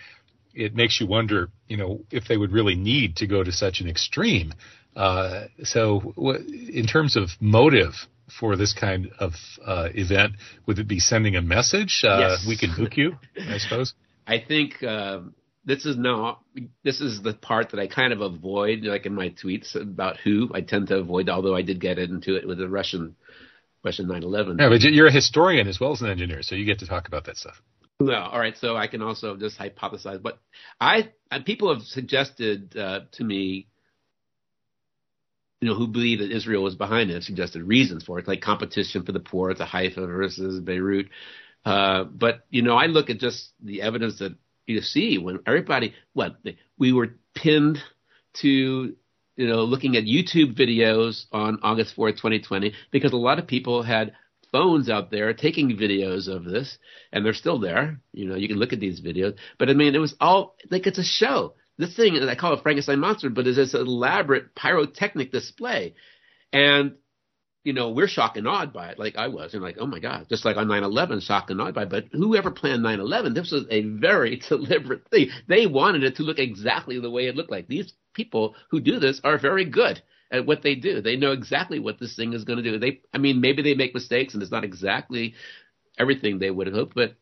it 0.55 0.74
makes 0.74 1.00
you 1.00 1.07
wonder, 1.07 1.50
you 1.68 1.76
know, 1.76 2.00
if 2.11 2.26
they 2.29 2.37
would 2.37 2.53
really 2.53 2.74
need 2.74 3.16
to 3.16 3.26
go 3.26 3.42
to 3.42 3.53
such 3.53 3.81
an 3.81 3.88
extreme. 3.88 4.53
Uh, 4.96 5.44
so, 5.62 6.12
w- 6.16 6.70
in 6.72 6.87
terms 6.87 7.16
of 7.16 7.31
motive 7.40 7.94
for 8.38 8.57
this 8.57 8.72
kind 8.72 9.11
of 9.18 9.33
uh, 9.64 9.88
event, 9.94 10.35
would 10.66 10.79
it 10.79 10.88
be 10.88 10.98
sending 10.98 11.37
a 11.37 11.42
message? 11.42 12.03
Uh, 12.05 12.18
yes. 12.18 12.44
We 12.46 12.57
can 12.57 12.71
hook 12.71 12.96
you, 12.96 13.17
I 13.48 13.58
suppose. 13.58 13.94
I 14.27 14.38
think 14.38 14.83
um, 14.83 15.35
this 15.65 15.85
is 15.85 15.96
not 15.96 16.42
this 16.85 17.00
is 17.00 17.23
the 17.23 17.35
part 17.35 17.71
that 17.71 17.81
I 17.81 17.87
kind 17.87 18.13
of 18.13 18.21
avoid, 18.21 18.81
like 18.83 19.06
in 19.06 19.15
my 19.15 19.31
tweets 19.31 19.75
about 19.75 20.17
who 20.17 20.50
I 20.54 20.61
tend 20.61 20.88
to 20.88 20.96
avoid. 20.96 21.29
Although 21.29 21.54
I 21.54 21.63
did 21.63 21.81
get 21.81 21.98
into 21.98 22.37
it 22.37 22.46
with 22.46 22.58
the 22.58 22.69
Russian 22.69 23.17
Russian 23.85 24.06
9/11. 24.06 24.58
Yeah, 24.58 24.69
but 24.69 24.83
you're 24.83 25.08
a 25.08 25.13
historian 25.13 25.69
as 25.69 25.81
well 25.81 25.92
as 25.92 26.02
an 26.02 26.11
engineer, 26.11 26.42
so 26.42 26.54
you 26.54 26.65
get 26.65 26.81
to 26.81 26.87
talk 26.87 27.08
about 27.08 27.25
that 27.25 27.37
stuff. 27.37 27.61
No, 28.00 28.15
all 28.15 28.38
right. 28.38 28.56
So 28.56 28.77
I 28.77 28.87
can 28.87 29.02
also 29.02 29.37
just 29.37 29.58
hypothesize, 29.58 30.23
but 30.23 30.38
I 30.81 31.11
people 31.44 31.73
have 31.75 31.83
suggested 31.83 32.77
uh, 32.77 33.00
to 33.13 33.25
me 33.25 33.69
you 35.61 35.69
know, 35.69 35.75
who 35.75 35.87
believe 35.87 36.21
that 36.21 36.33
Israel 36.33 36.63
was 36.63 36.75
behind 36.75 37.11
it, 37.11 37.23
suggested 37.23 37.63
reasons 37.63 38.04
for 38.04 38.19
it, 38.19 38.27
like 38.27 38.40
competition 38.40 39.02
for 39.04 39.13
the 39.13 39.21
port, 39.21 39.58
the 39.58 39.67
Haifa 39.67 40.06
versus 40.06 40.61
Beirut. 40.61 41.11
Uh, 41.65 42.04
but 42.04 42.46
you 42.48 42.63
know, 42.63 42.77
I 42.77 42.87
look 42.87 43.11
at 43.11 43.19
just 43.19 43.52
the 43.63 43.83
evidence 43.83 44.19
that 44.21 44.37
you 44.71 44.81
see 44.81 45.18
when 45.18 45.40
everybody, 45.46 45.94
what 46.12 46.37
we 46.79 46.92
were 46.92 47.16
pinned 47.35 47.79
to, 48.42 48.96
you 49.37 49.48
know, 49.48 49.64
looking 49.64 49.96
at 49.96 50.04
YouTube 50.04 50.58
videos 50.58 51.25
on 51.33 51.58
August 51.62 51.96
4th, 51.96 52.16
2020, 52.16 52.75
because 52.90 53.12
a 53.12 53.16
lot 53.16 53.38
of 53.38 53.46
people 53.46 53.83
had 53.83 54.12
phones 54.52 54.90
out 54.90 55.10
there 55.10 55.33
taking 55.33 55.77
videos 55.77 56.29
of 56.29 56.44
this, 56.44 56.79
and 57.12 57.25
they're 57.25 57.35
still 57.35 57.58
there. 57.58 58.00
You 58.12 58.27
know, 58.27 58.37
you 58.37 58.48
can 58.48 58.58
look 58.58 58.73
at 58.73 58.81
these 58.81 59.00
videos. 59.00 59.37
But 59.58 59.71
I 59.71 59.75
mean, 59.75 59.94
it 59.94 59.98
was 59.98 60.14
all 60.21 60.56
like 60.71 60.87
it's 60.87 60.98
a 60.98 61.04
show. 61.04 61.54
This 61.79 61.96
thing, 61.96 62.16
I 62.16 62.35
call 62.35 62.52
it 62.54 62.62
Frankenstein 62.62 63.00
monster, 63.00 63.31
but 63.31 63.46
it's 63.46 63.56
this 63.56 63.75
elaborate 63.75 64.54
pyrotechnic 64.54 65.33
display, 65.33 65.94
and 66.52 66.96
you 67.63 67.73
know, 67.75 67.90
we're 67.90 68.08
shocked 68.08 68.38
and 68.38 68.48
awed 68.48 68.73
by 68.73 68.88
it, 68.88 68.98
like 68.98 69.17
I 69.17 69.29
was, 69.29 69.52
and 69.52 69.63
like, 69.63 69.77
oh 69.79 69.87
my 69.87 70.00
God, 70.00 70.27
just 70.29 70.44
like 70.44 70.56
on 70.56 70.67
9/11, 70.67 71.23
shocked 71.23 71.50
and 71.50 71.61
awed 71.61 71.75
by 71.75 71.83
it. 71.83 71.90
But 71.90 72.04
whoever 72.13 72.50
planned 72.50 72.83
9/11, 72.83 73.35
this 73.35 73.52
was 73.52 73.65
a 73.71 73.83
very 73.83 74.37
deliberate 74.48 75.08
thing. 75.08 75.29
They 75.46 75.67
wanted 75.67 76.04
it 76.04 76.17
to 76.17 76.23
look 76.23 76.38
exactly 76.38 76.98
the 76.98 77.11
way 77.11 77.27
it 77.27 77.37
looked 77.37 77.50
like. 77.50 77.69
These 77.69 77.92
people 78.15 78.54
who 78.71 78.81
do 78.81 78.98
this 78.98 79.21
are 79.25 79.38
very 79.38 79.65
good 79.65 80.02
at 80.31 80.46
what 80.46 80.63
they 80.63 80.75
do. 80.75 81.00
They 81.00 81.17
know 81.17 81.33
exactly 81.33 81.79
what 81.79 81.98
this 81.98 82.17
thing 82.17 82.33
is 82.33 82.44
going 82.44 82.63
to 82.63 82.71
do. 82.71 82.79
They, 82.79 83.00
I 83.13 83.19
mean, 83.19 83.40
maybe 83.40 83.63
they 83.63 83.75
make 83.75 83.94
mistakes 83.94 84.35
and 84.35 84.42
it's 84.42 84.52
not 84.52 84.65
exactly 84.65 85.35
everything 85.98 86.38
they 86.38 86.50
would 86.50 86.67
have 86.67 86.77
hoped, 86.77 86.94
but 86.94 87.15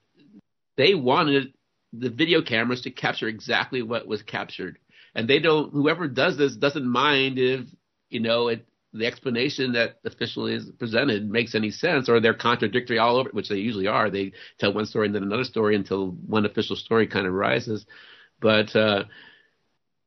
they 0.76 0.94
wanted 0.94 1.54
the 1.92 2.10
video 2.10 2.42
cameras 2.42 2.82
to 2.82 2.90
capture 2.90 3.28
exactly 3.28 3.82
what 3.82 4.06
was 4.06 4.22
captured. 4.22 4.78
And 5.14 5.26
they 5.26 5.38
don't, 5.38 5.72
whoever 5.72 6.06
does 6.06 6.36
this 6.36 6.54
doesn't 6.54 6.86
mind 6.86 7.38
if, 7.38 7.66
you 8.10 8.20
know, 8.20 8.48
it, 8.48 8.66
the 8.92 9.06
explanation 9.06 9.72
that 9.72 9.96
officially 10.04 10.54
is 10.54 10.70
presented 10.78 11.28
makes 11.28 11.54
any 11.54 11.70
sense 11.70 12.08
or 12.08 12.20
they're 12.20 12.34
contradictory 12.34 12.98
all 12.98 13.16
over, 13.16 13.30
which 13.30 13.48
they 13.48 13.56
usually 13.56 13.86
are. 13.86 14.10
They 14.10 14.32
tell 14.58 14.72
one 14.72 14.86
story 14.86 15.06
and 15.06 15.14
then 15.14 15.22
another 15.22 15.44
story 15.44 15.76
until 15.76 16.10
one 16.10 16.46
official 16.46 16.76
story 16.76 17.06
kind 17.06 17.26
of 17.26 17.34
rises. 17.34 17.86
But, 18.40 18.74
uh, 18.74 19.04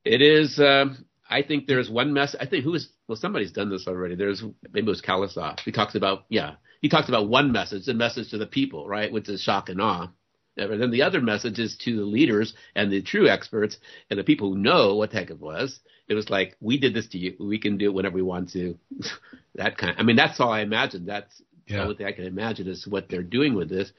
it 0.03 0.21
is, 0.21 0.59
um, 0.59 1.05
I 1.29 1.43
think 1.43 1.65
there's 1.65 1.89
one 1.89 2.13
mess. 2.13 2.35
I 2.39 2.45
think 2.45 2.63
who 2.63 2.73
is 2.73 2.89
well, 3.07 3.15
somebody's 3.15 3.51
done 3.51 3.69
this 3.69 3.87
already. 3.87 4.15
There's 4.15 4.43
maybe 4.71 4.87
it 4.87 4.89
was 4.89 5.01
Khalezov. 5.01 5.61
He 5.61 5.71
talks 5.71 5.95
about 5.95 6.25
yeah, 6.29 6.55
he 6.81 6.89
talks 6.89 7.07
about 7.07 7.29
one 7.29 7.51
message, 7.51 7.85
the 7.85 7.93
message 7.93 8.31
to 8.31 8.37
the 8.37 8.45
people, 8.45 8.87
right, 8.87 9.11
which 9.11 9.29
is 9.29 9.41
shock 9.41 9.69
and 9.69 9.81
awe. 9.81 10.09
And 10.57 10.81
then 10.81 10.91
the 10.91 11.03
other 11.03 11.21
message 11.21 11.59
is 11.59 11.77
to 11.83 11.95
the 11.95 12.03
leaders 12.03 12.53
and 12.75 12.91
the 12.91 13.01
true 13.01 13.29
experts 13.29 13.77
and 14.09 14.19
the 14.19 14.23
people 14.23 14.49
who 14.49 14.59
know 14.59 14.95
what 14.95 15.11
the 15.11 15.17
heck 15.17 15.29
it 15.29 15.39
was. 15.39 15.79
It 16.11 16.15
was 16.15 16.29
like 16.29 16.57
we 16.59 16.77
did 16.77 16.93
this 16.93 17.07
to 17.09 17.17
you. 17.17 17.37
We 17.39 17.57
can 17.57 17.77
do 17.77 17.85
it 17.85 17.93
whenever 17.93 18.15
we 18.15 18.21
want 18.21 18.51
to. 18.51 18.77
that 19.55 19.77
kind. 19.77 19.93
Of, 19.93 19.99
I 19.99 20.03
mean, 20.03 20.17
that's 20.17 20.41
all 20.41 20.51
I 20.51 20.59
imagine. 20.59 21.05
That's 21.05 21.41
yeah. 21.67 21.77
the 21.77 21.83
only 21.83 21.95
thing 21.95 22.05
I 22.05 22.11
can 22.11 22.25
imagine 22.25 22.67
is 22.67 22.85
what 22.85 23.07
they're 23.07 23.23
doing 23.23 23.55
with 23.55 23.69
this. 23.69 23.93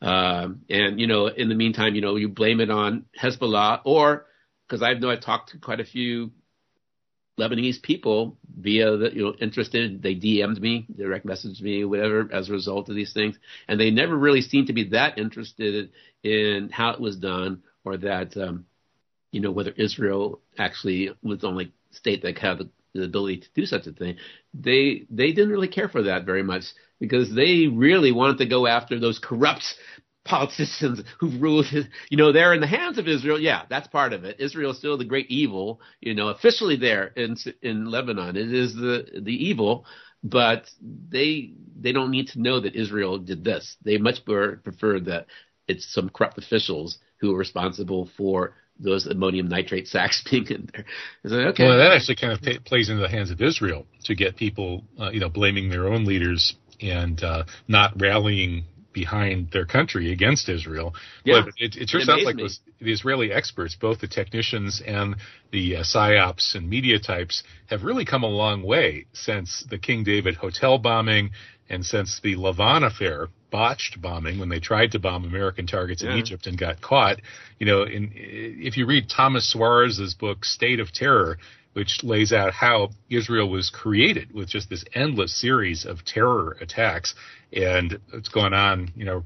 Um, 0.00 0.62
and 0.70 1.00
you 1.00 1.08
know, 1.08 1.26
in 1.26 1.48
the 1.48 1.56
meantime, 1.56 1.96
you 1.96 2.00
know, 2.00 2.14
you 2.14 2.28
blame 2.28 2.60
it 2.60 2.70
on 2.70 3.06
Hezbollah 3.20 3.80
or 3.84 4.26
because 4.68 4.84
I 4.84 4.94
know 4.94 5.10
I've 5.10 5.20
talked 5.20 5.50
to 5.50 5.58
quite 5.58 5.80
a 5.80 5.84
few 5.84 6.30
Lebanese 7.40 7.82
people 7.82 8.38
via 8.56 8.96
the, 8.96 9.10
you 9.12 9.24
know, 9.24 9.34
interested. 9.40 10.00
They 10.00 10.14
DM'd 10.14 10.60
me, 10.60 10.86
direct 10.96 11.26
messaged 11.26 11.60
me, 11.60 11.84
whatever, 11.84 12.28
as 12.32 12.48
a 12.48 12.52
result 12.52 12.88
of 12.88 12.94
these 12.94 13.12
things. 13.12 13.36
And 13.66 13.80
they 13.80 13.90
never 13.90 14.16
really 14.16 14.42
seemed 14.42 14.68
to 14.68 14.72
be 14.72 14.90
that 14.90 15.18
interested 15.18 15.90
in 16.22 16.70
how 16.72 16.90
it 16.90 17.00
was 17.00 17.16
done 17.16 17.64
or 17.84 17.96
that, 17.96 18.36
um, 18.36 18.66
you 19.30 19.40
know, 19.40 19.50
whether 19.50 19.72
Israel 19.72 20.40
actually 20.58 21.10
was 21.22 21.40
the 21.40 21.48
only 21.48 21.72
state 21.90 22.22
that 22.22 22.38
had 22.38 22.58
the, 22.58 22.68
the 22.94 23.04
ability 23.04 23.38
to 23.38 23.48
do 23.54 23.66
such 23.66 23.86
a 23.86 23.92
thing. 23.92 24.16
They, 24.54 25.06
they 25.10 25.32
didn't 25.32 25.50
really 25.50 25.68
care 25.68 25.88
for 25.88 26.02
that 26.04 26.24
very 26.24 26.42
much 26.42 26.64
because 27.00 27.34
they 27.34 27.66
really 27.66 28.12
wanted 28.12 28.38
to 28.38 28.46
go 28.46 28.66
after 28.66 28.98
those 28.98 29.18
corrupt 29.18 29.64
politicians 30.24 31.02
who've 31.18 31.40
ruled, 31.40 31.66
you 32.10 32.16
know, 32.16 32.32
they're 32.32 32.54
in 32.54 32.60
the 32.60 32.66
hands 32.66 32.98
of 32.98 33.08
Israel. 33.08 33.40
Yeah, 33.40 33.62
that's 33.68 33.88
part 33.88 34.12
of 34.12 34.24
it. 34.24 34.40
Israel 34.40 34.72
is 34.72 34.78
still 34.78 34.98
the 34.98 35.04
great 35.04 35.30
evil, 35.30 35.80
you 36.00 36.14
know, 36.14 36.28
officially 36.28 36.76
there 36.76 37.06
in 37.06 37.36
in 37.62 37.90
Lebanon. 37.90 38.36
It 38.36 38.52
is 38.52 38.74
the 38.74 39.20
the 39.22 39.32
evil, 39.32 39.86
but 40.22 40.70
they 41.08 41.54
they 41.80 41.92
don't 41.92 42.10
need 42.10 42.28
to 42.28 42.40
know 42.40 42.60
that 42.60 42.76
Israel 42.76 43.18
did 43.18 43.42
this. 43.44 43.76
They 43.84 43.98
much 43.98 44.24
prefer 44.24 45.00
that 45.00 45.26
it's 45.66 45.92
some 45.92 46.10
corrupt 46.10 46.38
officials 46.38 46.98
who 47.20 47.34
are 47.34 47.38
responsible 47.38 48.08
for 48.16 48.54
those 48.78 49.06
ammonium 49.06 49.48
nitrate 49.48 49.88
sacks 49.88 50.24
being 50.30 50.46
in 50.46 50.70
there. 51.24 51.48
Okay. 51.48 51.64
Well, 51.64 51.78
that 51.78 51.92
actually 51.92 52.16
kind 52.16 52.32
of 52.32 52.64
plays 52.64 52.88
into 52.88 53.02
the 53.02 53.08
hands 53.08 53.30
of 53.30 53.40
Israel 53.40 53.86
to 54.04 54.14
get 54.14 54.36
people, 54.36 54.84
uh, 55.00 55.10
you 55.10 55.20
know, 55.20 55.28
blaming 55.28 55.68
their 55.68 55.88
own 55.88 56.04
leaders 56.04 56.54
and 56.80 57.22
uh, 57.22 57.44
not 57.66 58.00
rallying 58.00 58.64
behind 58.98 59.50
their 59.52 59.64
country 59.64 60.12
against 60.12 60.48
Israel. 60.48 60.92
Yeah. 61.24 61.42
But 61.44 61.54
it, 61.56 61.76
it 61.76 61.86
turns 61.86 62.08
out 62.08 62.22
like 62.22 62.36
the, 62.36 62.50
the 62.80 62.92
Israeli 62.92 63.32
experts, 63.32 63.76
both 63.80 64.00
the 64.00 64.08
technicians 64.08 64.82
and 64.84 65.16
the 65.52 65.76
uh, 65.76 65.82
psyops 65.82 66.54
and 66.56 66.68
media 66.68 66.98
types, 66.98 67.44
have 67.66 67.84
really 67.84 68.04
come 68.04 68.24
a 68.24 68.32
long 68.44 68.62
way 68.62 69.06
since 69.12 69.64
the 69.70 69.78
King 69.78 70.02
David 70.02 70.34
hotel 70.34 70.78
bombing 70.78 71.30
and 71.70 71.84
since 71.84 72.20
the 72.22 72.34
Lavon 72.34 72.84
affair, 72.84 73.28
botched 73.50 74.00
bombing 74.00 74.38
when 74.38 74.48
they 74.48 74.60
tried 74.60 74.92
to 74.92 74.98
bomb 74.98 75.24
American 75.24 75.66
targets 75.66 76.02
yeah. 76.02 76.10
in 76.10 76.18
Egypt 76.18 76.46
and 76.46 76.58
got 76.58 76.80
caught. 76.80 77.20
You 77.58 77.66
know, 77.66 77.82
in, 77.82 78.10
if 78.14 78.76
you 78.76 78.86
read 78.86 79.08
Thomas 79.08 79.50
Suarez's 79.52 80.14
book 80.14 80.44
State 80.44 80.80
of 80.80 80.92
Terror, 80.92 81.38
which 81.78 82.02
lays 82.02 82.32
out 82.32 82.52
how 82.52 82.90
Israel 83.08 83.48
was 83.48 83.70
created 83.70 84.34
with 84.34 84.48
just 84.48 84.68
this 84.68 84.84
endless 84.94 85.40
series 85.40 85.84
of 85.84 86.04
terror 86.04 86.56
attacks, 86.60 87.14
and 87.52 88.00
it's 88.12 88.28
gone 88.28 88.52
on, 88.52 88.90
you 88.96 89.04
know, 89.04 89.24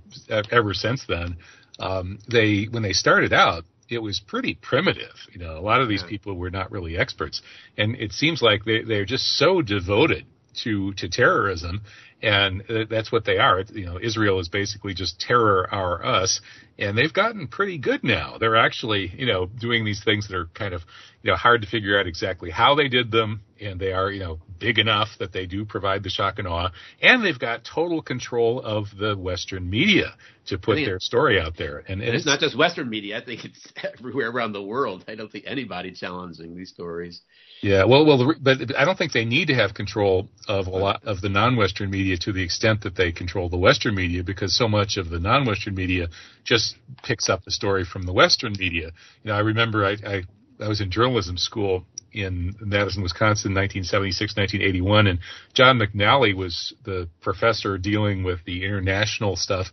ever 0.51 0.75
since 0.75 1.07
then. 1.09 1.39
Um, 1.81 2.19
they 2.31 2.65
when 2.71 2.83
they 2.83 2.93
started 2.93 3.33
out, 3.33 3.65
it 3.89 4.01
was 4.03 4.21
pretty 4.21 4.59
primitive. 4.61 5.17
You 5.33 5.41
know, 5.41 5.57
a 5.57 5.65
lot 5.71 5.81
of 5.81 5.89
these 5.89 6.03
people 6.03 6.35
were 6.35 6.51
not 6.51 6.71
really 6.71 6.99
experts, 6.99 7.41
and 7.79 7.97
it 7.97 8.13
seems 8.13 8.43
like 8.43 8.67
they 8.67 8.83
they're 8.83 9.07
just 9.07 9.39
so 9.39 9.63
devoted 9.63 10.27
to 10.65 10.93
to 10.93 11.09
terrorism, 11.09 11.81
and 12.23 12.63
uh, 12.71 12.85
that's 12.89 13.11
what 13.11 13.25
they 13.25 13.39
are. 13.39 13.63
You 13.73 13.87
know, 13.87 13.99
Israel 14.01 14.39
is 14.39 14.49
basically 14.49 14.95
just 14.95 15.21
terror 15.21 15.69
our 15.73 16.05
us, 16.05 16.41
and 16.79 16.97
they've 16.97 17.13
gotten 17.13 17.49
pretty 17.49 17.79
good 17.79 18.05
now. 18.05 18.39
They're 18.39 18.57
actually 18.57 19.13
you 19.17 19.27
know 19.27 19.47
doing 19.47 19.85
these 19.85 20.03
things 20.05 20.29
that 20.29 20.37
are 20.37 20.47
kind 20.55 20.73
of 20.73 20.83
you 21.23 21.31
know 21.31 21.37
hard 21.37 21.63
to 21.63 21.69
figure 21.69 21.99
out 21.99 22.07
exactly 22.07 22.51
how 22.51 22.75
they 22.77 22.89
did 22.89 23.11
them, 23.11 23.43
and 23.61 23.81
they 23.81 23.93
are 23.93 24.11
you 24.11 24.21
know 24.21 24.39
big 24.59 24.79
enough 24.79 25.09
that 25.19 25.33
they 25.33 25.47
do 25.47 25.65
provide 25.65 26.05
the 26.05 26.11
shock 26.11 26.39
and 26.39 26.47
awe, 26.47 26.71
and 27.01 27.25
they've 27.25 27.39
got 27.39 27.65
total 27.65 28.01
control 28.01 28.61
of 28.61 28.87
the 28.99 29.17
Western 29.17 29.69
media 29.69 30.15
to 30.47 30.59
put 30.59 30.77
their 30.77 30.99
story 31.01 31.41
out 31.41 31.57
there. 31.57 31.79
And, 31.79 32.01
and 32.01 32.11
it's, 32.11 32.19
it's, 32.19 32.27
not 32.27 32.39
just 32.39 32.57
Western 32.57 32.89
media; 32.89 33.19
I 33.19 33.25
think 33.25 33.45
it's 33.45 33.73
everywhere 33.99 34.31
around 34.31 34.53
the 34.53 34.63
world. 34.63 35.05
I 35.09 35.17
don't 35.17 35.31
think 35.31 35.45
anybody 35.47 35.91
challenging 35.93 36.57
these 36.57 36.71
stories. 36.71 37.21
Yeah, 37.63 37.85
well, 37.85 38.05
well, 38.05 38.35
but 38.41 38.77
I 38.77 38.85
don't 38.85 38.99
think 38.99 39.13
they 39.13 39.25
need 39.25 39.47
to 39.47 39.55
have 39.55 39.73
control 39.73 40.29
of 40.49 40.67
a 40.67 40.71
lot 40.71 41.05
of 41.05 41.21
the 41.21 41.29
non-Western 41.29 41.91
media 41.93 42.17
to 42.23 42.33
the 42.33 42.43
extent 42.43 42.81
that 42.83 42.97
they 42.97 43.13
control 43.13 43.49
the 43.49 43.57
Western 43.57 43.95
media, 43.95 44.25
because 44.25 44.57
so 44.57 44.67
much 44.67 44.97
of 44.97 45.11
the 45.11 45.21
non-Western 45.21 45.77
media 45.77 46.09
just 46.43 46.75
picks 47.05 47.29
up 47.29 47.45
the 47.45 47.53
story 47.53 47.85
from 47.85 48.03
the 48.03 48.13
Western 48.13 48.55
media. 48.59 48.91
You 49.23 49.31
know, 49.31 49.35
I 49.35 49.41
remember 49.41 49.87
I 49.87 49.93
I, 50.05 50.23
I 50.61 50.67
was 50.67 50.81
in 50.81 50.91
journalism 50.91 51.39
school 51.39 51.85
in 52.13 52.57
Madison, 52.61 53.01
Wisconsin, 53.01 53.55
1976, 53.55 54.37
1981, 54.37 55.07
and 55.07 55.21
John 55.55 55.79
McNally 55.79 56.35
was 56.35 56.75
the 56.85 57.09
professor 57.21 57.79
dealing 57.79 58.25
with 58.25 58.41
the 58.45 58.65
international 58.65 59.37
stuff, 59.37 59.69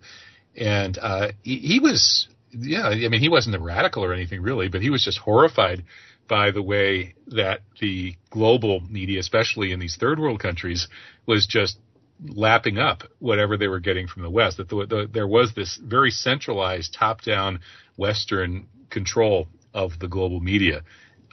and 0.55 0.95
uh, 0.99 1.31
he, 1.41 1.57
he 1.57 1.79
was, 1.79 2.27
yeah, 2.51 2.83
I 2.87 3.07
mean, 3.09 3.19
he 3.19 3.29
wasn't 3.29 3.55
a 3.55 3.59
radical 3.59 4.05
or 4.05 4.13
anything 4.13 4.43
really, 4.43 4.67
but 4.69 4.83
he 4.83 4.91
was 4.91 5.03
just 5.03 5.17
horrified 5.17 5.83
by 6.29 6.51
the 6.51 6.61
way 6.61 7.15
that 7.27 7.61
the 7.81 8.15
global 8.29 8.81
media, 8.87 9.19
especially 9.19 9.73
in 9.73 9.79
these 9.79 9.97
third 9.99 10.19
world 10.19 10.39
countries, 10.39 10.87
was 11.25 11.45
just 11.45 11.77
lapping 12.25 12.77
up 12.77 13.03
whatever 13.17 13.57
they 13.57 13.67
were 13.67 13.79
getting 13.79 14.07
from 14.07 14.21
the 14.21 14.29
West. 14.29 14.57
That 14.57 14.69
the, 14.69 14.85
the, 14.87 15.09
there 15.11 15.27
was 15.27 15.53
this 15.53 15.77
very 15.83 16.11
centralized, 16.11 16.93
top-down 16.93 17.59
Western 17.97 18.67
control 18.89 19.47
of 19.73 19.99
the 19.99 20.07
global 20.07 20.39
media, 20.39 20.83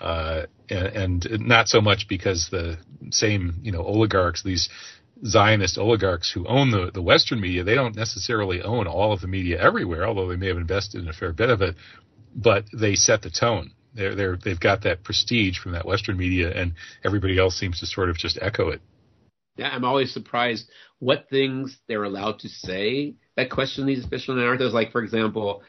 uh, 0.01 0.47
and, 0.69 1.25
and, 1.27 1.47
not 1.47 1.69
so 1.69 1.81
much 1.81 2.07
because 2.09 2.49
the 2.51 2.79
same 3.11 3.61
you 3.63 3.73
know 3.73 3.83
oligarchs, 3.83 4.43
these 4.43 4.69
Zionist 5.25 5.79
oligarchs 5.79 6.31
who 6.31 6.47
own 6.47 6.71
the, 6.71 6.91
the 6.93 7.03
Western 7.03 7.41
media, 7.41 7.65
they 7.65 7.75
don't 7.75 7.97
necessarily 7.97 8.63
own 8.63 8.87
all 8.87 9.13
of 9.13 9.21
the 9.21 9.29
media 9.29 9.61
everywhere, 9.61 10.07
although 10.07 10.29
they 10.29 10.37
may 10.37 10.49
have 10.49 10.59
invested 10.59 11.03
in 11.03 11.09
a 11.09 11.15
fair 11.15 11.33
bit 11.33 11.49
of 11.49 11.63
it, 11.63 11.77
but 12.35 12.65
they 12.75 12.95
set 12.95 13.23
the 13.23 13.31
tone 13.31 13.73
they're, 13.97 14.15
they're, 14.15 14.37
they've 14.37 14.61
got 14.61 14.83
that 14.83 15.03
prestige 15.03 15.59
from 15.59 15.73
that 15.73 15.87
Western 15.87 16.17
media, 16.17 16.53
and 16.53 16.75
everybody 17.05 17.39
else 17.39 17.59
seems 17.59 17.81
to 17.81 17.87
sort 17.87 18.11
of 18.11 18.17
just 18.17 18.39
echo 18.41 18.69
it. 18.69 18.81
Yeah, 19.57 19.69
I'm 19.69 19.85
always 19.85 20.13
surprised 20.13 20.69
what 20.99 21.29
things 21.31 21.79
they're 21.89 22.05
allowed 22.05 22.41
to 22.41 22.49
say 22.49 23.15
that 23.37 23.51
question 23.51 23.87
these 23.87 24.05
official 24.05 24.35
narratives. 24.35 24.75
Like, 24.75 24.93
for 24.93 25.03
example, 25.03 25.63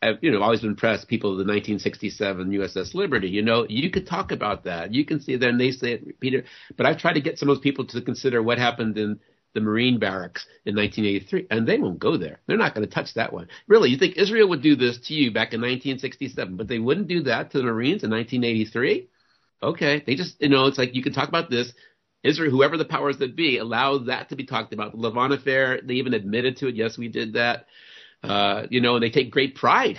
I've, 0.00 0.18
you 0.20 0.30
know, 0.30 0.42
always 0.42 0.60
been 0.60 0.76
pressed 0.76 1.08
people 1.08 1.30
of 1.32 1.38
the 1.38 1.44
1967 1.44 2.50
USS 2.50 2.94
Liberty. 2.94 3.28
You 3.28 3.42
know, 3.42 3.66
you 3.68 3.90
could 3.90 4.06
talk 4.06 4.30
about 4.30 4.64
that. 4.64 4.94
You 4.94 5.04
can 5.04 5.20
see 5.20 5.36
then 5.36 5.58
they 5.58 5.72
say 5.72 5.92
it, 5.94 6.20
Peter. 6.20 6.44
But 6.76 6.86
I've 6.86 6.98
tried 6.98 7.14
to 7.14 7.20
get 7.20 7.38
some 7.38 7.48
of 7.48 7.56
those 7.56 7.62
people 7.62 7.86
to 7.86 8.02
consider 8.02 8.42
what 8.42 8.58
happened 8.58 8.96
in 8.96 9.18
the 9.58 9.64
Marine 9.64 9.98
barracks 9.98 10.46
in 10.64 10.76
1983, 10.76 11.46
and 11.50 11.66
they 11.66 11.78
won't 11.78 11.98
go 11.98 12.16
there. 12.16 12.40
They're 12.46 12.56
not 12.56 12.74
going 12.74 12.86
to 12.86 12.92
touch 12.92 13.14
that 13.14 13.32
one. 13.32 13.48
Really, 13.66 13.90
you 13.90 13.98
think 13.98 14.16
Israel 14.16 14.48
would 14.50 14.62
do 14.62 14.76
this 14.76 14.98
to 15.08 15.14
you 15.14 15.30
back 15.30 15.52
in 15.52 15.60
1967, 15.60 16.56
but 16.56 16.68
they 16.68 16.78
wouldn't 16.78 17.08
do 17.08 17.22
that 17.24 17.50
to 17.52 17.58
the 17.58 17.64
Marines 17.64 18.04
in 18.04 18.10
1983? 18.10 19.08
Okay, 19.62 20.02
they 20.06 20.14
just, 20.14 20.40
you 20.40 20.48
know, 20.48 20.66
it's 20.66 20.78
like 20.78 20.94
you 20.94 21.02
can 21.02 21.12
talk 21.12 21.28
about 21.28 21.50
this. 21.50 21.72
Israel, 22.22 22.50
whoever 22.50 22.76
the 22.76 22.84
powers 22.84 23.18
that 23.18 23.36
be, 23.36 23.58
allow 23.58 23.98
that 23.98 24.28
to 24.28 24.36
be 24.36 24.44
talked 24.44 24.72
about. 24.72 24.92
The 24.92 24.98
Lavon 24.98 25.32
affair, 25.32 25.80
they 25.82 25.94
even 25.94 26.14
admitted 26.14 26.56
to 26.58 26.68
it. 26.68 26.76
Yes, 26.76 26.98
we 26.98 27.08
did 27.08 27.34
that. 27.34 27.66
Uh, 28.22 28.66
you 28.70 28.80
know, 28.80 28.94
and 28.94 29.02
they 29.02 29.10
take 29.10 29.30
great 29.30 29.54
pride. 29.54 29.98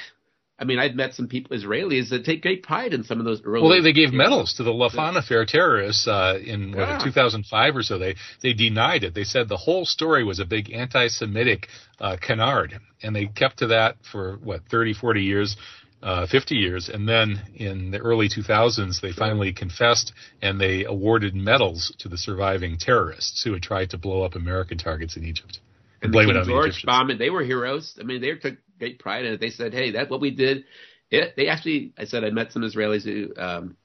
I 0.60 0.66
mean, 0.66 0.78
I've 0.78 0.93
met 0.93 1.14
some 1.14 1.28
people, 1.28 1.55
Israelis, 1.57 2.10
that 2.10 2.26
take 2.26 2.41
great 2.41 2.64
pride 2.64 2.93
in 2.93 3.03
some 3.05 3.20
of 3.20 3.26
those 3.26 3.41
early. 3.45 3.62
Well, 3.62 3.72
they, 3.72 3.82
they 3.82 3.93
gave 3.93 4.12
medals 4.12 4.53
to 4.57 4.64
the 4.64 4.72
Lavon 4.72 5.16
affair 5.18 5.45
terrorists 5.45 6.05
uh, 6.07 6.38
in 6.45 6.72
what, 6.74 6.88
Yeah. 6.89 7.01
2005 7.03 7.76
or 7.78 7.82
so. 7.84 7.97
They 7.97 8.16
they 8.43 8.53
denied 8.53 9.03
it. 9.05 9.14
They 9.14 9.24
said 9.24 9.47
the 9.47 9.57
whole 9.57 9.86
story 9.86 10.24
was 10.26 10.39
a 10.39 10.45
big 10.45 10.72
anti-Semitic 10.74 11.68
uh, 12.01 12.18
canard, 12.22 12.80
and 13.01 13.16
they 13.16 13.28
kept 13.28 13.60
to 13.60 13.68
that 13.68 13.95
for 14.12 14.38
what 14.43 14.62
30, 14.70 14.93
40 14.93 15.22
years. 15.22 15.55
Uh, 16.01 16.26
50 16.28 16.55
years, 16.55 16.88
and 16.88 17.10
then 17.10 17.41
in 17.55 17.91
the 17.91 17.97
early 17.97 18.30
2000s, 18.30 19.01
they 19.01 19.12
finally 19.12 19.51
confessed 19.51 20.14
and 20.41 20.57
they 20.57 20.86
awarded 20.86 21.36
medals 21.36 21.93
to 21.99 22.07
the 22.07 22.18
surviving 22.18 22.78
terrorists 22.80 23.43
who 23.43 23.51
had 23.51 23.62
tried 23.62 23.89
to 23.89 23.97
blow 23.97 24.24
up 24.24 24.34
American 24.34 24.78
targets 24.78 25.18
in 25.18 25.26
Egypt. 25.26 25.60
and 26.01 26.14
blame 26.14 26.28
the 26.30 26.36
it 26.36 26.38
on 26.38 26.43
the 26.47 26.53
George 26.53 26.68
Egyptians. 26.68 26.86
bombing, 26.86 27.18
they 27.18 27.30
were 27.30 27.43
heroes. 27.43 27.97
I 27.99 28.03
mean, 28.03 28.22
they 28.22 28.34
took 28.36 28.55
great 28.80 29.00
pride 29.00 29.26
in 29.26 29.34
it. 29.34 29.40
They 29.40 29.50
said, 29.52 29.74
"Hey, 29.74 29.92
that's 29.92 30.10
what 30.10 30.22
we 30.22 30.32
did." 30.32 30.66
It, 31.12 31.36
they 31.36 31.48
actually, 31.48 31.94
I 31.98 32.06
said, 32.06 32.24
I 32.24 32.30
met 32.30 32.52
some 32.52 32.62
Israelis 32.64 33.04
who, 33.04 33.34
um, 33.42 33.76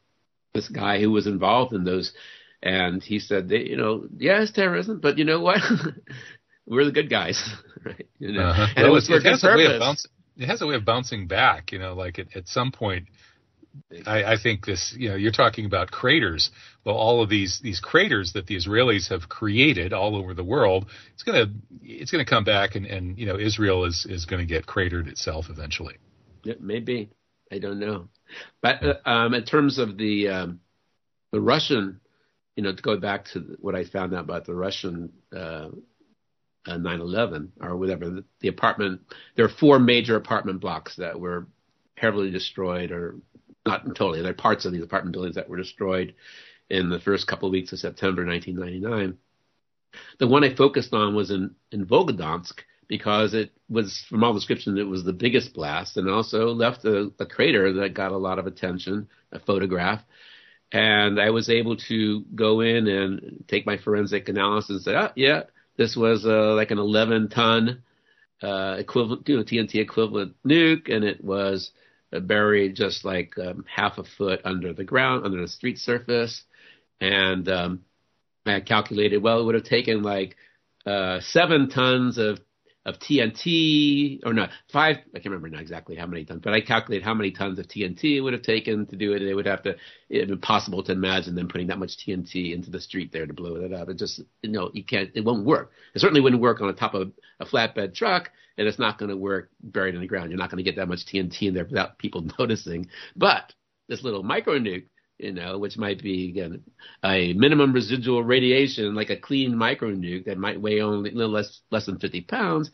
this 0.54 0.68
guy 0.68 1.00
who 1.00 1.10
was 1.10 1.26
involved 1.26 1.72
in 1.72 1.84
those, 1.84 2.12
and 2.62 3.02
he 3.02 3.18
said, 3.18 3.48
they, 3.48 3.60
you 3.60 3.76
know, 3.76 4.06
yeah, 4.18 4.42
it's 4.42 4.52
terrorism, 4.52 5.00
but 5.00 5.18
you 5.18 5.24
know 5.24 5.40
what? 5.40 5.58
we're 6.66 6.84
the 6.84 6.92
good 6.92 7.10
guys, 7.10 7.42
right? 7.84 8.06
You 8.18 8.32
know, 8.32 8.42
Uh-huh. 8.50 8.66
and 8.76 8.84
Well, 8.84 8.86
it 8.86 8.94
was 8.94 9.06
for 9.06 9.14
a 9.14 9.18
it 9.18 9.22
good 9.22 9.30
has 9.32 9.44
a 9.44 9.48
way 9.56 9.64
of 9.64 9.70
purpose. 9.70 9.80
bouncing. 9.80 10.10
It 10.36 10.46
has 10.48 10.62
a 10.62 10.66
way 10.66 10.74
of 10.74 10.84
bouncing 10.84 11.26
back. 11.26 11.72
You 11.72 11.78
know, 11.78 11.94
like 11.94 12.18
at, 12.18 12.34
at 12.36 12.48
some 12.48 12.72
point, 12.72 13.06
I, 14.06 14.24
I 14.24 14.36
think 14.42 14.66
this. 14.66 14.94
You 14.96 15.10
know, 15.10 15.16
you're 15.16 15.32
talking 15.32 15.66
about 15.66 15.90
craters. 15.90 16.50
Well, 16.84 16.96
all 16.96 17.22
of 17.22 17.28
these 17.28 17.60
these 17.62 17.80
craters 17.80 18.32
that 18.34 18.46
the 18.46 18.56
Israelis 18.56 19.08
have 19.10 19.28
created 19.28 19.92
all 19.92 20.16
over 20.16 20.34
the 20.34 20.44
world, 20.44 20.86
it's 21.12 21.22
gonna 21.22 21.46
it's 21.82 22.10
gonna 22.10 22.24
come 22.24 22.44
back, 22.44 22.74
and 22.74 22.86
and 22.86 23.18
you 23.18 23.26
know, 23.26 23.38
Israel 23.38 23.84
is 23.84 24.06
is 24.08 24.26
going 24.26 24.40
to 24.40 24.46
get 24.46 24.66
cratered 24.66 25.08
itself 25.08 25.46
eventually. 25.50 25.96
Yeah, 26.44 26.54
maybe. 26.60 27.10
I 27.50 27.58
don't 27.58 27.78
know. 27.78 28.08
But 28.62 28.82
uh, 28.82 28.94
um, 29.04 29.34
in 29.34 29.44
terms 29.44 29.78
of 29.78 29.96
the 29.96 30.28
um, 30.28 30.60
the 31.32 31.40
Russian, 31.40 32.00
you 32.56 32.62
know, 32.62 32.74
to 32.74 32.82
go 32.82 32.98
back 32.98 33.26
to 33.32 33.56
what 33.60 33.74
I 33.74 33.84
found 33.84 34.14
out 34.14 34.24
about 34.24 34.46
the 34.46 34.54
Russian 34.54 35.12
uh, 35.34 35.68
uh, 36.66 36.78
9/11 36.78 37.48
or 37.60 37.76
whatever, 37.76 38.10
the, 38.10 38.24
the 38.40 38.48
apartment. 38.48 39.02
There 39.36 39.44
are 39.44 39.50
four 39.60 39.78
major 39.78 40.16
apartment 40.16 40.60
blocks 40.60 40.96
that 40.96 41.18
were 41.18 41.46
heavily 41.96 42.30
destroyed, 42.30 42.90
or 42.90 43.16
not 43.66 43.84
totally. 43.86 44.22
There 44.22 44.30
are 44.30 44.34
parts 44.34 44.64
of 44.64 44.72
these 44.72 44.82
apartment 44.82 45.14
buildings 45.14 45.36
that 45.36 45.48
were 45.48 45.56
destroyed 45.56 46.14
in 46.70 46.88
the 46.88 47.00
first 47.00 47.26
couple 47.26 47.48
of 47.48 47.52
weeks 47.52 47.72
of 47.72 47.78
September 47.78 48.24
1999. 48.24 49.18
The 50.18 50.26
one 50.26 50.44
I 50.44 50.54
focused 50.54 50.92
on 50.92 51.14
was 51.14 51.30
in 51.30 51.54
in 51.70 51.86
Volgodonsk 51.86 52.60
because 52.88 53.34
it 53.34 53.52
was, 53.68 54.04
from 54.08 54.24
all 54.24 54.34
description, 54.34 54.76
it 54.78 54.86
was 54.86 55.04
the 55.04 55.12
biggest 55.12 55.54
blast 55.54 55.96
and 55.96 56.08
also 56.08 56.48
left 56.48 56.84
a, 56.84 57.10
a 57.18 57.26
crater 57.26 57.72
that 57.72 57.94
got 57.94 58.12
a 58.12 58.16
lot 58.16 58.38
of 58.38 58.46
attention, 58.46 59.08
a 59.32 59.38
photograph. 59.38 60.02
And 60.72 61.20
I 61.20 61.30
was 61.30 61.48
able 61.48 61.76
to 61.88 62.24
go 62.34 62.60
in 62.60 62.88
and 62.88 63.44
take 63.48 63.64
my 63.64 63.78
forensic 63.78 64.28
analysis 64.28 64.70
and 64.70 64.82
say, 64.82 64.96
oh, 64.96 65.10
yeah, 65.14 65.42
this 65.76 65.96
was 65.96 66.26
uh, 66.26 66.54
like 66.54 66.70
an 66.70 66.78
11 66.78 67.28
ton 67.30 67.82
uh, 68.42 68.76
equivalent, 68.78 69.28
you 69.28 69.36
know, 69.36 69.44
TNT 69.44 69.76
equivalent 69.76 70.34
nuke, 70.46 70.92
and 70.92 71.04
it 71.04 71.22
was 71.24 71.70
buried 72.20 72.76
just 72.76 73.04
like 73.04 73.34
um, 73.38 73.64
half 73.72 73.98
a 73.98 74.04
foot 74.04 74.40
under 74.44 74.72
the 74.72 74.84
ground, 74.84 75.24
under 75.24 75.40
the 75.40 75.48
street 75.48 75.78
surface. 75.78 76.42
And 77.00 77.48
um, 77.48 77.84
I 78.46 78.60
calculated, 78.60 79.22
well, 79.22 79.40
it 79.40 79.44
would 79.44 79.54
have 79.54 79.64
taken 79.64 80.02
like 80.02 80.36
uh, 80.86 81.20
seven 81.20 81.68
tons 81.68 82.18
of 82.18 82.38
of 82.86 82.98
TNT, 82.98 84.20
or 84.26 84.34
not 84.34 84.50
five. 84.70 84.98
I 85.14 85.18
can't 85.18 85.26
remember 85.26 85.48
now 85.48 85.60
exactly 85.60 85.96
how 85.96 86.06
many 86.06 86.24
tons, 86.24 86.42
but 86.44 86.52
I 86.52 86.60
calculated 86.60 87.04
how 87.04 87.14
many 87.14 87.30
tons 87.30 87.58
of 87.58 87.66
TNT 87.66 88.16
it 88.16 88.20
would 88.20 88.34
have 88.34 88.42
taken 88.42 88.86
to 88.86 88.96
do 88.96 89.12
it. 89.14 89.20
They 89.20 89.34
would 89.34 89.46
have 89.46 89.62
to. 89.62 89.76
It'd 90.10 90.28
be 90.28 90.36
possible 90.36 90.82
to 90.84 90.92
imagine 90.92 91.34
them 91.34 91.48
putting 91.48 91.68
that 91.68 91.78
much 91.78 91.96
TNT 91.96 92.52
into 92.54 92.70
the 92.70 92.80
street 92.80 93.10
there 93.12 93.26
to 93.26 93.32
blow 93.32 93.56
it 93.56 93.72
up. 93.72 93.88
It 93.88 93.98
just, 93.98 94.20
you 94.42 94.50
know, 94.50 94.70
you 94.74 94.84
can't. 94.84 95.10
It 95.14 95.24
won't 95.24 95.46
work. 95.46 95.72
It 95.94 96.00
certainly 96.00 96.20
wouldn't 96.20 96.42
work 96.42 96.60
on 96.60 96.66
the 96.66 96.74
top 96.74 96.94
of 96.94 97.12
a 97.40 97.46
flatbed 97.46 97.94
truck, 97.94 98.30
and 98.58 98.68
it's 98.68 98.78
not 98.78 98.98
going 98.98 99.10
to 99.10 99.16
work 99.16 99.50
buried 99.62 99.94
in 99.94 100.00
the 100.00 100.06
ground. 100.06 100.30
You're 100.30 100.38
not 100.38 100.50
going 100.50 100.62
to 100.62 100.70
get 100.70 100.76
that 100.76 100.88
much 100.88 101.06
TNT 101.06 101.48
in 101.48 101.54
there 101.54 101.64
without 101.64 101.98
people 101.98 102.26
noticing. 102.38 102.88
But 103.16 103.54
this 103.88 104.02
little 104.02 104.22
micro 104.22 104.58
nuke 104.58 104.86
you 105.18 105.32
know, 105.32 105.58
which 105.58 105.76
might 105.76 106.02
be 106.02 106.28
again 106.28 106.62
a 107.04 107.32
minimum 107.34 107.72
residual 107.72 108.22
radiation, 108.22 108.94
like 108.94 109.10
a 109.10 109.16
clean 109.16 109.56
micro 109.56 109.90
nuke 109.90 110.24
that 110.26 110.38
might 110.38 110.60
weigh 110.60 110.80
only 110.80 111.10
a 111.10 111.14
little 111.14 111.32
less 111.32 111.60
less 111.70 111.86
than 111.86 111.98
50 111.98 112.22
pounds. 112.22 112.70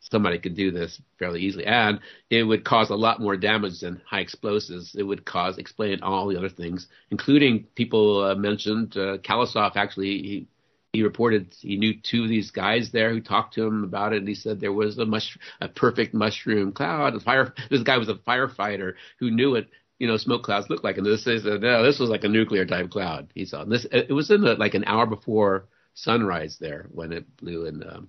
Somebody 0.00 0.38
could 0.38 0.54
do 0.54 0.70
this 0.70 1.00
fairly 1.18 1.40
easily, 1.40 1.66
and 1.66 1.98
it 2.30 2.44
would 2.44 2.64
cause 2.64 2.90
a 2.90 2.94
lot 2.94 3.20
more 3.20 3.36
damage 3.36 3.80
than 3.80 4.00
high 4.08 4.20
explosives. 4.20 4.94
It 4.94 5.02
would 5.02 5.24
cause 5.24 5.58
explain 5.58 6.02
all 6.02 6.28
the 6.28 6.36
other 6.36 6.48
things, 6.48 6.86
including 7.10 7.64
people 7.74 8.22
uh, 8.22 8.34
mentioned 8.36 8.96
uh, 8.96 9.18
Khalezov. 9.18 9.74
Actually, 9.74 10.18
he 10.22 10.48
he 10.92 11.02
reported 11.02 11.54
he 11.60 11.76
knew 11.76 11.94
two 12.02 12.22
of 12.22 12.28
these 12.28 12.50
guys 12.50 12.90
there 12.92 13.10
who 13.10 13.20
talked 13.20 13.54
to 13.54 13.64
him 13.64 13.84
about 13.84 14.12
it, 14.12 14.18
and 14.18 14.28
he 14.28 14.34
said 14.34 14.60
there 14.60 14.72
was 14.72 14.98
a 14.98 15.04
mush 15.04 15.36
a 15.60 15.68
perfect 15.68 16.14
mushroom 16.14 16.72
cloud. 16.72 17.20
Fire 17.22 17.52
this 17.70 17.82
guy 17.82 17.98
was 17.98 18.08
a 18.08 18.14
firefighter 18.14 18.94
who 19.18 19.30
knew 19.30 19.56
it 19.56 19.68
you 19.98 20.06
know, 20.06 20.16
smoke 20.16 20.42
clouds 20.42 20.68
look 20.68 20.84
like. 20.84 20.96
And 20.96 21.06
this 21.06 21.26
is 21.26 21.46
uh, 21.46 21.58
no, 21.60 21.84
this 21.84 21.98
was 21.98 22.10
like 22.10 22.24
a 22.24 22.28
nuclear 22.28 22.66
type 22.66 22.90
cloud. 22.90 23.30
He 23.34 23.44
saw 23.44 23.62
and 23.62 23.72
this. 23.72 23.86
It 23.90 24.12
was 24.12 24.30
in 24.30 24.42
the, 24.42 24.54
like 24.54 24.74
an 24.74 24.84
hour 24.84 25.06
before 25.06 25.68
sunrise 25.94 26.58
there 26.60 26.88
when 26.92 27.12
it 27.12 27.36
blew 27.36 27.66
in 27.66 27.82
um, 27.82 28.08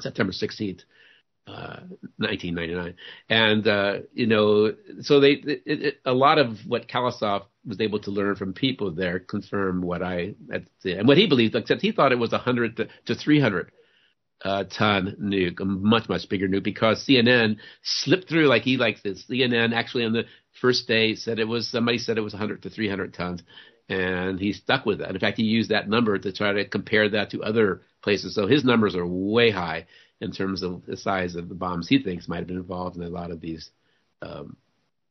September 0.00 0.32
16th. 0.32 0.82
Uh, 1.48 1.78
1999, 2.16 2.96
and 3.28 3.68
uh, 3.68 3.98
you 4.12 4.26
know, 4.26 4.74
so 5.02 5.20
they 5.20 5.30
it, 5.30 5.62
it, 5.64 5.94
a 6.04 6.12
lot 6.12 6.38
of 6.38 6.58
what 6.66 6.88
Khalezov 6.88 7.44
was 7.64 7.80
able 7.80 8.00
to 8.00 8.10
learn 8.10 8.34
from 8.34 8.52
people 8.52 8.90
there 8.90 9.20
confirmed 9.20 9.84
what 9.84 10.02
I 10.02 10.34
and 10.50 11.06
what 11.06 11.16
he 11.16 11.28
believed. 11.28 11.54
Except 11.54 11.80
he 11.80 11.92
thought 11.92 12.10
it 12.10 12.18
was 12.18 12.32
100 12.32 12.78
to, 12.78 12.88
to 13.06 13.14
300 13.14 13.70
uh, 14.44 14.64
ton 14.64 15.16
nuke, 15.20 15.60
a 15.60 15.64
much 15.64 16.08
much 16.08 16.28
bigger 16.28 16.48
nuke, 16.48 16.64
because 16.64 17.06
CNN 17.06 17.58
slipped 17.82 18.28
through 18.28 18.48
like 18.48 18.62
he 18.62 18.76
likes 18.76 19.02
this. 19.02 19.24
CNN 19.30 19.72
actually 19.72 20.04
on 20.04 20.12
the 20.12 20.24
first 20.60 20.86
day 20.88 21.14
said 21.14 21.38
it 21.38 21.48
was 21.48 21.68
somebody 21.68 21.98
said 21.98 22.18
it 22.18 22.22
was 22.22 22.32
100 22.32 22.62
to 22.62 22.70
300 22.70 23.14
tons, 23.14 23.42
and 23.88 24.38
he 24.40 24.52
stuck 24.52 24.86
with 24.86 24.98
that. 24.98 25.10
In 25.10 25.18
fact, 25.18 25.36
he 25.36 25.44
used 25.44 25.70
that 25.70 25.88
number 25.88 26.18
to 26.18 26.32
try 26.32 26.52
to 26.52 26.68
compare 26.68 27.08
that 27.10 27.30
to 27.30 27.42
other 27.42 27.82
places. 28.02 28.34
So 28.34 28.46
his 28.46 28.64
numbers 28.64 28.94
are 28.96 29.06
way 29.06 29.50
high 29.50 29.86
in 30.20 30.32
terms 30.32 30.62
of 30.62 30.84
the 30.86 30.96
size 30.96 31.34
of 31.34 31.48
the 31.48 31.54
bombs 31.54 31.88
he 31.88 31.98
thinks 32.02 32.26
might 32.28 32.38
have 32.38 32.46
been 32.46 32.56
involved 32.56 32.96
in 32.96 33.02
a 33.02 33.08
lot 33.08 33.30
of 33.30 33.40
these 33.40 33.70
um, 34.22 34.56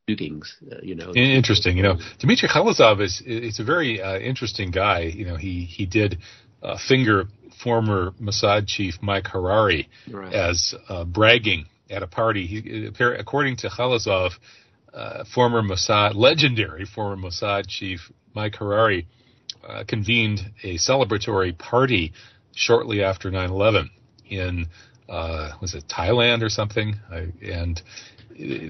nukings. 0.10 0.48
Uh, 0.72 0.78
you 0.82 0.96
know, 0.96 1.14
Interesting. 1.14 1.78
You 1.78 1.84
know, 1.84 1.98
Dmitry 2.20 2.50
Khalezov 2.50 3.02
is 3.02 3.22
is 3.26 3.60
a 3.60 3.64
very 3.64 4.02
uh, 4.02 4.18
interesting 4.18 4.72
guy. 4.72 5.02
You 5.02 5.26
know, 5.26 5.36
he 5.36 5.64
he 5.66 5.86
did 5.86 6.20
uh, 6.64 6.78
finger 6.88 7.26
former 7.64 8.12
Mossad 8.22 8.68
chief 8.68 8.96
Mike 9.02 9.28
Harari 9.28 9.90
Right. 10.12 10.34
as 10.34 10.76
uh, 10.90 11.06
bragging 11.06 11.66
at 11.90 12.04
a 12.04 12.08
party. 12.08 12.48
He, 12.48 12.90
according 13.00 13.58
to 13.58 13.70
Khalezov, 13.70 14.32
uh, 14.96 15.26
former 15.34 15.62
Mossad 15.62 16.16
legendary 16.16 16.86
former 16.86 17.28
Mossad 17.28 17.68
chief 17.68 18.12
Mike 18.34 18.56
Harari 18.56 19.08
uh, 19.68 19.84
convened 19.88 20.40
a 20.64 20.76
celebratory 20.76 21.58
party 21.58 22.14
shortly 22.56 23.04
after 23.04 23.30
9/11 23.30 23.90
in 24.30 24.68
uh, 25.10 25.52
was 25.62 25.76
it 25.76 25.86
Thailand 25.88 26.42
or 26.42 26.50
something, 26.50 27.00
I, 27.12 27.28
and 27.44 27.82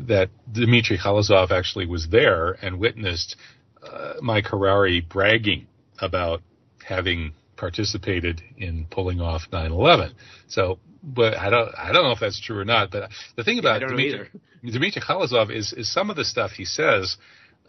that 0.07 0.30
Dmitry 0.51 0.97
Khalezov 0.97 1.51
actually 1.51 1.88
was 1.88 2.09
there 2.09 2.51
and 2.61 2.78
witnessed 2.78 3.36
uh, 3.82 4.13
Mike 4.21 4.47
Harari 4.47 5.01
bragging 5.01 5.67
about 5.99 6.41
having 6.86 7.34
participated 7.58 8.41
in 8.58 8.86
pulling 8.89 9.22
off 9.22 9.43
9/11. 9.51 10.14
So, 10.47 10.80
but 11.03 11.38
I 11.38 11.49
don't 11.49 11.74
I 11.78 11.91
don't 11.91 12.03
know 12.03 12.12
if 12.12 12.20
that's 12.20 12.39
true 12.39 12.60
or 12.60 12.66
not. 12.66 12.91
But 12.91 13.10
the 13.36 13.43
thing 13.43 13.60
about 13.60 13.82
don't 13.82 13.91
Dmitry. 13.91 14.30
Dmitry 14.64 15.01
Khalezov 15.01 15.51
is 15.51 15.74
is 15.74 15.91
some 15.91 16.10
of 16.10 16.16
the 16.16 16.26
stuff 16.26 16.51
he 16.51 16.66
says 16.66 17.18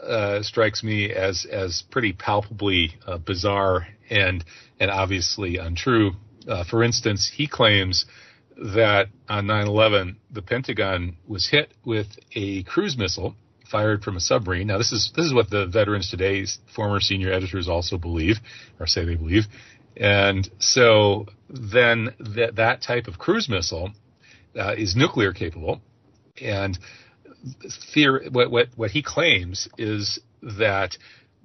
uh, 0.03 0.43
strikes 0.43 0.83
me 0.83 1.11
as 1.13 1.47
as 1.51 1.83
pretty 1.91 2.13
palpably 2.13 2.95
uh, 3.07 3.19
bizarre 3.19 3.87
and 4.11 4.45
and 4.81 4.91
obviously 4.91 5.57
untrue. 5.57 6.13
Uh, 6.49 6.65
for 6.65 6.83
instance, 6.83 7.31
he 7.35 7.47
claims 7.47 8.07
that 8.57 9.09
on 9.29 9.47
9/11 9.47 10.17
the 10.31 10.43
Pentagon 10.43 11.17
was 11.27 11.49
hit 11.49 11.73
with 11.85 12.07
a 12.35 12.63
cruise 12.65 12.97
missile 12.97 13.35
fired 13.71 14.03
from 14.03 14.17
a 14.17 14.21
submarine. 14.21 14.67
Now 14.67 14.79
this 14.79 14.93
is 14.93 15.13
this 15.15 15.27
is 15.27 15.35
what 15.35 15.51
the 15.51 15.67
Veterans 15.67 16.11
Today's 16.11 16.59
former 16.75 17.01
senior 17.01 17.33
editors 17.33 17.69
also 17.69 17.99
believe 17.99 18.37
or 18.79 18.87
say 18.87 19.05
they 19.05 19.17
believe. 19.17 19.45
And 19.97 20.49
so 20.59 21.27
then 21.49 22.15
that 22.19 22.57
that 22.57 22.83
type 22.83 23.09
of 23.09 23.19
cruise 23.19 23.49
missile 23.49 23.93
uh, 24.59 24.75
is 24.77 24.95
nuclear 24.95 25.33
capable, 25.33 25.81
and 26.41 26.79
theory, 27.95 28.29
what, 28.29 28.51
what 28.51 28.69
what 28.77 28.91
he 28.91 29.03
claims 29.03 29.69
is 29.79 30.19
that 30.43 30.97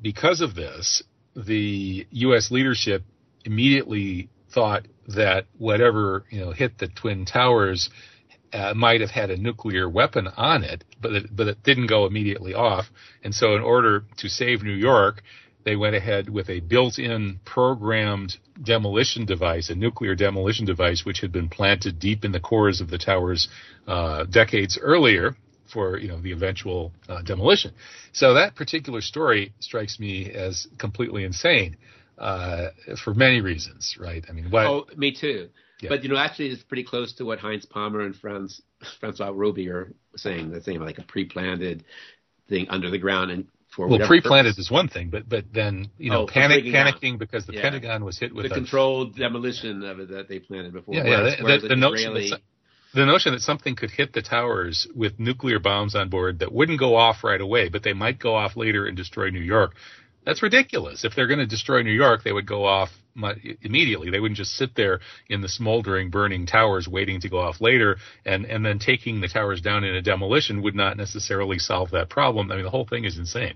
because 0.01 0.41
of 0.41 0.55
this, 0.55 1.03
the 1.35 2.05
U.S. 2.11 2.51
leadership 2.51 3.03
immediately 3.45 4.29
thought 4.53 4.85
that 5.07 5.45
whatever 5.57 6.25
you 6.29 6.41
know 6.41 6.51
hit 6.51 6.77
the 6.77 6.87
twin 6.87 7.25
towers 7.25 7.89
uh, 8.53 8.73
might 8.73 9.01
have 9.01 9.11
had 9.11 9.29
a 9.29 9.37
nuclear 9.37 9.87
weapon 9.87 10.27
on 10.35 10.63
it, 10.63 10.83
but 11.01 11.13
it, 11.13 11.35
but 11.35 11.47
it 11.47 11.63
didn't 11.63 11.87
go 11.87 12.05
immediately 12.05 12.53
off. 12.53 12.85
And 13.23 13.33
so, 13.33 13.55
in 13.55 13.61
order 13.61 14.03
to 14.17 14.29
save 14.29 14.63
New 14.63 14.75
York, 14.75 15.23
they 15.63 15.75
went 15.75 15.95
ahead 15.95 16.29
with 16.29 16.49
a 16.49 16.59
built-in 16.59 17.39
programmed 17.45 18.37
demolition 18.63 19.25
device, 19.25 19.69
a 19.69 19.75
nuclear 19.75 20.15
demolition 20.15 20.65
device, 20.65 21.05
which 21.05 21.19
had 21.19 21.31
been 21.31 21.49
planted 21.49 21.99
deep 21.99 22.25
in 22.25 22.31
the 22.31 22.39
cores 22.39 22.81
of 22.81 22.89
the 22.89 22.97
towers 22.97 23.47
uh, 23.87 24.23
decades 24.25 24.77
earlier 24.81 25.35
for 25.71 25.97
you 25.97 26.07
know 26.07 26.19
the 26.21 26.31
eventual 26.31 26.91
uh, 27.07 27.21
demolition. 27.21 27.73
So 28.13 28.33
that 28.33 28.55
particular 28.55 29.01
story 29.01 29.53
strikes 29.59 29.99
me 29.99 30.31
as 30.31 30.67
completely 30.77 31.23
insane 31.23 31.77
uh, 32.17 32.69
for 33.03 33.13
many 33.13 33.41
reasons, 33.41 33.97
right? 33.99 34.25
I 34.29 34.33
mean, 34.33 34.51
what? 34.51 34.65
Oh, 34.65 34.85
me 34.95 35.13
too. 35.13 35.49
Yeah. 35.81 35.89
But 35.89 36.03
you 36.03 36.09
know, 36.09 36.17
actually, 36.17 36.49
it's 36.49 36.63
pretty 36.63 36.83
close 36.83 37.13
to 37.13 37.25
what 37.25 37.39
Heinz 37.39 37.65
Pommer 37.65 38.01
and 38.01 38.15
Franz 38.15 38.61
Francois 38.99 39.31
Roby 39.33 39.69
are 39.69 39.93
saying. 40.15 40.51
They're 40.51 40.61
saying 40.61 40.79
like 40.79 40.99
a 40.99 41.03
pre-planted 41.03 41.83
thing 42.49 42.67
under 42.69 42.89
the 42.89 42.97
ground 42.97 43.31
and 43.31 43.47
for 43.75 43.87
well, 43.87 44.05
pre-planted 44.05 44.51
purpose. 44.51 44.65
is 44.65 44.71
one 44.71 44.87
thing, 44.87 45.09
but 45.09 45.27
but 45.27 45.45
then 45.53 45.89
you 45.97 46.11
know, 46.11 46.23
oh, 46.23 46.27
panic 46.27 46.65
panicking 46.65 47.17
because 47.17 47.45
the 47.45 47.53
yeah. 47.53 47.61
Pentagon 47.61 48.03
was 48.03 48.19
hit 48.19 48.35
with 48.35 48.45
the 48.45 48.51
a, 48.51 48.55
controlled 48.55 49.15
demolition 49.15 49.83
of 49.83 49.99
it 49.99 50.09
that 50.09 50.27
they 50.27 50.39
planted 50.39 50.73
before. 50.73 50.95
Yeah, 50.95 51.03
whereas, 51.03 51.35
yeah. 51.39 51.47
The, 51.47 51.61
the, 51.61 51.67
the, 51.69 51.75
notion 51.75 52.13
that, 52.13 52.39
the 52.93 53.05
notion 53.05 53.31
that 53.31 53.41
something 53.41 53.75
could 53.75 53.91
hit 53.91 54.13
the 54.13 54.21
towers 54.21 54.87
with 54.93 55.19
nuclear 55.19 55.59
bombs 55.59 55.95
on 55.95 56.09
board 56.09 56.39
that 56.39 56.51
wouldn't 56.51 56.79
go 56.79 56.95
off 56.95 57.23
right 57.23 57.39
away, 57.39 57.69
but 57.69 57.83
they 57.83 57.93
might 57.93 58.19
go 58.19 58.35
off 58.35 58.57
later 58.57 58.85
and 58.85 58.97
destroy 58.97 59.29
New 59.29 59.39
York. 59.39 59.75
That's 60.25 60.43
ridiculous. 60.43 61.03
If 61.05 61.15
they're 61.15 61.27
going 61.27 61.39
to 61.39 61.47
destroy 61.47 61.81
New 61.81 61.93
York, 61.93 62.23
they 62.23 62.31
would 62.31 62.45
go 62.45 62.65
off 62.65 62.89
immediately. 63.61 64.09
They 64.09 64.19
wouldn't 64.19 64.37
just 64.37 64.55
sit 64.55 64.75
there 64.75 64.99
in 65.27 65.41
the 65.41 65.49
smoldering, 65.49 66.09
burning 66.09 66.45
towers 66.45 66.87
waiting 66.87 67.21
to 67.21 67.29
go 67.29 67.39
off 67.39 67.61
later, 67.61 67.97
and 68.25 68.45
and 68.45 68.65
then 68.65 68.79
taking 68.79 69.21
the 69.21 69.27
towers 69.27 69.61
down 69.61 69.83
in 69.83 69.95
a 69.95 70.01
demolition 70.01 70.61
would 70.61 70.75
not 70.75 70.97
necessarily 70.97 71.59
solve 71.59 71.91
that 71.91 72.09
problem. 72.09 72.51
I 72.51 72.55
mean, 72.55 72.63
the 72.63 72.69
whole 72.69 72.87
thing 72.87 73.05
is 73.05 73.17
insane. 73.17 73.55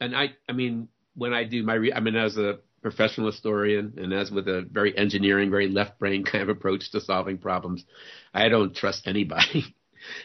And 0.00 0.16
I, 0.16 0.30
I 0.48 0.52
mean, 0.52 0.88
when 1.14 1.32
I 1.32 1.44
do 1.44 1.62
my, 1.62 1.74
re- 1.74 1.92
I 1.92 2.00
mean, 2.00 2.14
as 2.16 2.36
a 2.36 2.58
professional 2.82 3.26
historian 3.26 3.94
and 3.96 4.12
as 4.12 4.30
with 4.30 4.46
a 4.48 4.66
very 4.70 4.96
engineering, 4.96 5.50
very 5.50 5.68
left 5.68 5.98
brain 5.98 6.24
kind 6.30 6.42
of 6.42 6.48
approach 6.48 6.90
to 6.92 7.00
solving 7.00 7.38
problems, 7.38 7.84
I 8.32 8.48
don't 8.48 8.74
trust 8.74 9.06
anybody. 9.06 9.74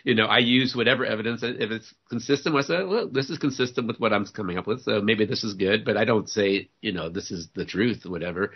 you 0.04 0.16
know, 0.16 0.26
I 0.26 0.40
use 0.40 0.76
whatever 0.76 1.06
evidence 1.06 1.44
if 1.44 1.72
it's 1.72 1.94
consistent. 2.10 2.56
I 2.56 2.62
say, 2.62 2.84
well, 2.84 3.08
this 3.10 3.30
is 3.30 3.38
consistent 3.38 3.88
with 3.88 4.00
what 4.00 4.14
I'm 4.14 4.26
coming 4.28 4.58
up 4.58 4.68
with, 4.68 4.82
so 4.84 5.02
maybe 5.02 5.26
this 5.26 5.44
is 5.44 5.54
good. 5.54 5.86
But 5.86 5.98
I 5.98 6.06
don't 6.06 6.30
say, 6.30 6.70
you 6.82 6.92
know, 6.92 7.10
this 7.10 7.32
is 7.32 7.50
the 7.56 7.66
truth, 7.66 8.06
or 8.06 8.12
whatever. 8.12 8.54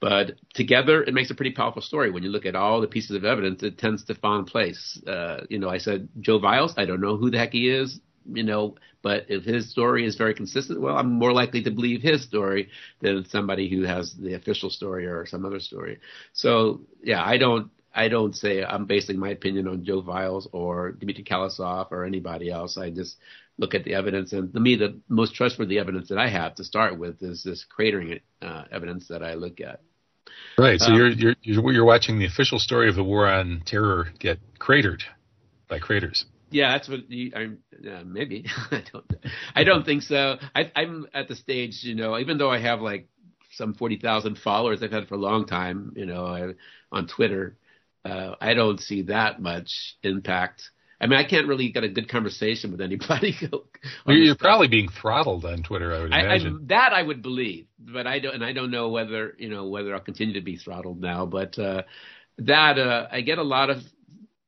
But 0.00 0.32
together, 0.54 1.02
it 1.02 1.12
makes 1.12 1.30
a 1.30 1.34
pretty 1.34 1.52
powerful 1.52 1.82
story. 1.82 2.10
When 2.10 2.22
you 2.22 2.30
look 2.30 2.46
at 2.46 2.54
all 2.54 2.80
the 2.80 2.86
pieces 2.86 3.16
of 3.16 3.24
evidence, 3.24 3.62
it 3.62 3.78
tends 3.78 4.04
to 4.04 4.16
in 4.22 4.44
place. 4.44 5.00
Uh, 5.06 5.38
you 5.48 5.58
know, 5.58 5.68
I 5.68 5.78
said 5.78 6.08
Joe 6.20 6.38
Vialls. 6.38 6.74
I 6.76 6.84
don't 6.84 7.00
know 7.00 7.16
who 7.16 7.30
the 7.30 7.38
heck 7.38 7.52
he 7.52 7.68
is 7.68 8.00
you 8.32 8.42
know, 8.42 8.76
but 9.02 9.26
if 9.28 9.44
his 9.44 9.70
story 9.70 10.04
is 10.06 10.16
very 10.16 10.34
consistent, 10.34 10.80
well, 10.80 10.96
I'm 10.96 11.10
more 11.12 11.32
likely 11.32 11.62
to 11.62 11.70
believe 11.70 12.02
his 12.02 12.22
story 12.24 12.68
than 13.00 13.24
somebody 13.28 13.68
who 13.68 13.82
has 13.82 14.14
the 14.14 14.34
official 14.34 14.70
story 14.70 15.06
or 15.06 15.26
some 15.26 15.44
other 15.44 15.60
story. 15.60 15.98
So 16.32 16.82
yeah, 17.02 17.24
I 17.24 17.38
don't 17.38 17.70
I 17.98 18.06
don't 18.08 18.34
say 18.34 18.62
I'm 18.62 18.84
basing 18.86 19.18
my 19.18 19.30
opinion 19.30 19.66
on 19.66 19.84
Joe 19.84 20.02
Vialls 20.02 20.46
or 20.52 20.92
Dmitry 20.92 21.24
Khalezov 21.24 21.88
or 21.90 22.04
anybody 22.04 22.48
else. 22.48 22.78
I 22.78 22.90
just 22.90 23.16
look 23.58 23.74
at 23.74 23.82
the 23.82 23.94
evidence, 23.94 24.32
and 24.32 24.52
to 24.54 24.60
me, 24.60 24.76
the 24.76 25.00
most 25.08 25.34
trustworthy 25.34 25.80
evidence 25.80 26.08
that 26.10 26.18
I 26.18 26.28
have 26.28 26.54
to 26.54 26.64
start 26.64 26.96
with 26.96 27.20
is 27.24 27.42
this 27.42 27.66
cratering 27.76 28.20
uh, 28.40 28.64
evidence 28.70 29.08
that 29.08 29.24
I 29.24 29.34
look 29.34 29.60
at. 29.60 29.80
Right. 30.56 30.78
So 30.78 30.92
um, 30.92 30.96
you're, 30.96 31.34
you're 31.42 31.72
you're 31.72 31.84
watching 31.84 32.20
the 32.20 32.26
official 32.26 32.60
story 32.60 32.88
of 32.88 32.94
the 32.94 33.02
war 33.02 33.26
on 33.26 33.62
terror 33.66 34.08
get 34.20 34.38
cratered 34.60 35.02
by 35.68 35.80
craters. 35.80 36.24
Yeah, 36.50 36.72
that's 36.72 36.88
what 36.88 37.10
you, 37.10 37.32
I'm. 37.34 37.58
Uh, 37.74 38.04
maybe 38.04 38.46
I 38.70 38.84
don't. 38.92 39.12
I 39.56 39.64
don't 39.64 39.84
think 39.84 40.02
so. 40.02 40.36
I, 40.54 40.70
I'm 40.76 41.06
at 41.12 41.26
the 41.26 41.34
stage, 41.34 41.80
you 41.82 41.96
know, 41.96 42.16
even 42.16 42.38
though 42.38 42.50
I 42.50 42.60
have 42.60 42.80
like 42.80 43.08
some 43.54 43.74
forty 43.74 43.98
thousand 43.98 44.38
followers, 44.38 44.84
I've 44.84 44.92
had 44.92 45.08
for 45.08 45.16
a 45.16 45.18
long 45.18 45.46
time, 45.46 45.94
you 45.96 46.06
know, 46.06 46.26
I, 46.26 46.52
on 46.92 47.08
Twitter. 47.08 47.56
Uh, 48.04 48.34
I 48.40 48.54
don't 48.54 48.80
see 48.80 49.02
that 49.02 49.40
much 49.40 49.96
impact. 50.02 50.70
I 51.00 51.06
mean, 51.06 51.18
I 51.18 51.24
can't 51.24 51.46
really 51.46 51.70
get 51.70 51.84
a 51.84 51.88
good 51.88 52.08
conversation 52.08 52.72
with 52.72 52.80
anybody. 52.80 53.36
You're 54.06 54.34
probably 54.34 54.68
being 54.68 54.88
throttled 54.88 55.44
on 55.44 55.62
Twitter, 55.62 55.94
I 55.94 56.00
would 56.00 56.12
imagine. 56.12 56.60
I, 56.62 56.66
that 56.74 56.92
I 56.92 57.02
would 57.02 57.22
believe, 57.22 57.66
but 57.78 58.06
I 58.06 58.18
don't, 58.18 58.34
and 58.34 58.44
I 58.44 58.52
don't 58.52 58.72
know 58.72 58.88
whether 58.88 59.34
you 59.38 59.48
know 59.48 59.68
whether 59.68 59.94
I'll 59.94 60.00
continue 60.00 60.34
to 60.34 60.40
be 60.40 60.56
throttled 60.56 61.00
now. 61.00 61.24
But 61.26 61.58
uh, 61.58 61.82
that 62.38 62.78
uh, 62.78 63.06
I 63.12 63.20
get 63.20 63.38
a 63.38 63.44
lot 63.44 63.70
of 63.70 63.78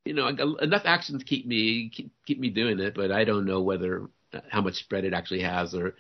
you 0.05 0.14
know 0.14 0.26
enough 0.26 0.82
action 0.86 1.18
to 1.18 1.24
keep 1.24 1.46
me 1.46 1.90
keep, 1.94 2.12
keep 2.26 2.40
me 2.40 2.51
doing 2.51 2.80
it, 2.80 2.94
but 2.96 3.12
I 3.12 3.24
don't 3.24 3.46
know 3.46 3.62
whether 3.62 4.09
uh, 4.32 4.40
how 4.48 4.61
much 4.61 4.74
spread 4.74 5.05
it 5.05 5.14
actually 5.14 5.42
has 5.42 5.74
or. 5.74 5.94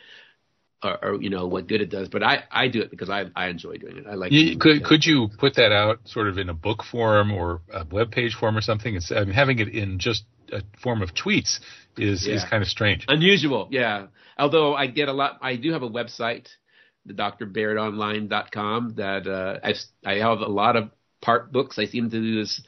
Or, 0.82 1.04
or, 1.04 1.22
you 1.22 1.28
know 1.28 1.46
what 1.46 1.66
good 1.66 1.82
it 1.82 1.90
does. 1.90 2.08
But 2.08 2.22
I, 2.22 2.44
I 2.50 2.68
do 2.68 2.80
it 2.80 2.90
because 2.90 3.10
I 3.10 3.26
I 3.36 3.48
enjoy 3.48 3.76
doing 3.76 3.98
it. 3.98 4.06
I 4.08 4.14
like. 4.14 4.32
You, 4.32 4.56
could 4.58 4.82
could 4.82 5.04
you 5.04 5.28
put 5.38 5.56
that 5.56 5.72
out 5.72 5.98
sort 6.06 6.26
of 6.26 6.38
in 6.38 6.48
a 6.48 6.54
book 6.54 6.84
form 6.90 7.32
or 7.32 7.60
a 7.70 7.84
web 7.90 8.10
page 8.10 8.34
form 8.34 8.56
or 8.56 8.62
something? 8.62 8.94
It's 8.94 9.12
I 9.12 9.24
mean 9.24 9.34
having 9.34 9.58
it 9.58 9.68
in 9.68 9.98
just 9.98 10.24
a 10.50 10.62
form 10.82 11.02
of 11.02 11.14
tweets 11.14 11.60
is 11.98 12.26
yeah. 12.26 12.36
is 12.36 12.44
kind 12.48 12.62
of 12.62 12.68
strange. 12.68 13.04
Unusual, 13.08 13.68
yeah. 13.70 14.06
Although 14.38 14.74
I 14.74 14.86
get 14.86 15.08
a 15.08 15.12
lot. 15.12 15.38
I 15.42 15.56
do 15.56 15.72
have 15.72 15.82
a 15.82 15.90
website, 15.90 16.48
the 17.04 17.12
drbairdonline.com 17.12 18.94
that 18.96 19.26
uh, 19.26 19.58
I 19.62 19.74
I 20.04 20.14
have 20.18 20.40
a 20.40 20.48
lot 20.48 20.76
of 20.76 20.90
part 21.20 21.52
books. 21.52 21.78
I 21.78 21.86
seem 21.86 22.10
to 22.10 22.20
do 22.20 22.40
this 22.40 22.62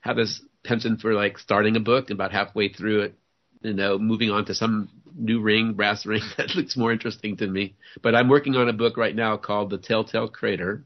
have 0.00 0.16
this 0.16 0.40
penchant 0.64 1.00
for 1.00 1.14
like 1.14 1.38
starting 1.38 1.76
a 1.76 1.80
book 1.80 2.10
and 2.10 2.16
about 2.16 2.32
halfway 2.32 2.72
through 2.72 3.02
it, 3.02 3.18
you 3.62 3.74
know, 3.74 3.98
moving 3.98 4.30
on 4.30 4.44
to 4.46 4.54
some 4.54 4.88
new 5.14 5.40
ring, 5.40 5.74
brass 5.74 6.06
ring 6.06 6.22
that 6.36 6.54
looks 6.54 6.76
more 6.76 6.92
interesting 6.92 7.36
to 7.38 7.46
me. 7.46 7.74
But 8.02 8.14
I'm 8.14 8.28
working 8.28 8.56
on 8.56 8.68
a 8.68 8.72
book 8.72 8.96
right 8.96 9.14
now 9.14 9.36
called 9.36 9.70
The 9.70 9.78
Telltale 9.78 10.28
Crater. 10.28 10.84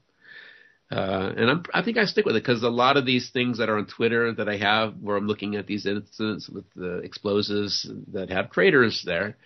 Uh, 0.91 1.33
and 1.37 1.51
I'm, 1.51 1.65
I 1.73 1.83
think 1.83 1.97
I 1.97 2.05
stick 2.05 2.27
with 2.27 2.37
it 2.37 2.43
because 2.43 2.63
a 2.63 2.69
lot 2.69 2.99
of 2.99 3.07
these 3.07 3.31
things 3.31 3.59
that 3.59 3.71
are 3.71 3.79
on 3.79 3.87
Twitter 3.87 4.33
that 4.35 4.49
I 4.49 4.59
have, 4.59 4.95
where 5.01 5.17
I'm 5.17 5.27
looking 5.27 5.57
at 5.57 5.67
these 5.67 5.87
incidents 5.87 6.51
with 6.51 6.65
the 6.77 6.99
explosives 6.99 7.91
that 8.13 8.29
have 8.29 8.51
craters 8.51 9.03
there, 9.07 9.39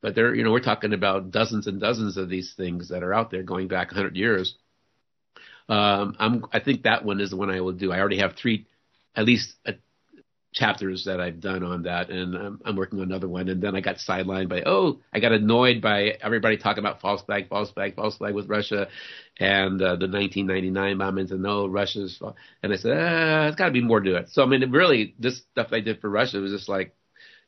but 0.00 0.14
there, 0.14 0.34
you 0.34 0.42
know, 0.42 0.52
we're 0.52 0.60
talking 0.60 0.94
about 0.94 1.30
dozens 1.30 1.66
and 1.66 1.80
dozens 1.80 2.16
of 2.16 2.30
these 2.30 2.54
things 2.56 2.88
that 2.88 3.02
are 3.02 3.12
out 3.12 3.30
there 3.30 3.42
going 3.42 3.68
back 3.68 3.88
100 3.88 4.16
years. 4.16 4.54
Um, 5.68 6.16
I'm, 6.18 6.46
I 6.50 6.60
think 6.60 6.84
that 6.84 7.04
one 7.04 7.20
is 7.20 7.30
the 7.30 7.36
one 7.36 7.50
I 7.50 7.60
will 7.60 7.72
do. 7.72 7.92
I 7.92 7.98
already 7.98 8.20
have 8.20 8.36
three 8.36 8.66
at 9.16 9.24
least 9.24 9.54
a, 9.64 9.74
chapters 10.56 11.04
that 11.04 11.20
I've 11.20 11.38
done 11.38 11.62
on 11.62 11.82
that, 11.82 12.08
and 12.08 12.34
I'm, 12.34 12.60
I'm, 12.64 12.76
working 12.76 12.98
on 12.98 13.04
another 13.04 13.28
one. 13.28 13.48
And 13.48 13.62
then 13.62 13.76
I 13.76 13.80
got 13.82 13.96
sidelined 13.96 14.48
by 14.48 14.62
oh, 14.64 15.00
I 15.12 15.20
got 15.20 15.32
annoyed 15.32 15.82
by 15.82 16.16
everybody 16.22 16.56
talking 16.56 16.82
about 16.82 17.00
false 17.02 17.22
flag, 17.22 17.48
false 17.48 17.70
flag, 17.70 17.94
false 17.94 18.16
flag 18.16 18.34
with 18.34 18.48
Russia, 18.48 18.88
and 19.38 19.80
uh, 19.80 19.96
the 19.96 20.08
1999 20.08 20.96
bombings, 20.96 21.30
and 21.30 21.42
no, 21.42 21.66
Russia's. 21.66 22.20
And 22.62 22.72
I 22.72 22.76
said, 22.76 22.92
ah, 22.92 23.42
there's 23.42 23.56
got 23.56 23.66
to 23.66 23.72
be 23.72 23.82
more 23.82 24.00
to 24.00 24.16
it. 24.16 24.30
So 24.30 24.42
I 24.42 24.46
mean, 24.46 24.70
really, 24.70 25.14
this 25.18 25.42
stuff 25.52 25.68
I 25.72 25.80
did 25.80 26.00
for 26.00 26.10
Russia 26.10 26.38
was 26.38 26.52
just 26.52 26.68
like. 26.68 26.94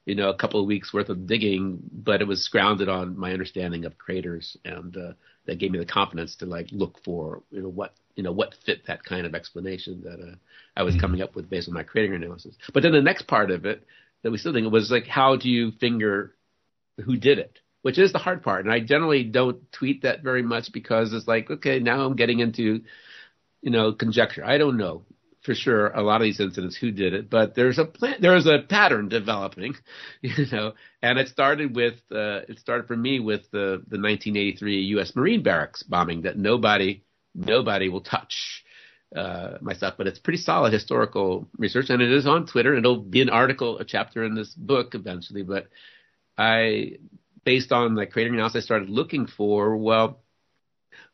You 0.04 0.14
know, 0.14 0.30
a 0.30 0.34
couple 0.34 0.58
of 0.58 0.66
weeks 0.66 0.94
worth 0.94 1.10
of 1.10 1.26
digging, 1.26 1.80
but 1.92 2.22
it 2.22 2.26
was 2.26 2.48
grounded 2.48 2.88
on 2.88 3.18
my 3.18 3.32
understanding 3.32 3.84
of 3.84 3.98
craters, 3.98 4.56
and 4.64 4.96
uh, 4.96 5.12
that 5.48 5.58
gave 5.58 5.72
me 5.72 5.78
the 5.78 5.86
confidence 5.86 6.36
to 6.36 6.46
like 6.46 6.68
look 6.70 7.02
for 7.04 7.42
you 7.50 7.62
know 7.62 7.68
what 7.68 7.94
you 8.14 8.22
know 8.22 8.32
what 8.32 8.54
fit 8.64 8.86
that 8.86 9.02
kind 9.02 9.26
of 9.26 9.34
explanation 9.34 10.02
that 10.04 10.20
uh, 10.20 10.36
I 10.76 10.82
was 10.84 10.94
mm-hmm. 10.94 11.00
coming 11.00 11.22
up 11.22 11.34
with 11.34 11.50
based 11.50 11.68
on 11.68 11.74
my 11.74 11.82
crater 11.82 12.14
analysis. 12.14 12.54
But 12.72 12.82
then 12.82 12.92
the 12.92 13.02
next 13.02 13.26
part 13.26 13.50
of 13.50 13.64
it 13.64 13.84
that 14.22 14.30
we 14.30 14.38
still 14.38 14.52
think 14.52 14.70
was 14.70 14.90
like, 14.90 15.06
how 15.06 15.36
do 15.36 15.48
you 15.48 15.72
finger 15.80 16.34
who 17.04 17.16
did 17.16 17.38
it? 17.38 17.58
Which 17.82 17.98
is 17.98 18.12
the 18.12 18.18
hard 18.18 18.42
part. 18.42 18.64
And 18.64 18.74
I 18.74 18.80
generally 18.80 19.24
don't 19.24 19.70
tweet 19.72 20.02
that 20.02 20.22
very 20.22 20.42
much 20.42 20.70
because 20.72 21.12
it's 21.12 21.28
like, 21.28 21.50
okay, 21.50 21.78
now 21.78 22.04
I'm 22.04 22.16
getting 22.16 22.40
into, 22.40 22.82
you 23.62 23.70
know, 23.70 23.92
conjecture. 23.92 24.44
I 24.44 24.58
don't 24.58 24.76
know 24.76 25.04
for 25.48 25.54
sure 25.54 25.88
a 25.88 26.02
lot 26.02 26.20
of 26.20 26.26
these 26.26 26.40
incidents 26.40 26.76
who 26.76 26.90
did 26.90 27.14
it, 27.14 27.30
but 27.30 27.54
there's 27.54 27.78
a 27.78 27.86
plan, 27.86 28.16
there's 28.20 28.44
a 28.44 28.58
pattern 28.68 29.08
developing, 29.08 29.74
you 30.20 30.44
know, 30.52 30.74
and 31.00 31.18
it 31.18 31.28
started 31.28 31.74
with 31.74 31.94
uh, 32.12 32.44
it 32.50 32.58
started 32.58 32.86
for 32.86 32.94
me 32.94 33.18
with 33.18 33.50
the 33.50 33.82
the 33.88 33.98
1983 33.98 34.82
U.S. 34.82 35.16
Marine 35.16 35.42
barracks 35.42 35.82
bombing 35.82 36.22
that 36.22 36.36
nobody 36.36 37.02
nobody 37.34 37.88
will 37.88 38.02
touch 38.02 38.62
uh, 39.16 39.56
my 39.62 39.72
stuff, 39.72 39.94
but 39.96 40.06
it's 40.06 40.18
pretty 40.18 40.36
solid 40.36 40.70
historical 40.70 41.48
research, 41.56 41.88
and 41.88 42.02
it 42.02 42.12
is 42.12 42.26
on 42.26 42.46
Twitter. 42.46 42.74
And 42.74 42.84
it'll 42.84 43.00
be 43.00 43.22
an 43.22 43.30
article, 43.30 43.78
a 43.78 43.86
chapter 43.86 44.24
in 44.24 44.34
this 44.34 44.52
book 44.52 44.94
eventually. 44.94 45.44
But 45.44 45.68
I, 46.36 46.98
based 47.42 47.72
on 47.72 47.94
the 47.94 48.04
creator 48.04 48.34
analysis, 48.34 48.64
I 48.64 48.66
started 48.66 48.90
looking 48.90 49.26
for 49.26 49.78
well, 49.78 50.20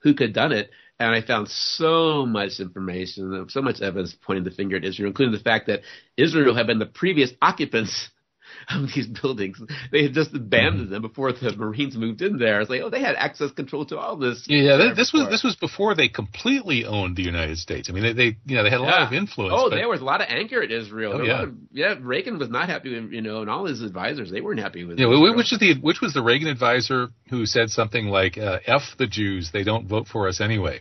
who 0.00 0.14
could 0.14 0.30
have 0.30 0.34
done 0.34 0.50
it, 0.50 0.70
and 1.06 1.14
I 1.14 1.26
found 1.26 1.48
so 1.48 2.26
much 2.26 2.60
information, 2.60 3.46
so 3.48 3.62
much 3.62 3.80
evidence 3.80 4.16
pointing 4.22 4.44
the 4.44 4.50
finger 4.50 4.76
at 4.76 4.84
Israel, 4.84 5.08
including 5.08 5.32
the 5.32 5.42
fact 5.42 5.66
that 5.66 5.80
Israel 6.16 6.54
had 6.54 6.66
been 6.66 6.78
the 6.78 6.86
previous 6.86 7.30
occupants 7.40 8.10
of 8.70 8.88
these 8.94 9.06
buildings. 9.06 9.60
They 9.92 10.02
had 10.02 10.12
just 10.12 10.34
abandoned 10.34 10.90
them 10.90 11.02
before 11.02 11.32
the 11.32 11.54
Marines 11.56 11.96
moved 11.96 12.22
in 12.22 12.38
there. 12.38 12.60
It's 12.60 12.70
like, 12.70 12.80
oh, 12.82 12.90
they 12.90 13.00
had 13.00 13.14
access 13.16 13.50
control 13.52 13.84
to 13.86 13.98
all 13.98 14.16
this. 14.16 14.44
Yeah, 14.48 14.92
this 14.96 15.12
was 15.12 15.28
this 15.30 15.42
was 15.42 15.56
before 15.56 15.94
they 15.94 16.08
completely 16.08 16.84
owned 16.84 17.16
the 17.16 17.22
United 17.22 17.58
States. 17.58 17.88
I 17.88 17.92
mean, 17.92 18.02
they, 18.02 18.12
they 18.12 18.36
you 18.46 18.56
know 18.56 18.62
they 18.62 18.70
had 18.70 18.80
a 18.80 18.84
yeah. 18.84 18.90
lot 18.90 19.06
of 19.06 19.12
influence. 19.12 19.54
Oh, 19.56 19.70
but... 19.70 19.76
there 19.76 19.88
was 19.88 20.00
a 20.00 20.04
lot 20.04 20.20
of 20.20 20.28
anger 20.30 20.62
at 20.62 20.70
Israel. 20.70 21.14
Oh, 21.16 21.22
yeah, 21.22 21.42
of, 21.42 21.54
yeah. 21.72 21.94
Reagan 22.00 22.38
was 22.38 22.48
not 22.48 22.68
happy 22.68 22.94
with 22.94 23.12
you 23.12 23.22
know, 23.22 23.40
and 23.40 23.50
all 23.50 23.66
his 23.66 23.82
advisors 23.82 24.30
they 24.30 24.40
weren't 24.40 24.60
happy 24.60 24.84
with. 24.84 24.98
Yeah, 24.98 25.06
which 25.08 25.52
is 25.52 25.58
the 25.58 25.74
which 25.80 26.00
was 26.00 26.14
the 26.14 26.22
Reagan 26.22 26.48
advisor 26.48 27.08
who 27.30 27.46
said 27.46 27.70
something 27.70 28.06
like, 28.06 28.38
uh, 28.38 28.58
"F 28.66 28.82
the 28.98 29.06
Jews, 29.06 29.50
they 29.52 29.64
don't 29.64 29.86
vote 29.86 30.06
for 30.06 30.28
us 30.28 30.40
anyway." 30.40 30.80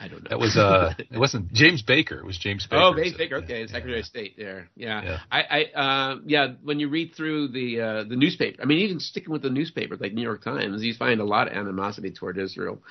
I 0.00 0.08
don't 0.08 0.22
know. 0.22 0.28
That 0.30 0.38
was 0.38 0.56
uh, 0.56 0.94
it 0.98 1.18
wasn't 1.18 1.52
James 1.52 1.82
Baker. 1.82 2.18
It 2.18 2.26
was 2.26 2.38
James 2.38 2.66
Baker. 2.66 2.82
Oh, 2.82 2.94
James 2.94 3.16
Baker. 3.16 3.36
Okay, 3.36 3.60
yeah, 3.60 3.66
Secretary 3.66 3.94
yeah. 3.94 4.00
of 4.00 4.06
State 4.06 4.36
there. 4.36 4.68
Yeah, 4.76 5.02
yeah. 5.02 5.18
I, 5.30 5.42
I, 5.42 5.80
uh, 5.80 6.16
yeah. 6.26 6.48
When 6.62 6.80
you 6.80 6.88
read 6.88 7.14
through 7.14 7.48
the 7.48 7.80
uh, 7.80 8.04
the 8.04 8.16
newspaper, 8.16 8.62
I 8.62 8.66
mean, 8.66 8.78
even 8.78 9.00
sticking 9.00 9.32
with 9.32 9.42
the 9.42 9.50
newspaper 9.50 9.96
like 9.96 10.12
New 10.12 10.22
York 10.22 10.42
Times, 10.44 10.82
you 10.82 10.94
find 10.94 11.20
a 11.20 11.24
lot 11.24 11.48
of 11.48 11.54
animosity 11.54 12.10
toward 12.10 12.38
Israel. 12.38 12.82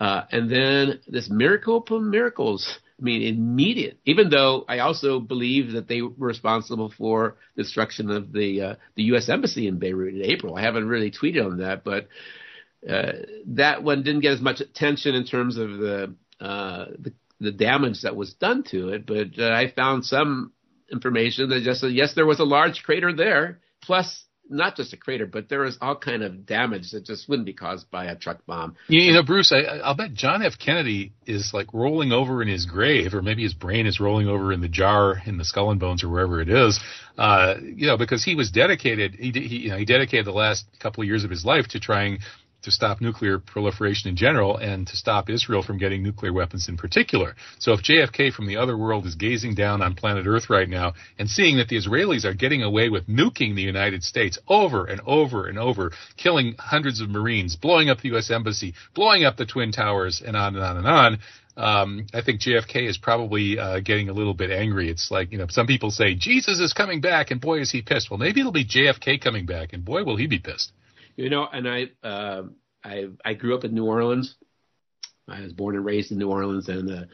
Uh, 0.00 0.22
and 0.30 0.50
then 0.50 1.00
this 1.08 1.28
miracle 1.28 1.78
upon 1.78 2.10
miracles. 2.10 2.78
I 3.00 3.04
mean, 3.04 3.22
immediate. 3.22 3.98
Even 4.06 4.28
though 4.28 4.64
I 4.68 4.80
also 4.80 5.20
believe 5.20 5.72
that 5.72 5.86
they 5.86 6.02
were 6.02 6.10
responsible 6.18 6.92
for 6.96 7.36
the 7.54 7.62
destruction 7.62 8.10
of 8.10 8.32
the 8.32 8.62
uh, 8.62 8.74
the 8.96 9.04
U.S. 9.04 9.28
embassy 9.28 9.68
in 9.68 9.78
Beirut 9.78 10.14
in 10.14 10.22
April. 10.22 10.56
I 10.56 10.62
haven't 10.62 10.88
really 10.88 11.10
tweeted 11.10 11.44
on 11.44 11.58
that, 11.58 11.84
but 11.84 12.08
uh, 12.88 13.12
that 13.46 13.82
one 13.82 14.02
didn't 14.02 14.20
get 14.20 14.32
as 14.32 14.40
much 14.40 14.60
attention 14.60 15.14
in 15.14 15.24
terms 15.24 15.56
of 15.56 15.78
the 15.78 16.14
uh, 16.40 16.86
the, 16.98 17.12
the 17.40 17.52
damage 17.52 18.02
that 18.02 18.14
was 18.14 18.34
done 18.34 18.62
to 18.70 18.90
it. 18.90 19.06
But 19.06 19.38
uh, 19.38 19.50
I 19.50 19.72
found 19.74 20.04
some 20.04 20.52
information 20.90 21.48
that 21.50 21.62
just 21.62 21.80
said 21.80 21.92
yes, 21.92 22.14
there 22.14 22.26
was 22.26 22.40
a 22.40 22.44
large 22.44 22.82
crater 22.82 23.12
there, 23.12 23.60
plus 23.82 24.24
not 24.50 24.76
just 24.76 24.92
a 24.92 24.96
crater, 24.96 25.26
but 25.26 25.48
there 25.48 25.60
was 25.60 25.76
all 25.80 25.96
kind 25.96 26.22
of 26.22 26.46
damage 26.46 26.92
that 26.92 27.04
just 27.04 27.28
wouldn't 27.28 27.46
be 27.46 27.52
caused 27.52 27.90
by 27.90 28.06
a 28.06 28.16
truck 28.16 28.44
bomb. 28.46 28.76
You 28.88 29.12
know, 29.12 29.22
Bruce, 29.22 29.52
I, 29.52 29.78
I'll 29.78 29.94
bet 29.94 30.14
John 30.14 30.42
F. 30.42 30.54
Kennedy 30.58 31.12
is 31.26 31.50
like 31.52 31.74
rolling 31.74 32.12
over 32.12 32.42
in 32.42 32.48
his 32.48 32.64
grave, 32.64 33.14
or 33.14 33.22
maybe 33.22 33.42
his 33.42 33.54
brain 33.54 33.86
is 33.86 34.00
rolling 34.00 34.28
over 34.28 34.52
in 34.52 34.60
the 34.60 34.68
jar 34.68 35.20
in 35.26 35.36
the 35.36 35.44
skull 35.44 35.70
and 35.70 35.80
bones 35.80 36.02
or 36.02 36.08
wherever 36.08 36.40
it 36.40 36.48
is. 36.48 36.80
Uh, 37.16 37.54
you 37.62 37.86
know, 37.86 37.98
because 37.98 38.24
he 38.24 38.34
was 38.34 38.50
dedicated. 38.50 39.14
He, 39.14 39.30
he, 39.32 39.56
you 39.56 39.68
know, 39.70 39.76
he 39.76 39.84
dedicated 39.84 40.24
the 40.26 40.32
last 40.32 40.64
couple 40.80 41.02
of 41.02 41.08
years 41.08 41.24
of 41.24 41.30
his 41.30 41.44
life 41.44 41.66
to 41.68 41.80
trying 41.80 42.20
to 42.62 42.70
stop 42.70 43.00
nuclear 43.00 43.38
proliferation 43.38 44.08
in 44.08 44.16
general 44.16 44.56
and 44.56 44.86
to 44.86 44.96
stop 44.96 45.30
Israel 45.30 45.62
from 45.62 45.78
getting 45.78 46.02
nuclear 46.02 46.32
weapons 46.32 46.68
in 46.68 46.76
particular. 46.76 47.36
So 47.58 47.72
if 47.72 47.82
JFK 47.82 48.32
from 48.32 48.46
the 48.46 48.56
other 48.56 48.76
world 48.76 49.06
is 49.06 49.14
gazing 49.14 49.54
down 49.54 49.80
on 49.80 49.94
planet 49.94 50.26
Earth 50.26 50.50
right 50.50 50.68
now 50.68 50.94
and 51.18 51.28
seeing 51.28 51.58
that 51.58 51.68
the 51.68 51.76
Israelis 51.76 52.24
are 52.24 52.34
getting 52.34 52.62
away 52.62 52.88
with 52.88 53.06
nuking 53.06 53.54
the 53.54 53.62
United 53.62 54.02
States 54.02 54.38
over 54.48 54.86
and 54.86 55.00
over 55.06 55.46
and 55.46 55.58
over, 55.58 55.92
killing 56.16 56.56
hundreds 56.58 57.00
of 57.00 57.08
Marines, 57.08 57.56
blowing 57.56 57.90
up 57.90 58.00
the 58.00 58.08
U.S. 58.08 58.30
Embassy, 58.30 58.74
blowing 58.94 59.24
up 59.24 59.36
the 59.36 59.46
Twin 59.46 59.72
Towers, 59.72 60.22
and 60.24 60.36
on 60.36 60.56
and 60.56 60.64
on 60.64 60.76
and 60.76 60.86
on, 60.86 61.18
um, 61.58 62.06
I 62.14 62.22
think 62.22 62.40
JFK 62.40 62.88
is 62.88 62.98
probably 62.98 63.58
uh, 63.58 63.80
getting 63.80 64.08
a 64.08 64.12
little 64.12 64.32
bit 64.32 64.50
angry. 64.50 64.88
It's 64.88 65.10
like, 65.10 65.32
you 65.32 65.38
know, 65.38 65.46
some 65.48 65.66
people 65.66 65.90
say 65.90 66.14
Jesus 66.14 66.60
is 66.60 66.72
coming 66.72 67.00
back, 67.00 67.32
and 67.32 67.40
boy, 67.40 67.60
is 67.60 67.72
he 67.72 67.82
pissed. 67.82 68.10
Well, 68.10 68.18
maybe 68.18 68.40
it'll 68.40 68.52
be 68.52 68.64
JFK 68.64 69.20
coming 69.20 69.44
back, 69.44 69.72
and 69.72 69.84
boy, 69.84 70.04
will 70.04 70.16
he 70.16 70.28
be 70.28 70.38
pissed. 70.38 70.72
You 71.18 71.30
know, 71.30 71.48
and 71.52 71.68
I 71.68 71.86
uh, 72.06 72.44
I 72.84 73.06
I 73.24 73.34
grew 73.34 73.56
up 73.56 73.64
in 73.64 73.74
New 73.74 73.84
Orleans. 73.84 74.36
I 75.28 75.40
was 75.40 75.52
born 75.52 75.74
and 75.74 75.84
raised 75.84 76.12
in 76.12 76.18
New 76.18 76.30
Orleans, 76.30 76.68
and 76.68 76.88
uh, 76.88 77.04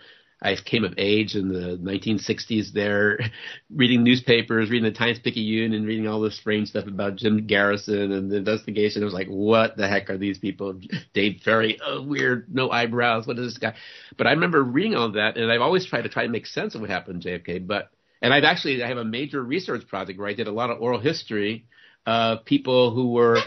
I 0.42 0.57
came 0.62 0.84
of 0.84 0.92
age 0.98 1.34
in 1.34 1.48
the 1.48 1.78
1960s 1.78 2.74
there, 2.74 3.18
reading 3.74 4.05
newspapers, 4.05 4.68
reading 4.68 4.92
the 4.92 4.96
Times 4.96 5.18
Picayune, 5.20 5.72
and 5.72 5.86
reading 5.86 6.07
all 6.07 6.20
this 6.20 6.36
strange 6.36 6.68
stuff 6.68 6.86
about 6.86 7.16
Jim 7.16 7.46
Garrison 7.46 8.12
and 8.12 8.30
the 8.30 8.36
investigation. 8.36 9.00
It 9.00 9.07
was 9.07 9.14
like, 9.14 9.28
what 9.28 9.78
the 9.78 9.88
heck 9.88 10.11
are 10.11 10.18
these 10.18 10.36
people? 10.36 10.78
Dave 11.14 11.40
Ferrie, 11.42 11.78
oh, 11.82 12.02
weird, 12.02 12.55
no 12.55 12.70
eyebrows. 12.70 13.26
What 13.26 13.38
is 13.38 13.55
this 13.55 13.59
guy? 13.59 13.74
But 14.18 14.26
I 14.26 14.32
remember 14.32 14.62
reading 14.62 14.96
all 14.96 15.12
that, 15.12 15.38
and 15.38 15.50
I've 15.50 15.62
always 15.62 15.86
tried 15.86 16.02
to 16.02 16.11
try 16.11 16.24
to 16.24 16.28
make 16.28 16.46
sense 16.46 16.74
of 16.74 16.82
what 16.82 16.90
happened 16.90 17.22
to 17.22 17.38
JFK. 17.38 17.66
But 17.66 17.88
and 18.20 18.34
I've 18.34 18.44
actually 18.44 18.84
I 18.84 18.88
have 18.88 18.98
a 18.98 19.05
major 19.05 19.42
research 19.42 19.88
project 19.88 20.18
where 20.18 20.28
I 20.28 20.34
did 20.34 20.46
a 20.46 20.52
lot 20.52 20.68
of 20.68 20.82
oral 20.82 21.00
history 21.00 21.64
of 22.05 22.44
people 22.44 22.90
who 22.90 23.12
were 23.12 23.38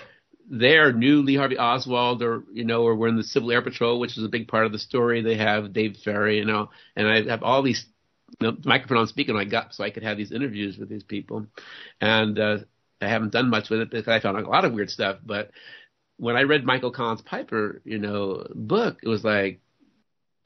there 0.50 0.94
knew 0.94 1.22
Lee 1.22 1.36
Harvey 1.36 1.58
Oswald 1.58 2.24
or 2.24 2.44
you 2.52 2.64
know 2.64 2.84
or 2.84 2.96
were 2.96 3.08
in 3.08 3.18
the 3.18 3.24
Civil 3.24 3.52
Air 3.52 3.62
Patrol, 3.62 4.00
which 4.00 4.18
is 4.18 4.24
a 4.24 4.30
big 4.30 4.48
part 4.48 4.66
of 4.66 4.72
the 4.72 4.80
story. 4.80 5.22
They 5.22 5.38
have 5.38 5.74
Dave 5.74 5.98
Ferrie, 6.04 6.38
you 6.38 6.46
know, 6.46 6.70
and 6.96 7.08
I 7.08 7.24
have 7.30 7.44
all 7.44 7.62
these 7.62 7.86
you 8.40 8.52
know, 8.52 8.58
microphone 8.66 8.98
on 8.98 9.08
speaking 9.08 9.36
I 9.36 9.46
got 9.46 9.74
so 9.74 9.84
I 9.84 9.90
could 9.90 10.04
have 10.04 10.18
these 10.18 10.32
interviews 10.32 10.78
with 10.78 10.90
these 10.90 11.04
people, 11.04 11.48
and 12.00 12.40
uh, 12.40 12.58
I 13.02 13.08
haven't 13.10 13.34
done 13.34 13.50
much 13.50 13.70
with 13.70 13.82
it 13.82 13.92
because 13.92 14.08
I 14.08 14.20
found 14.20 14.38
a 14.38 14.50
lot 14.50 14.66
of 14.66 14.74
weird 14.74 14.90
stuff. 14.90 15.18
But 15.26 15.52
when 16.18 16.36
I 16.36 16.42
read 16.42 16.64
Michael 16.64 16.92
Collins 16.92 17.22
Piper, 17.22 17.82
you 17.84 18.00
know, 18.00 18.48
book, 18.54 19.00
it 19.04 19.10
was 19.10 19.24
like 19.24 19.60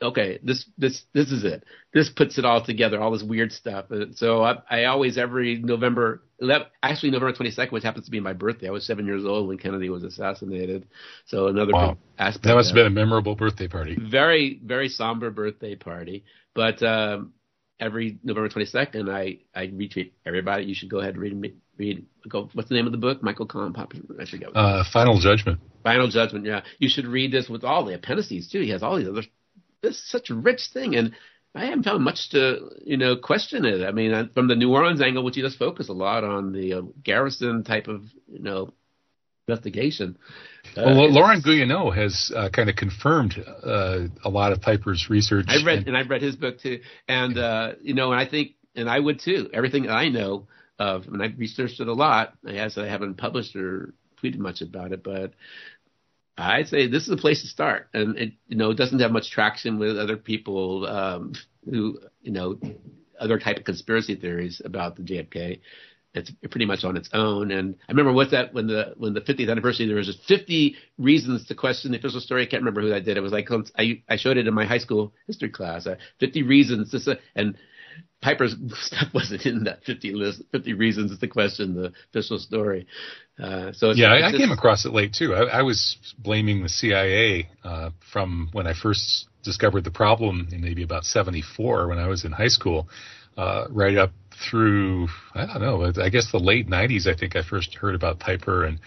okay, 0.01 0.39
this 0.43 0.65
this 0.77 1.03
this 1.13 1.31
is 1.31 1.43
it. 1.43 1.63
This 1.93 2.09
puts 2.09 2.37
it 2.37 2.45
all 2.45 2.63
together, 2.63 2.99
all 2.99 3.11
this 3.11 3.23
weird 3.23 3.51
stuff. 3.51 3.85
So 4.15 4.43
I, 4.43 4.55
I 4.69 4.83
always 4.85 5.17
every 5.17 5.57
November, 5.57 6.23
11, 6.39 6.67
actually 6.81 7.11
November 7.11 7.35
twenty 7.35 7.51
second, 7.51 7.73
which 7.73 7.83
happens 7.83 8.05
to 8.05 8.11
be 8.11 8.19
my 8.19 8.33
birthday. 8.33 8.67
I 8.67 8.71
was 8.71 8.85
seven 8.85 9.05
years 9.05 9.25
old 9.25 9.47
when 9.47 9.57
Kennedy 9.57 9.89
was 9.89 10.03
assassinated. 10.03 10.87
So 11.25 11.47
another 11.47 11.73
wow. 11.73 11.97
aspect. 12.17 12.45
That 12.45 12.55
must 12.55 12.69
have 12.69 12.75
been 12.75 12.87
a 12.87 12.89
memorable 12.89 13.35
birthday 13.35 13.67
party. 13.67 13.97
Very 13.99 14.59
very 14.63 14.89
somber 14.89 15.31
birthday 15.31 15.75
party, 15.75 16.23
but. 16.53 16.81
um 16.83 17.33
Every 17.79 18.19
November 18.23 18.47
22nd, 18.47 19.09
I, 19.11 19.39
I 19.59 19.65
retweet 19.65 20.11
everybody. 20.23 20.65
You 20.65 20.75
should 20.75 20.91
go 20.91 20.99
ahead 20.99 21.15
and 21.15 21.19
read 21.19 21.53
read. 21.79 22.05
Go. 22.29 22.47
What's 22.53 22.69
the 22.69 22.75
name 22.75 22.85
of 22.85 22.91
the 22.91 22.99
book? 22.99 23.23
Michael 23.23 23.47
Collin 23.47 23.73
Pop. 23.73 23.91
I 24.19 24.25
forget. 24.25 24.55
Uh, 24.55 24.83
Final 24.93 25.19
Judgment. 25.19 25.59
Final 25.83 26.07
Judgment. 26.07 26.45
Yeah, 26.45 26.61
you 26.77 26.89
should 26.89 27.07
read 27.07 27.31
this 27.31 27.49
with 27.49 27.63
all 27.63 27.83
the 27.83 27.95
appendices 27.95 28.49
too. 28.51 28.61
He 28.61 28.69
has 28.69 28.83
all 28.83 28.97
these 28.97 29.07
other 29.07 29.23
this 29.81 30.01
such 30.09 30.29
a 30.29 30.35
rich 30.35 30.69
thing, 30.73 30.95
and 30.95 31.13
I 31.53 31.65
haven't 31.65 31.83
found 31.83 32.03
much 32.03 32.29
to 32.31 32.69
you 32.85 32.97
know 32.97 33.15
question 33.15 33.65
it. 33.65 33.85
I 33.85 33.91
mean, 33.91 34.29
from 34.33 34.47
the 34.47 34.55
New 34.55 34.71
Orleans 34.71 35.01
angle, 35.01 35.23
which 35.23 35.37
you 35.37 35.43
just 35.43 35.59
focus 35.59 35.89
a 35.89 35.93
lot 35.93 36.23
on 36.23 36.53
the 36.53 36.73
uh, 36.73 36.81
Garrison 37.03 37.63
type 37.63 37.87
of 37.87 38.03
you 38.27 38.39
know 38.39 38.73
investigation. 39.47 40.17
Uh, 40.77 40.83
well, 40.85 41.11
Laurent 41.11 41.43
Guyénot 41.43 41.95
has 41.95 42.31
uh, 42.35 42.49
kind 42.49 42.69
of 42.69 42.75
confirmed 42.75 43.35
uh, 43.63 44.07
a 44.23 44.29
lot 44.29 44.51
of 44.51 44.61
Piper's 44.61 45.07
research. 45.09 45.45
I 45.49 45.63
read 45.65 45.79
and, 45.79 45.89
and 45.89 45.97
I've 45.97 46.09
read 46.09 46.21
his 46.21 46.35
book 46.35 46.59
too, 46.59 46.81
and 47.07 47.37
uh, 47.37 47.73
you 47.81 47.93
know, 47.93 48.11
and 48.11 48.21
I 48.21 48.29
think, 48.29 48.51
and 48.75 48.89
I 48.89 48.99
would 48.99 49.19
too. 49.19 49.49
Everything 49.53 49.89
I 49.89 50.09
know 50.09 50.47
of, 50.79 51.07
and 51.07 51.21
I've 51.21 51.37
researched 51.37 51.79
it 51.79 51.87
a 51.87 51.93
lot. 51.93 52.33
I 52.45 52.53
guess 52.53 52.77
I 52.77 52.87
haven't 52.87 53.15
published 53.15 53.55
or 53.55 53.93
tweeted 54.23 54.37
much 54.37 54.61
about 54.61 54.91
it, 54.91 55.03
but 55.03 55.33
I'd 56.37 56.67
say 56.67 56.87
this 56.87 57.03
is 57.03 57.09
a 57.09 57.17
place 57.17 57.41
to 57.41 57.47
start, 57.47 57.89
and 57.93 58.17
it 58.17 58.33
you 58.47 58.57
know 58.57 58.73
doesn't 58.73 58.99
have 58.99 59.11
much 59.11 59.31
traction 59.31 59.79
with 59.79 59.97
other 59.97 60.17
people 60.17 60.85
um, 60.87 61.33
who 61.69 61.99
you 62.21 62.31
know 62.31 62.59
other 63.19 63.39
type 63.39 63.57
of 63.57 63.63
conspiracy 63.63 64.15
theories 64.15 64.61
about 64.63 64.95
the 64.95 65.03
JFK. 65.03 65.59
It's 66.13 66.29
pretty 66.49 66.65
much 66.65 66.83
on 66.83 66.97
its 66.97 67.09
own. 67.13 67.51
And 67.51 67.75
I 67.87 67.91
remember 67.91 68.11
what 68.11 68.31
that 68.31 68.53
when 68.53 68.67
the 68.67 68.93
when 68.97 69.13
the 69.13 69.21
50th 69.21 69.49
anniversary, 69.49 69.87
there 69.87 69.95
was 69.95 70.07
just 70.07 70.23
50 70.27 70.75
reasons 70.97 71.45
to 71.47 71.55
question 71.55 71.91
the 71.91 71.99
official 71.99 72.19
story. 72.19 72.41
I 72.41 72.45
can't 72.47 72.61
remember 72.61 72.81
who 72.81 72.89
that 72.89 73.05
did. 73.05 73.15
It 73.15 73.21
was 73.21 73.31
like 73.31 73.47
I 73.77 74.03
I 74.09 74.17
showed 74.17 74.37
it 74.37 74.47
in 74.47 74.53
my 74.53 74.65
high 74.65 74.79
school 74.79 75.13
history 75.27 75.49
class. 75.49 75.87
Uh, 75.87 75.95
50 76.19 76.43
reasons. 76.43 76.91
This, 76.91 77.07
uh, 77.07 77.15
and 77.35 77.55
Piper's 78.21 78.55
stuff 78.73 79.13
wasn't 79.13 79.45
in 79.45 79.63
that 79.65 79.83
50 79.83 80.13
list, 80.13 80.43
50 80.51 80.73
reasons 80.73 81.17
to 81.17 81.27
question 81.27 81.75
the 81.75 81.91
official 82.09 82.39
story. 82.39 82.87
Uh, 83.41 83.71
so 83.73 83.91
yeah, 83.91 84.13
I, 84.13 84.29
I, 84.29 84.31
came 84.31 84.51
across 84.51 84.85
it 84.85 84.93
late 84.93 85.13
too. 85.13 85.33
I, 85.33 85.59
I 85.59 85.61
was 85.63 85.97
blaming 86.19 86.61
the 86.61 86.69
CIA 86.69 87.49
uh, 87.63 87.89
from 88.13 88.49
when 88.53 88.67
I 88.67 88.73
first 88.73 89.27
discovered 89.43 89.83
the 89.83 89.91
problem 89.91 90.49
in 90.51 90.61
maybe 90.61 90.83
about 90.83 91.03
74 91.03 91.87
when 91.87 91.97
I 91.97 92.07
was 92.07 92.23
in 92.23 92.31
high 92.31 92.49
school, 92.49 92.87
uh, 93.37 93.65
right 93.69 93.97
up 93.97 94.11
through, 94.49 95.07
I 95.33 95.45
don't 95.45 95.61
know, 95.61 96.03
I 96.03 96.09
guess 96.09 96.31
the 96.31 96.39
late 96.39 96.67
90s, 96.67 97.07
I 97.07 97.15
think 97.15 97.35
I 97.35 97.41
first 97.41 97.73
heard 97.75 97.95
about 97.95 98.19
Piper 98.19 98.65
and, 98.65 98.79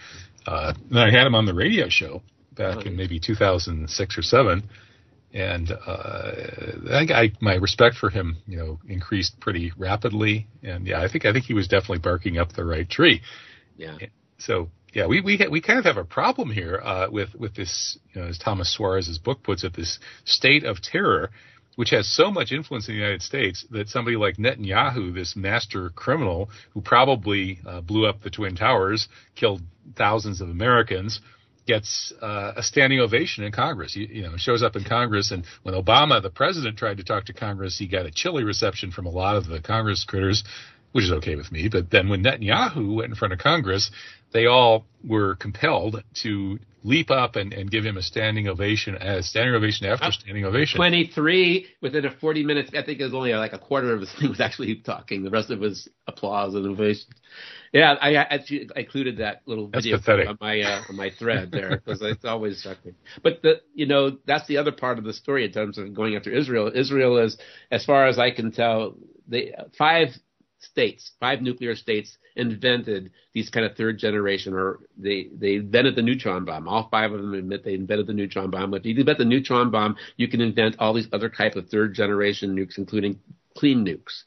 uh, 0.47 0.73
and 0.89 0.99
I 0.99 1.11
had 1.11 1.27
him 1.27 1.35
on 1.35 1.45
the 1.45 1.53
radio 1.53 1.89
show 1.89 2.21
back 2.55 2.85
in 2.85 2.95
maybe 2.95 3.19
2006 3.19 4.17
or 4.17 4.21
7 4.21 4.63
and 5.35 5.69
uh, 5.69 6.31
I, 6.89 7.05
I, 7.13 7.31
my 7.41 7.55
respect 7.55 7.97
for 7.97 8.09
him, 8.09 8.37
you 8.47 8.57
know, 8.57 8.79
increased 8.87 9.37
pretty 9.41 9.73
rapidly. 9.77 10.47
And 10.63 10.87
yeah, 10.87 11.01
I 11.01 11.09
think 11.09 11.25
I 11.25 11.33
think 11.33 11.43
he 11.45 11.53
was 11.53 11.67
definitely 11.67 11.99
barking 11.99 12.37
up 12.37 12.53
the 12.53 12.63
right 12.63 12.89
tree. 12.89 13.21
Yeah. 13.75 13.97
So 14.37 14.69
yeah, 14.93 15.07
we 15.07 15.19
we 15.19 15.37
we 15.51 15.61
kind 15.61 15.77
of 15.77 15.85
have 15.85 15.97
a 15.97 16.05
problem 16.05 16.49
here 16.51 16.79
uh, 16.81 17.07
with 17.11 17.35
with 17.35 17.53
this, 17.53 17.99
you 18.13 18.21
know, 18.21 18.27
as 18.29 18.37
Thomas 18.37 18.73
Suarez's 18.73 19.19
book 19.19 19.43
puts 19.43 19.65
it, 19.65 19.75
this 19.75 19.99
state 20.23 20.63
of 20.63 20.81
terror. 20.81 21.31
which 21.75 21.89
has 21.91 22.07
so 22.07 22.31
much 22.31 22.51
influence 22.51 22.87
in 22.87 22.95
the 22.95 22.99
United 22.99 23.21
States 23.21 23.65
that 23.71 23.89
somebody 23.89 24.15
like 24.15 24.37
Netanyahu, 24.37 25.13
this 25.13 25.35
master 25.35 25.89
criminal 25.89 26.49
who 26.73 26.81
probably 26.81 27.59
uh, 27.65 27.81
blew 27.81 28.05
up 28.07 28.21
the 28.21 28.29
Twin 28.29 28.55
Towers, 28.55 29.07
killed 29.35 29.61
thousands 29.95 30.41
of 30.41 30.49
Americans, 30.49 31.19
gets 31.65 32.13
uh, 32.21 32.53
a 32.55 32.63
standing 32.63 32.99
ovation 32.99 33.43
in 33.43 33.51
Congress. 33.51 33.95
You 33.95 34.23
know, 34.23 34.37
shows 34.37 34.63
up 34.63 34.75
in 34.75 34.83
Congress, 34.83 35.31
and 35.31 35.45
when 35.63 35.75
Obama, 35.75 36.21
the 36.21 36.29
president, 36.29 36.77
tried 36.77 36.97
to 36.97 37.03
talk 37.03 37.25
to 37.25 37.33
Congress, 37.33 37.77
he 37.77 37.87
got 37.87 38.05
a 38.05 38.11
chilly 38.11 38.43
reception 38.43 38.91
from 38.91 39.05
a 39.05 39.09
lot 39.09 39.35
of 39.35 39.47
the 39.47 39.61
Congress 39.61 40.03
critters, 40.03 40.43
which 40.95 41.03
is 41.03 41.11
okay 41.11 41.35
with 41.35 41.51
me. 41.51 41.67
But 41.67 41.91
then 41.91 42.07
when 42.07 42.23
Netanyahu 42.23 42.95
went 42.95 43.09
in 43.09 43.15
front 43.15 43.33
of 43.33 43.39
Congress, 43.39 43.91
they 44.31 44.45
all 44.45 44.85
were 45.03 45.35
compelled 45.35 46.01
to 46.21 46.57
leap 46.85 47.11
up 47.11 47.35
and, 47.35 47.51
and 47.51 47.69
give 47.69 47.83
him 47.83 47.97
a 47.97 48.01
standing 48.01 48.47
ovation, 48.47 48.95
a 48.95 49.21
standing 49.21 49.55
ovation 49.55 49.87
after 49.87 50.09
standing 50.13 50.45
ovation. 50.45 50.77
23 50.77 51.65
within 51.81 52.05
a 52.05 52.11
40 52.11 52.45
minutes. 52.45 52.71
I 52.73 52.81
think 52.81 53.01
it 53.01 53.03
was 53.03 53.13
only 53.13 53.33
like 53.33 53.51
a 53.51 53.59
quarter 53.59 53.93
of 53.93 53.99
the 53.99 54.05
thing 54.19 54.29
was 54.29 54.39
actually 54.39 54.75
talking. 54.75 55.23
The 55.23 55.31
rest 55.31 55.49
of 55.49 55.57
it 55.57 55.61
was 55.61 55.89
applause 56.07 56.55
and 56.55 56.65
ovation. 56.65 57.07
Yeah, 57.73 57.95
I 57.99 58.15
actually 58.15 58.69
included 58.77 59.17
that 59.17 59.41
little 59.45 59.67
That's 59.67 59.83
video 59.83 59.97
pathetic. 59.97 60.29
on 60.29 60.37
my 60.39 60.61
uh, 60.61 60.83
on 60.87 60.95
my 60.95 61.09
thread 61.19 61.51
there 61.51 61.71
because 61.71 62.01
it's 62.01 62.23
always. 62.23 62.65
But 63.21 63.41
the 63.41 63.55
you 63.73 63.85
know 63.85 64.17
that's 64.25 64.47
the 64.47 64.59
other 64.59 64.71
part 64.71 64.97
of 64.97 65.03
the 65.03 65.11
story 65.11 65.43
in 65.43 65.51
terms 65.51 65.77
of 65.77 65.93
going 65.93 66.15
after 66.15 66.31
Israel. 66.31 66.71
Israel 66.73 67.17
is, 67.17 67.37
as 67.69 67.83
far 67.83 68.07
as 68.07 68.17
I 68.17 68.31
can 68.31 68.53
tell, 68.53 68.95
the 69.27 69.51
five 69.77 70.09
states, 70.65 71.11
five 71.19 71.41
nuclear 71.41 71.75
states 71.75 72.17
invented 72.35 73.11
these 73.33 73.49
kind 73.49 73.65
of 73.65 73.75
third 73.75 73.97
generation, 73.97 74.53
or 74.53 74.79
they 74.97 75.29
they 75.33 75.55
invented 75.55 75.95
the 75.95 76.01
neutron 76.01 76.45
bomb. 76.45 76.67
All 76.67 76.89
five 76.89 77.11
of 77.11 77.21
them 77.21 77.33
admit 77.33 77.63
they 77.63 77.73
invented 77.73 78.07
the 78.07 78.13
neutron 78.13 78.49
bomb. 78.49 78.71
But 78.71 78.81
if 78.81 78.85
you 78.85 78.95
invent 78.97 79.17
the 79.17 79.25
neutron 79.25 79.71
bomb, 79.71 79.95
you 80.17 80.27
can 80.27 80.41
invent 80.41 80.75
all 80.79 80.93
these 80.93 81.07
other 81.13 81.29
type 81.29 81.55
of 81.55 81.69
third 81.69 81.93
generation 81.93 82.55
nukes, 82.55 82.77
including 82.77 83.19
clean 83.57 83.85
nukes. 83.85 84.23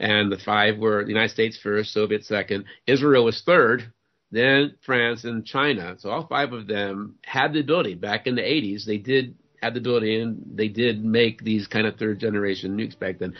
And 0.00 0.32
the 0.32 0.38
five 0.38 0.78
were 0.78 1.04
the 1.04 1.10
United 1.10 1.30
States 1.30 1.58
first, 1.62 1.92
Soviet 1.92 2.24
second, 2.24 2.64
Israel 2.86 3.24
was 3.24 3.42
third, 3.42 3.92
then 4.32 4.74
France 4.84 5.24
and 5.24 5.46
China. 5.46 5.96
So 5.98 6.10
all 6.10 6.26
five 6.26 6.52
of 6.52 6.66
them 6.66 7.16
had 7.24 7.52
the 7.52 7.60
ability 7.60 7.94
back 7.94 8.26
in 8.26 8.34
the 8.34 8.42
80s. 8.42 8.84
They 8.84 8.98
did 8.98 9.36
had 9.62 9.74
the 9.74 9.80
ability 9.80 10.20
and 10.20 10.42
they 10.54 10.68
did 10.68 11.04
make 11.04 11.42
these 11.42 11.66
kind 11.66 11.86
of 11.86 11.96
third 11.96 12.18
generation 12.18 12.76
nukes 12.76 12.98
back 12.98 13.18
then. 13.18 13.34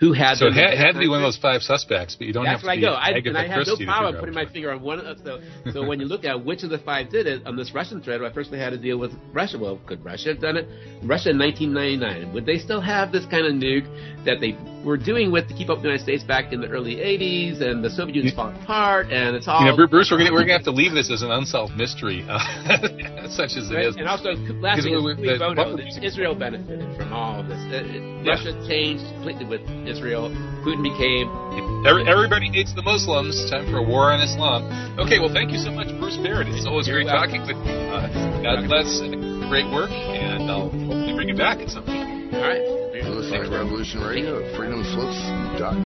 Who 0.00 0.14
had 0.14 0.38
So 0.38 0.46
it 0.46 0.54
had, 0.54 0.72
had 0.78 0.92
to 0.92 0.98
be 0.98 1.08
one 1.08 1.18
of 1.18 1.26
those 1.26 1.36
five 1.36 1.60
suspects, 1.60 2.16
but 2.16 2.26
you 2.26 2.32
don't 2.32 2.44
That's 2.44 2.62
have 2.62 2.66
where 2.66 2.74
to 2.74 2.86
I 2.86 3.10
be 3.10 3.20
go. 3.20 3.28
I, 3.28 3.28
and 3.28 3.36
I 3.36 3.46
have 3.46 3.66
no 3.66 3.76
problem 3.84 4.16
putting 4.18 4.34
my 4.34 4.46
finger 4.46 4.72
on 4.72 4.80
one 4.80 4.98
of 4.98 5.18
so 5.18 5.40
so 5.72 5.86
when 5.86 6.00
you 6.00 6.06
look 6.06 6.24
at 6.24 6.42
which 6.42 6.62
of 6.62 6.70
the 6.70 6.78
five 6.78 7.10
did 7.10 7.26
it 7.26 7.46
on 7.46 7.54
this 7.54 7.74
Russian 7.74 8.00
thread, 8.00 8.22
I 8.22 8.32
first 8.32 8.50
they 8.50 8.58
had 8.58 8.70
to 8.70 8.78
deal 8.78 8.96
with 8.98 9.12
Russia. 9.34 9.58
Well, 9.58 9.78
could 9.86 10.02
Russia 10.02 10.30
have 10.30 10.40
done 10.40 10.56
it? 10.56 10.66
Russia 11.04 11.30
in 11.30 11.38
1999. 11.38 12.32
Would 12.32 12.46
they 12.46 12.56
still 12.56 12.80
have 12.80 13.12
this 13.12 13.26
kind 13.26 13.44
of 13.44 13.52
nuke 13.52 13.84
that 14.24 14.40
they 14.40 14.56
were 14.82 14.96
doing 14.96 15.30
with 15.30 15.48
to 15.48 15.54
keep 15.54 15.68
up 15.68 15.78
the 15.78 15.84
United 15.84 16.02
States 16.02 16.24
back 16.24 16.54
in 16.54 16.62
the 16.62 16.68
early 16.68 16.96
80s 16.96 17.60
and 17.60 17.84
the 17.84 17.90
Soviet 17.90 18.16
Union's 18.16 18.34
falling 18.34 18.56
apart 18.62 19.12
and 19.12 19.36
it's 19.36 19.48
all 19.48 19.60
You 19.60 19.76
know, 19.76 19.86
Bruce, 19.86 20.10
we're 20.10 20.16
gonna 20.16 20.32
we're 20.32 20.40
gonna 20.40 20.54
have 20.54 20.64
to 20.64 20.70
leave 20.70 20.92
this 20.92 21.10
as 21.10 21.20
an 21.20 21.30
unsolved 21.30 21.76
mystery, 21.76 22.24
uh, 22.26 22.38
such 23.30 23.56
as 23.56 23.70
it 23.70 23.74
Right, 23.74 23.86
is. 23.86 23.96
And 23.96 24.08
also, 24.08 24.34
last 24.60 24.82
thing 24.82 24.94
is 24.94 25.02
we- 25.02 25.14
we- 25.14 25.14
cui 25.16 25.32
the- 25.32 25.38
bono, 25.38 25.76
what- 25.76 26.02
Israel 26.04 26.34
benefited 26.34 26.86
from 26.96 27.12
all 27.12 27.40
of 27.40 27.48
this. 27.48 27.58
Yeah. 27.70 28.32
Russia 28.32 28.52
changed 28.68 29.04
completely 29.14 29.44
with 29.46 29.62
Israel. 29.86 30.30
Putin 30.64 30.82
became 30.82 31.28
Every, 31.86 32.06
everybody 32.06 32.48
hates 32.52 32.74
the 32.74 32.82
Muslims. 32.82 33.48
Time 33.50 33.64
for 33.70 33.78
a 33.78 33.82
war 33.82 34.12
on 34.12 34.20
Islam. 34.20 34.64
Okay, 34.98 35.18
well, 35.18 35.30
thank 35.32 35.50
you 35.50 35.58
so 35.58 35.70
much, 35.70 35.88
Bruce 35.98 36.16
Barrett. 36.18 36.48
It's 36.48 36.66
always 36.66 36.86
You're 36.86 36.98
great 37.02 37.06
welcome. 37.06 37.40
talking 37.40 37.56
with 37.56 37.66
you. 37.66 37.72
Uh, 37.72 38.42
God 38.42 38.68
bless 38.68 39.00
and 39.00 39.48
great 39.48 39.64
work, 39.72 39.90
and 39.90 40.50
I'll 40.50 40.68
hopefully 40.68 41.12
bring 41.14 41.28
you 41.28 41.36
back 41.36 41.58
at 41.60 41.70
some 41.70 41.84
point. 41.84 42.34
all 42.34 42.40
right. 42.42 42.60
You're 42.94 43.44
to 43.44 43.50
Revolution 43.50 44.02
Radio 44.02 44.44
at 44.44 44.54
freedomslips.com. 44.54 45.82